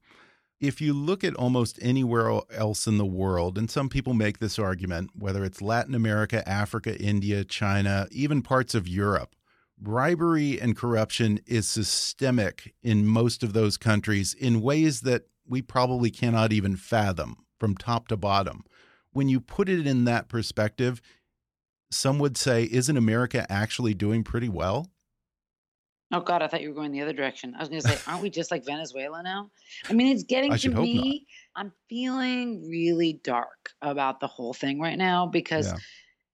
If 0.60 0.82
you 0.82 0.94
look 0.94 1.24
at 1.24 1.36
almost 1.36 1.78
anywhere 1.82 2.42
else 2.52 2.88
in 2.88 2.98
the 2.98 3.06
world, 3.06 3.58
and 3.58 3.70
some 3.70 3.90
people 3.90 4.14
make 4.14 4.40
this 4.40 4.58
argument, 4.58 5.12
whether 5.14 5.46
it's 5.46 5.62
Latin 5.62 5.94
America, 5.94 6.48
Africa, 6.50 7.00
India, 7.00 7.44
China, 7.44 8.08
even 8.10 8.42
parts 8.42 8.74
of 8.74 8.88
Europe, 8.88 9.36
bribery 9.78 10.60
and 10.60 10.76
corruption 10.76 11.40
is 11.46 11.68
systemic 11.68 12.74
in 12.82 13.06
most 13.06 13.44
of 13.44 13.54
those 13.54 13.78
countries 13.78 14.34
in 14.34 14.62
ways 14.62 15.02
that 15.02 15.28
we 15.48 15.62
probably 15.62 16.10
cannot 16.10 16.52
even 16.52 16.76
fathom 16.76 17.36
from 17.60 17.76
top 17.76 18.08
to 18.08 18.18
bottom 18.18 18.64
when 19.18 19.28
you 19.28 19.40
put 19.40 19.68
it 19.68 19.88
in 19.88 20.06
that 20.06 20.30
perspective, 20.30 21.02
some 21.92 22.20
would 22.20 22.38
say, 22.38 22.68
isn't 22.72 22.98
America 22.98 23.46
actually 23.50 23.94
doing 23.94 24.24
pretty 24.24 24.50
well? 24.50 24.92
Oh 26.12 26.22
God, 26.22 26.42
I 26.42 26.48
thought 26.48 26.62
you 26.62 26.70
were 26.70 26.76
going 26.76 26.92
the 26.92 27.02
other 27.02 27.14
direction. 27.14 27.54
I 27.56 27.60
was 27.60 27.68
going 27.68 27.82
to 27.82 27.88
say, 27.88 27.98
aren't 28.08 28.22
we 28.24 28.30
just 28.30 28.50
like 28.50 28.66
Venezuela 28.66 29.22
now? 29.22 29.52
I 29.90 29.94
mean, 29.94 30.08
it's 30.08 30.24
getting 30.24 30.56
to 30.56 30.70
me. 30.70 31.28
I'm 31.56 31.74
feeling 31.90 32.70
really 32.70 33.20
dark 33.24 33.72
about 33.82 34.22
the 34.22 34.28
whole 34.28 34.54
thing 34.54 34.80
right 34.80 34.98
now 34.98 35.26
because, 35.26 35.68
yeah. 35.68 35.78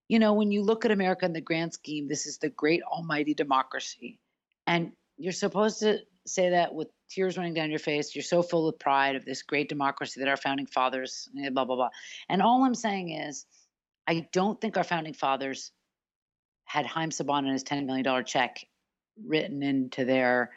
you 0.09 0.19
know, 0.19 0.33
when 0.33 0.51
you 0.51 0.61
look 0.61 0.85
at 0.85 0.91
America 0.91 1.25
in 1.25 1.33
the 1.33 1.41
grand 1.41 1.73
scheme, 1.73 2.07
this 2.07 2.27
is 2.27 2.37
the 2.37 2.49
great 2.49 2.83
almighty 2.83 3.33
democracy, 3.33 4.19
and 4.67 4.91
you're 5.17 5.33
supposed 5.33 5.79
to 5.79 5.99
say 6.25 6.51
that 6.51 6.73
with 6.73 6.89
tears 7.09 7.37
running 7.37 7.53
down 7.53 7.69
your 7.69 7.79
face. 7.79 8.15
You're 8.15 8.23
so 8.23 8.41
full 8.41 8.67
of 8.67 8.79
pride 8.79 9.15
of 9.15 9.25
this 9.25 9.43
great 9.43 9.69
democracy 9.69 10.19
that 10.19 10.29
our 10.29 10.37
founding 10.37 10.67
fathers, 10.67 11.29
eh, 11.43 11.49
blah, 11.49 11.65
blah, 11.65 11.75
blah. 11.75 11.89
And 12.29 12.41
all 12.41 12.63
I'm 12.63 12.75
saying 12.75 13.11
is, 13.11 13.45
I 14.07 14.27
don't 14.31 14.59
think 14.59 14.77
our 14.77 14.83
founding 14.83 15.13
fathers 15.13 15.71
had 16.65 16.85
Haim 16.85 17.09
Saban 17.09 17.39
and 17.39 17.51
his 17.51 17.63
$10 17.63 17.85
million 17.85 18.25
check 18.25 18.65
written 19.25 19.61
into 19.61 20.05
their 20.05 20.51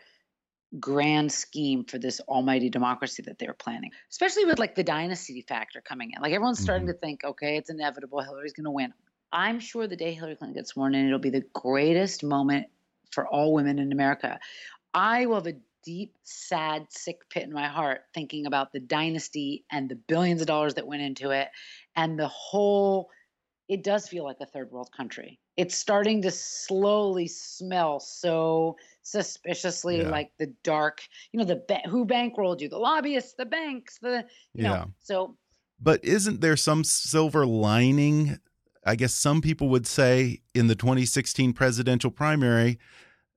grand 0.80 1.30
scheme 1.30 1.84
for 1.84 1.98
this 1.98 2.20
almighty 2.20 2.70
democracy 2.70 3.22
that 3.22 3.38
they 3.38 3.46
were 3.46 3.54
planning, 3.54 3.90
especially 4.10 4.44
with 4.44 4.58
like 4.58 4.74
the 4.74 4.82
dynasty 4.82 5.42
factor 5.42 5.80
coming 5.80 6.12
in. 6.14 6.22
Like 6.22 6.32
everyone's 6.32 6.58
starting 6.58 6.86
mm-hmm. 6.86 6.94
to 6.94 6.98
think, 6.98 7.24
okay, 7.24 7.56
it's 7.56 7.70
inevitable. 7.70 8.20
Hillary's 8.20 8.52
going 8.52 8.64
to 8.64 8.70
win. 8.70 8.92
I'm 9.32 9.60
sure 9.60 9.86
the 9.86 9.96
day 9.96 10.14
Hillary 10.14 10.36
Clinton 10.36 10.54
gets 10.54 10.70
sworn 10.70 10.94
in, 10.94 11.06
it'll 11.06 11.18
be 11.18 11.30
the 11.30 11.44
greatest 11.52 12.24
moment 12.24 12.66
for 13.12 13.26
all 13.26 13.52
women 13.52 13.78
in 13.78 13.92
America. 13.92 14.38
I 14.94 15.26
will 15.26 15.36
have 15.36 15.46
a 15.46 15.56
deep, 15.84 16.14
sad, 16.24 16.86
sick 16.90 17.28
pit 17.30 17.44
in 17.44 17.52
my 17.52 17.68
heart 17.68 18.02
thinking 18.12 18.46
about 18.46 18.72
the 18.72 18.80
dynasty 18.80 19.64
and 19.70 19.88
the 19.88 19.94
billions 19.94 20.40
of 20.40 20.46
dollars 20.46 20.74
that 20.74 20.86
went 20.86 21.02
into 21.02 21.30
it 21.30 21.48
and 21.94 22.18
the 22.18 22.28
whole 22.28 23.08
it 23.68 23.82
does 23.82 24.08
feel 24.08 24.24
like 24.24 24.36
a 24.40 24.46
third 24.46 24.70
world 24.70 24.90
country. 24.96 25.38
It's 25.56 25.76
starting 25.76 26.22
to 26.22 26.30
slowly 26.30 27.26
smell 27.26 27.98
so 27.98 28.76
suspiciously 29.02 29.98
yeah. 30.02 30.08
like 30.08 30.30
the 30.38 30.52
dark, 30.62 31.02
you 31.32 31.38
know, 31.38 31.46
the 31.46 31.62
ba- 31.66 31.88
who 31.88 32.06
bankrolled 32.06 32.60
you, 32.60 32.68
the 32.68 32.78
lobbyists, 32.78 33.34
the 33.36 33.46
banks, 33.46 33.98
the 33.98 34.24
you 34.54 34.64
yeah. 34.64 34.68
know. 34.68 34.92
So, 35.00 35.36
but 35.80 36.04
isn't 36.04 36.40
there 36.40 36.56
some 36.56 36.84
silver 36.84 37.44
lining? 37.46 38.38
I 38.84 38.94
guess 38.94 39.14
some 39.14 39.40
people 39.40 39.68
would 39.70 39.86
say 39.86 40.40
in 40.54 40.68
the 40.68 40.76
2016 40.76 41.52
presidential 41.52 42.10
primary, 42.10 42.78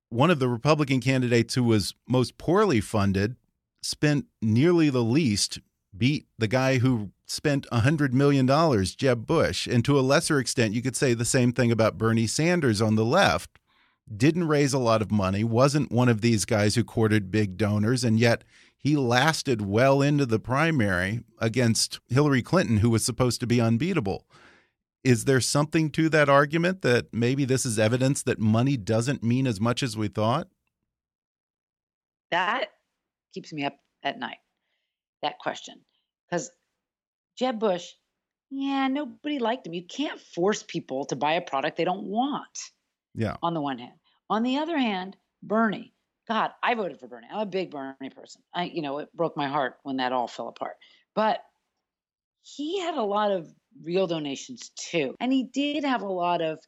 one 0.09 0.29
of 0.29 0.39
the 0.39 0.47
Republican 0.47 1.01
candidates 1.01 1.55
who 1.55 1.63
was 1.63 1.95
most 2.07 2.37
poorly 2.37 2.81
funded 2.81 3.35
spent 3.81 4.25
nearly 4.41 4.89
the 4.89 5.03
least, 5.03 5.59
beat 5.97 6.27
the 6.37 6.47
guy 6.47 6.77
who 6.77 7.11
spent 7.29 7.67
$100 7.71 8.11
million, 8.11 8.47
Jeb 8.85 9.25
Bush. 9.25 9.67
And 9.67 9.85
to 9.85 9.99
a 9.99 10.01
lesser 10.01 10.39
extent, 10.39 10.73
you 10.73 10.81
could 10.81 10.95
say 10.95 11.13
the 11.13 11.25
same 11.25 11.53
thing 11.53 11.71
about 11.71 11.97
Bernie 11.97 12.27
Sanders 12.27 12.81
on 12.81 12.95
the 12.95 13.05
left. 13.05 13.59
Didn't 14.15 14.47
raise 14.47 14.73
a 14.73 14.79
lot 14.79 15.03
of 15.03 15.11
money, 15.11 15.43
wasn't 15.43 15.91
one 15.91 16.09
of 16.09 16.21
these 16.21 16.43
guys 16.43 16.73
who 16.73 16.83
courted 16.83 17.29
big 17.29 17.57
donors, 17.57 18.03
and 18.03 18.19
yet 18.19 18.43
he 18.75 18.95
lasted 18.95 19.61
well 19.61 20.01
into 20.01 20.25
the 20.25 20.39
primary 20.39 21.21
against 21.37 21.99
Hillary 22.07 22.41
Clinton, 22.41 22.77
who 22.77 22.89
was 22.89 23.05
supposed 23.05 23.39
to 23.41 23.47
be 23.47 23.61
unbeatable. 23.61 24.25
Is 25.03 25.25
there 25.25 25.39
something 25.39 25.91
to 25.91 26.09
that 26.09 26.27
argument 26.27 26.81
that 26.81 27.13
maybe 27.13 27.45
this 27.45 27.65
is 27.65 27.77
evidence 27.77 28.23
that 28.23 28.39
money 28.39 28.77
doesn't 28.77 29.21
mean 29.21 29.45
as 29.45 29.61
much 29.61 29.83
as 29.83 29.95
we 29.95 30.07
thought? 30.07 30.47
That 32.31 32.69
keeps 33.33 33.53
me 33.53 33.65
up 33.65 33.77
at 34.03 34.17
night, 34.17 34.37
that 35.21 35.39
question. 35.39 35.81
Because 36.29 36.49
Jeb 37.39 37.57
Bush, 37.57 37.93
yeah, 38.49 38.89
nobody 38.89 39.39
liked 39.39 39.65
him. 39.65 39.73
You 39.73 39.85
can't 39.85 40.19
force 40.19 40.61
people 40.61 41.05
to 41.05 41.15
buy 41.15 41.33
a 41.33 41.41
product 41.41 41.77
they 41.77 41.85
don't 41.85 42.03
want. 42.03 42.59
Yeah. 43.15 43.37
On 43.41 43.53
the 43.53 43.61
one 43.61 43.77
hand. 43.77 43.93
On 44.29 44.43
the 44.43 44.57
other 44.57 44.77
hand, 44.77 45.15
Bernie. 45.41 45.93
God, 46.27 46.51
I 46.61 46.75
voted 46.75 46.99
for 46.99 47.07
Bernie. 47.07 47.27
I'm 47.31 47.39
a 47.39 47.45
big 47.45 47.71
Bernie 47.71 48.09
person. 48.13 48.41
I, 48.53 48.65
you 48.65 48.81
know, 48.81 48.99
it 48.99 49.09
broke 49.15 49.37
my 49.37 49.47
heart 49.47 49.75
when 49.83 49.97
that 49.97 50.11
all 50.11 50.27
fell 50.27 50.49
apart. 50.49 50.75
But 51.15 51.39
he 52.41 52.81
had 52.81 52.95
a 52.95 53.03
lot 53.03 53.31
of 53.31 53.47
real 53.83 54.05
donations 54.05 54.71
too. 54.75 55.15
And 55.21 55.31
he 55.31 55.45
did 55.45 55.85
have 55.85 56.01
a 56.01 56.07
lot 56.07 56.41
of 56.41 56.59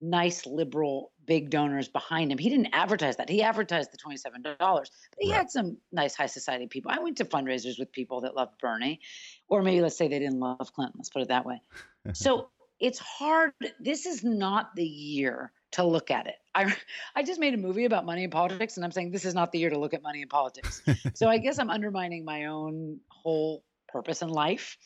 nice 0.00 0.44
liberal 0.44 1.12
big 1.26 1.50
donors 1.50 1.88
behind 1.88 2.32
him. 2.32 2.38
He 2.38 2.48
didn't 2.48 2.68
advertise 2.72 3.16
that. 3.16 3.28
He 3.28 3.42
advertised 3.42 3.90
the 3.92 3.98
$27, 3.98 4.56
but 4.58 4.88
he 5.18 5.30
right. 5.30 5.36
had 5.36 5.50
some 5.50 5.78
nice 5.92 6.14
high 6.14 6.26
society 6.26 6.66
people. 6.66 6.90
I 6.90 7.00
went 7.00 7.18
to 7.18 7.24
fundraisers 7.24 7.78
with 7.78 7.92
people 7.92 8.22
that 8.22 8.34
loved 8.34 8.58
Bernie, 8.58 9.00
or 9.48 9.62
maybe 9.62 9.80
let's 9.80 9.96
say 9.96 10.08
they 10.08 10.18
didn't 10.18 10.40
love 10.40 10.72
Clinton. 10.74 10.94
Let's 10.98 11.10
put 11.10 11.22
it 11.22 11.28
that 11.28 11.44
way. 11.44 11.60
so 12.12 12.50
it's 12.80 12.98
hard. 12.98 13.52
This 13.80 14.06
is 14.06 14.22
not 14.22 14.74
the 14.76 14.84
year 14.84 15.52
to 15.72 15.84
look 15.84 16.10
at 16.10 16.26
it. 16.26 16.36
I 16.54 16.74
I 17.14 17.22
just 17.22 17.40
made 17.40 17.54
a 17.54 17.58
movie 17.58 17.84
about 17.84 18.06
money 18.06 18.24
and 18.24 18.32
politics, 18.32 18.76
and 18.76 18.84
I'm 18.84 18.92
saying 18.92 19.10
this 19.10 19.24
is 19.24 19.34
not 19.34 19.52
the 19.52 19.58
year 19.58 19.70
to 19.70 19.78
look 19.78 19.94
at 19.94 20.02
money 20.02 20.22
and 20.22 20.30
politics. 20.30 20.82
so 21.14 21.28
I 21.28 21.38
guess 21.38 21.58
I'm 21.58 21.70
undermining 21.70 22.24
my 22.24 22.46
own 22.46 23.00
whole 23.08 23.64
purpose 23.88 24.22
in 24.22 24.28
life. 24.28 24.76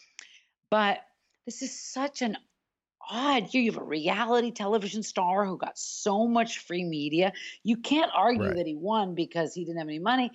But 0.71 1.01
this 1.47 1.63
is 1.63 1.79
such 1.81 2.23
an 2.23 2.37
odd. 3.11 3.53
You 3.53 3.71
have 3.73 3.81
a 3.81 3.85
reality 3.85 4.51
television 4.53 5.03
star 5.03 5.45
who 5.45 5.57
got 5.59 5.77
so 5.79 6.27
much 6.27 6.61
free 6.61 6.85
media. 6.85 7.33
You 7.63 7.77
can't 7.77 8.11
argue 8.15 8.45
right. 8.45 8.57
that 8.57 8.67
he 8.67 8.77
won 8.77 9.15
because 9.15 9.53
he 9.55 9.65
didn't 9.65 9.79
have 9.79 9.89
any 9.89 9.99
money, 9.99 10.31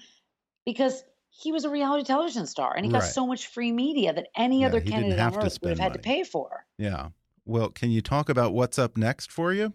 because 0.66 1.04
he 1.30 1.52
was 1.52 1.66
a 1.66 1.70
reality 1.70 2.04
television 2.04 2.46
star 2.48 2.74
and 2.76 2.86
he 2.86 2.92
got 2.92 3.02
right. 3.02 3.12
so 3.12 3.28
much 3.28 3.48
free 3.48 3.72
media 3.72 4.14
that 4.14 4.28
any 4.36 4.62
yeah, 4.62 4.68
other 4.68 4.82
candidate 4.82 5.20
on 5.20 5.36
earth 5.36 5.58
would 5.62 5.70
have 5.70 5.80
had 5.80 5.92
money. 5.92 6.02
to 6.02 6.08
pay 6.08 6.24
for. 6.24 6.66
Yeah. 6.78 7.10
Well, 7.46 7.70
can 7.70 7.92
you 7.92 8.02
talk 8.02 8.30
about 8.30 8.54
what's 8.54 8.80
up 8.80 8.98
next 8.98 9.32
for 9.32 9.54
you? 9.54 9.74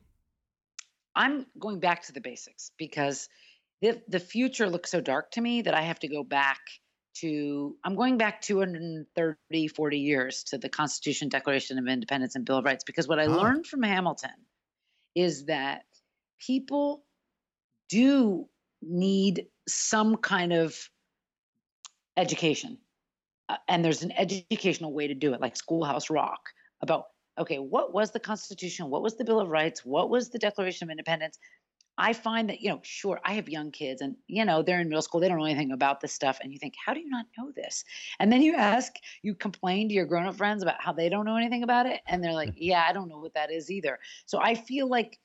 I'm 1.14 1.46
going 1.58 1.80
back 1.80 2.02
to 2.04 2.12
the 2.12 2.20
basics 2.20 2.70
because 2.78 3.28
the 3.82 4.00
the 4.08 4.20
future 4.20 4.68
looks 4.68 4.90
so 4.90 5.00
dark 5.00 5.32
to 5.32 5.40
me 5.40 5.62
that 5.62 5.74
I 5.74 5.82
have 5.82 5.98
to 6.00 6.08
go 6.08 6.24
back 6.24 6.60
to 7.14 7.76
i'm 7.84 7.96
going 7.96 8.16
back 8.16 8.40
230 8.40 9.68
40 9.68 9.98
years 9.98 10.44
to 10.44 10.58
the 10.58 10.68
constitution 10.68 11.28
declaration 11.28 11.78
of 11.78 11.86
independence 11.86 12.34
and 12.36 12.44
bill 12.44 12.58
of 12.58 12.64
rights 12.64 12.84
because 12.84 13.08
what 13.08 13.18
i 13.18 13.26
oh. 13.26 13.36
learned 13.36 13.66
from 13.66 13.82
hamilton 13.82 14.30
is 15.14 15.46
that 15.46 15.82
people 16.38 17.04
do 17.88 18.46
need 18.82 19.46
some 19.68 20.16
kind 20.16 20.52
of 20.52 20.76
education 22.16 22.78
uh, 23.50 23.56
and 23.68 23.84
there's 23.84 24.02
an 24.02 24.12
educational 24.12 24.92
way 24.92 25.08
to 25.08 25.14
do 25.14 25.34
it 25.34 25.40
like 25.40 25.56
schoolhouse 25.56 26.08
rock 26.08 26.40
about 26.82 27.06
okay 27.38 27.58
what 27.58 27.92
was 27.92 28.12
the 28.12 28.20
constitution? 28.20 28.90
What 28.90 29.02
was 29.02 29.16
the 29.16 29.24
bill 29.24 29.40
of 29.40 29.48
rights? 29.48 29.84
What 29.84 30.08
was 30.08 30.28
the 30.28 30.38
declaration 30.38 30.86
of 30.86 30.90
independence 30.90 31.38
I 31.98 32.12
find 32.12 32.48
that, 32.48 32.60
you 32.60 32.70
know, 32.70 32.80
sure, 32.82 33.20
I 33.24 33.34
have 33.34 33.48
young 33.48 33.70
kids 33.70 34.00
and, 34.00 34.16
you 34.26 34.44
know, 34.44 34.62
they're 34.62 34.80
in 34.80 34.88
middle 34.88 35.02
school, 35.02 35.20
they 35.20 35.28
don't 35.28 35.38
know 35.38 35.44
anything 35.44 35.72
about 35.72 36.00
this 36.00 36.12
stuff. 36.12 36.38
And 36.42 36.52
you 36.52 36.58
think, 36.58 36.74
how 36.84 36.94
do 36.94 37.00
you 37.00 37.10
not 37.10 37.26
know 37.36 37.52
this? 37.54 37.84
And 38.18 38.32
then 38.32 38.42
you 38.42 38.54
ask, 38.54 38.92
you 39.22 39.34
complain 39.34 39.88
to 39.88 39.94
your 39.94 40.06
grown 40.06 40.26
up 40.26 40.36
friends 40.36 40.62
about 40.62 40.80
how 40.80 40.92
they 40.92 41.08
don't 41.08 41.26
know 41.26 41.36
anything 41.36 41.62
about 41.62 41.86
it. 41.86 42.00
And 42.06 42.24
they're 42.24 42.32
like, 42.32 42.52
yeah, 42.56 42.86
I 42.88 42.92
don't 42.92 43.08
know 43.08 43.18
what 43.18 43.34
that 43.34 43.50
is 43.50 43.70
either. 43.70 43.98
So 44.26 44.40
I 44.40 44.54
feel 44.54 44.88
like 44.88 45.18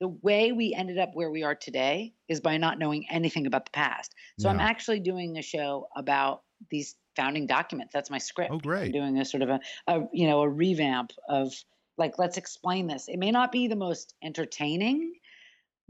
the 0.00 0.08
way 0.08 0.52
we 0.52 0.72
ended 0.72 0.98
up 0.98 1.10
where 1.14 1.30
we 1.30 1.42
are 1.42 1.54
today 1.54 2.14
is 2.28 2.40
by 2.40 2.56
not 2.56 2.78
knowing 2.78 3.06
anything 3.10 3.46
about 3.46 3.66
the 3.66 3.72
past. 3.72 4.14
So 4.38 4.48
I'm 4.48 4.60
actually 4.60 5.00
doing 5.00 5.36
a 5.36 5.42
show 5.42 5.88
about 5.94 6.42
these 6.70 6.96
founding 7.16 7.46
documents. 7.46 7.92
That's 7.92 8.08
my 8.10 8.18
script. 8.18 8.50
Oh, 8.52 8.58
great. 8.58 8.86
I'm 8.86 8.92
doing 8.92 9.18
a 9.18 9.24
sort 9.26 9.42
of 9.42 9.50
a, 9.50 9.60
a 9.86 10.02
you 10.12 10.26
know, 10.26 10.40
a 10.40 10.48
revamp 10.48 11.12
of 11.28 11.52
like, 11.98 12.18
let's 12.18 12.38
explain 12.38 12.86
this. 12.86 13.08
It 13.08 13.18
may 13.18 13.30
not 13.30 13.52
be 13.52 13.68
the 13.68 13.76
most 13.76 14.14
entertaining 14.22 15.12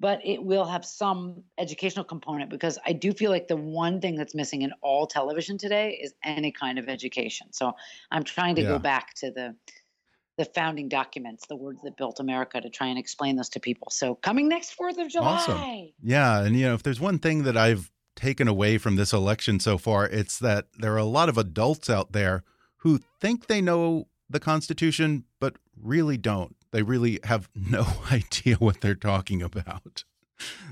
but 0.00 0.20
it 0.24 0.42
will 0.42 0.64
have 0.64 0.84
some 0.84 1.44
educational 1.58 2.06
component 2.06 2.48
because 2.48 2.78
I 2.86 2.94
do 2.94 3.12
feel 3.12 3.30
like 3.30 3.48
the 3.48 3.56
one 3.56 4.00
thing 4.00 4.16
that's 4.16 4.34
missing 4.34 4.62
in 4.62 4.72
all 4.80 5.06
television 5.06 5.58
today 5.58 6.00
is 6.02 6.14
any 6.24 6.52
kind 6.52 6.78
of 6.78 6.88
education. 6.88 7.52
So 7.52 7.74
I'm 8.10 8.24
trying 8.24 8.54
to 8.56 8.62
yeah. 8.62 8.68
go 8.68 8.78
back 8.78 9.14
to 9.16 9.30
the 9.30 9.54
the 10.38 10.46
founding 10.46 10.88
documents, 10.88 11.46
the 11.48 11.56
words 11.56 11.82
that 11.82 11.98
built 11.98 12.18
America, 12.18 12.62
to 12.62 12.70
try 12.70 12.86
and 12.86 12.98
explain 12.98 13.36
this 13.36 13.50
to 13.50 13.60
people. 13.60 13.88
So 13.90 14.14
coming 14.14 14.48
next 14.48 14.72
Fourth 14.72 14.96
of 14.96 15.08
July. 15.08 15.26
Awesome. 15.26 15.92
Yeah, 16.02 16.40
and 16.40 16.56
you 16.56 16.66
know, 16.66 16.72
if 16.72 16.82
there's 16.82 17.00
one 17.00 17.18
thing 17.18 17.42
that 17.42 17.58
I've 17.58 17.92
taken 18.16 18.48
away 18.48 18.78
from 18.78 18.96
this 18.96 19.12
election 19.12 19.60
so 19.60 19.76
far, 19.76 20.06
it's 20.06 20.38
that 20.38 20.68
there 20.78 20.94
are 20.94 20.98
a 20.98 21.04
lot 21.04 21.28
of 21.28 21.36
adults 21.36 21.90
out 21.90 22.12
there 22.12 22.42
who 22.78 23.00
think 23.20 23.48
they 23.48 23.60
know 23.60 24.08
the 24.30 24.40
Constitution, 24.40 25.24
but 25.40 25.56
really 25.82 26.16
don't 26.16 26.56
they 26.70 26.82
really 26.82 27.20
have 27.24 27.48
no 27.54 27.86
idea 28.10 28.56
what 28.56 28.80
they're 28.80 28.94
talking 28.94 29.42
about. 29.42 30.04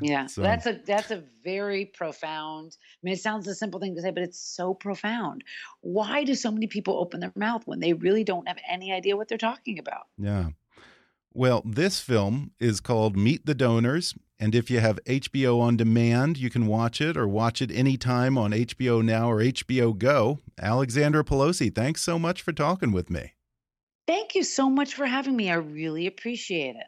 Yeah, 0.01 0.27
so. 0.27 0.41
that's 0.41 0.65
a 0.65 0.81
that's 0.87 1.11
a 1.11 1.23
very 1.45 1.85
profound. 1.85 2.79
I 2.81 2.99
mean, 3.03 3.13
it 3.13 3.21
sounds 3.21 3.47
a 3.47 3.55
simple 3.55 3.79
thing 3.79 3.95
to 3.97 4.01
say, 4.01 4.11
but 4.11 4.23
it's 4.23 4.41
so 4.41 4.73
profound. 4.73 5.45
Why 5.83 6.25
do 6.25 6.35
so 6.35 6.51
many 6.51 6.69
people 6.69 6.99
open 6.99 7.21
their 7.21 7.33
mouth 7.37 7.67
when 7.67 7.79
they 7.79 7.93
really 7.93 8.25
don't 8.25 8.49
have 8.49 8.57
any 8.67 8.95
idea 8.95 9.15
what 9.15 9.29
they're 9.29 9.37
talking 9.37 9.79
about? 9.79 10.07
Yeah. 10.17 10.51
Well, 11.35 11.63
this 11.67 12.01
film 12.01 12.53
is 12.59 12.81
called 12.81 13.15
Meet 13.15 13.45
the 13.45 13.55
Donors, 13.55 14.15
and 14.41 14.55
if 14.55 14.71
you 14.71 14.81
have 14.81 14.99
HBO 15.05 15.61
on 15.61 15.77
demand, 15.77 16.39
you 16.39 16.49
can 16.49 16.67
watch 16.67 17.03
it 17.03 17.15
or 17.15 17.29
watch 17.29 17.61
it 17.61 17.71
anytime 17.71 18.39
on 18.39 18.53
HBO 18.53 19.05
Now 19.05 19.31
or 19.31 19.43
HBO 19.43 19.97
Go. 19.97 20.41
Alexandra 20.59 21.23
Pelosi, 21.25 21.73
thanks 21.73 22.01
so 22.01 22.19
much 22.19 22.41
for 22.41 22.53
talking 22.53 22.91
with 22.91 23.11
me. 23.11 23.35
Thank 24.09 24.35
you 24.35 24.43
so 24.43 24.71
much 24.71 24.95
for 24.95 25.05
having 25.05 25.37
me. 25.37 25.51
I 25.51 25.57
really 25.57 26.07
appreciate 26.07 26.77
it. 26.77 26.87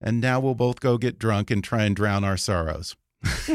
And 0.00 0.20
now 0.20 0.38
we'll 0.38 0.54
both 0.54 0.78
go 0.78 0.98
get 0.98 1.18
drunk 1.18 1.50
and 1.50 1.64
try 1.64 1.82
and 1.82 1.96
drown 1.96 2.22
our 2.22 2.36
sorrows. 2.36 2.94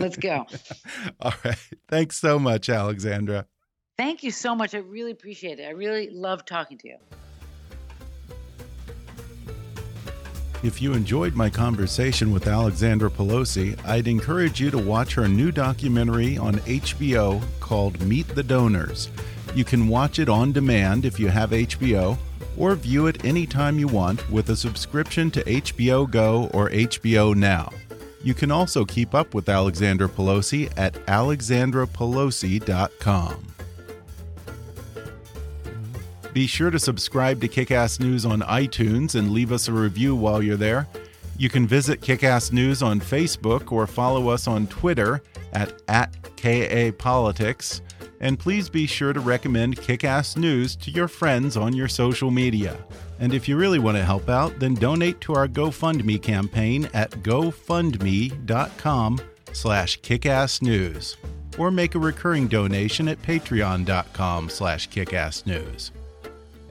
Let's 0.00 0.16
go. 0.16 0.44
All 1.20 1.34
right. 1.44 1.68
Thanks 1.88 2.18
so 2.18 2.40
much, 2.40 2.68
Alexandra. 2.68 3.46
Thank 3.96 4.24
you 4.24 4.32
so 4.32 4.56
much. 4.56 4.74
I 4.74 4.78
really 4.78 5.12
appreciate 5.12 5.60
it. 5.60 5.66
I 5.68 5.70
really 5.70 6.10
love 6.10 6.44
talking 6.44 6.78
to 6.78 6.88
you. 6.88 6.96
If 10.64 10.82
you 10.82 10.94
enjoyed 10.94 11.36
my 11.36 11.48
conversation 11.48 12.32
with 12.32 12.48
Alexandra 12.48 13.08
Pelosi, 13.08 13.78
I'd 13.86 14.08
encourage 14.08 14.60
you 14.60 14.72
to 14.72 14.78
watch 14.78 15.14
her 15.14 15.28
new 15.28 15.52
documentary 15.52 16.38
on 16.38 16.54
HBO 16.54 17.40
called 17.60 18.00
Meet 18.00 18.34
the 18.34 18.42
Donors. 18.42 19.10
You 19.54 19.64
can 19.64 19.88
watch 19.88 20.18
it 20.18 20.28
on 20.28 20.52
demand 20.52 21.04
if 21.04 21.20
you 21.20 21.28
have 21.28 21.50
HBO, 21.50 22.18
or 22.56 22.74
view 22.74 23.06
it 23.06 23.24
anytime 23.24 23.78
you 23.78 23.86
want 23.86 24.28
with 24.30 24.50
a 24.50 24.56
subscription 24.56 25.30
to 25.30 25.44
HBO 25.44 26.10
Go 26.10 26.50
or 26.52 26.70
HBO 26.70 27.34
Now. 27.34 27.70
You 28.22 28.34
can 28.34 28.50
also 28.50 28.84
keep 28.84 29.14
up 29.14 29.32
with 29.34 29.48
Alexandra 29.48 30.08
Pelosi 30.08 30.72
at 30.76 30.94
alexandrapelosi.com. 31.06 33.46
Be 36.32 36.46
sure 36.48 36.70
to 36.70 36.80
subscribe 36.80 37.40
to 37.42 37.48
Kickass 37.48 38.00
News 38.00 38.26
on 38.26 38.40
iTunes 38.40 39.14
and 39.14 39.30
leave 39.30 39.52
us 39.52 39.68
a 39.68 39.72
review 39.72 40.16
while 40.16 40.42
you're 40.42 40.56
there. 40.56 40.88
You 41.36 41.48
can 41.48 41.64
visit 41.66 42.00
Kickass 42.00 42.50
News 42.50 42.82
on 42.82 42.98
Facebook 42.98 43.70
or 43.70 43.86
follow 43.86 44.30
us 44.30 44.48
on 44.48 44.66
Twitter 44.66 45.22
at, 45.52 45.80
at 45.86 46.12
KAPolitics. 46.36 47.82
And 48.20 48.38
please 48.38 48.68
be 48.68 48.86
sure 48.86 49.12
to 49.12 49.20
recommend 49.20 49.76
Kickass 49.76 50.36
News 50.36 50.76
to 50.76 50.90
your 50.90 51.08
friends 51.08 51.56
on 51.56 51.74
your 51.74 51.88
social 51.88 52.30
media. 52.30 52.76
And 53.20 53.34
if 53.34 53.48
you 53.48 53.56
really 53.56 53.78
want 53.78 53.96
to 53.96 54.04
help 54.04 54.28
out, 54.28 54.58
then 54.58 54.74
donate 54.74 55.20
to 55.22 55.34
our 55.34 55.48
GoFundMe 55.48 56.22
campaign 56.22 56.88
at 56.94 57.10
gofundme.com 57.10 59.20
slash 59.52 60.00
kickassnews 60.00 61.16
or 61.58 61.70
make 61.70 61.94
a 61.94 61.98
recurring 61.98 62.48
donation 62.48 63.08
at 63.08 63.20
patreon.com 63.22 64.48
slash 64.48 64.88
kickassnews. 64.88 65.90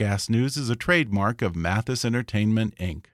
Ass 0.00 0.28
News 0.28 0.56
is 0.56 0.70
a 0.70 0.76
trademark 0.76 1.42
of 1.42 1.54
Mathis 1.54 2.04
Entertainment, 2.04 2.76
Inc. 2.76 3.06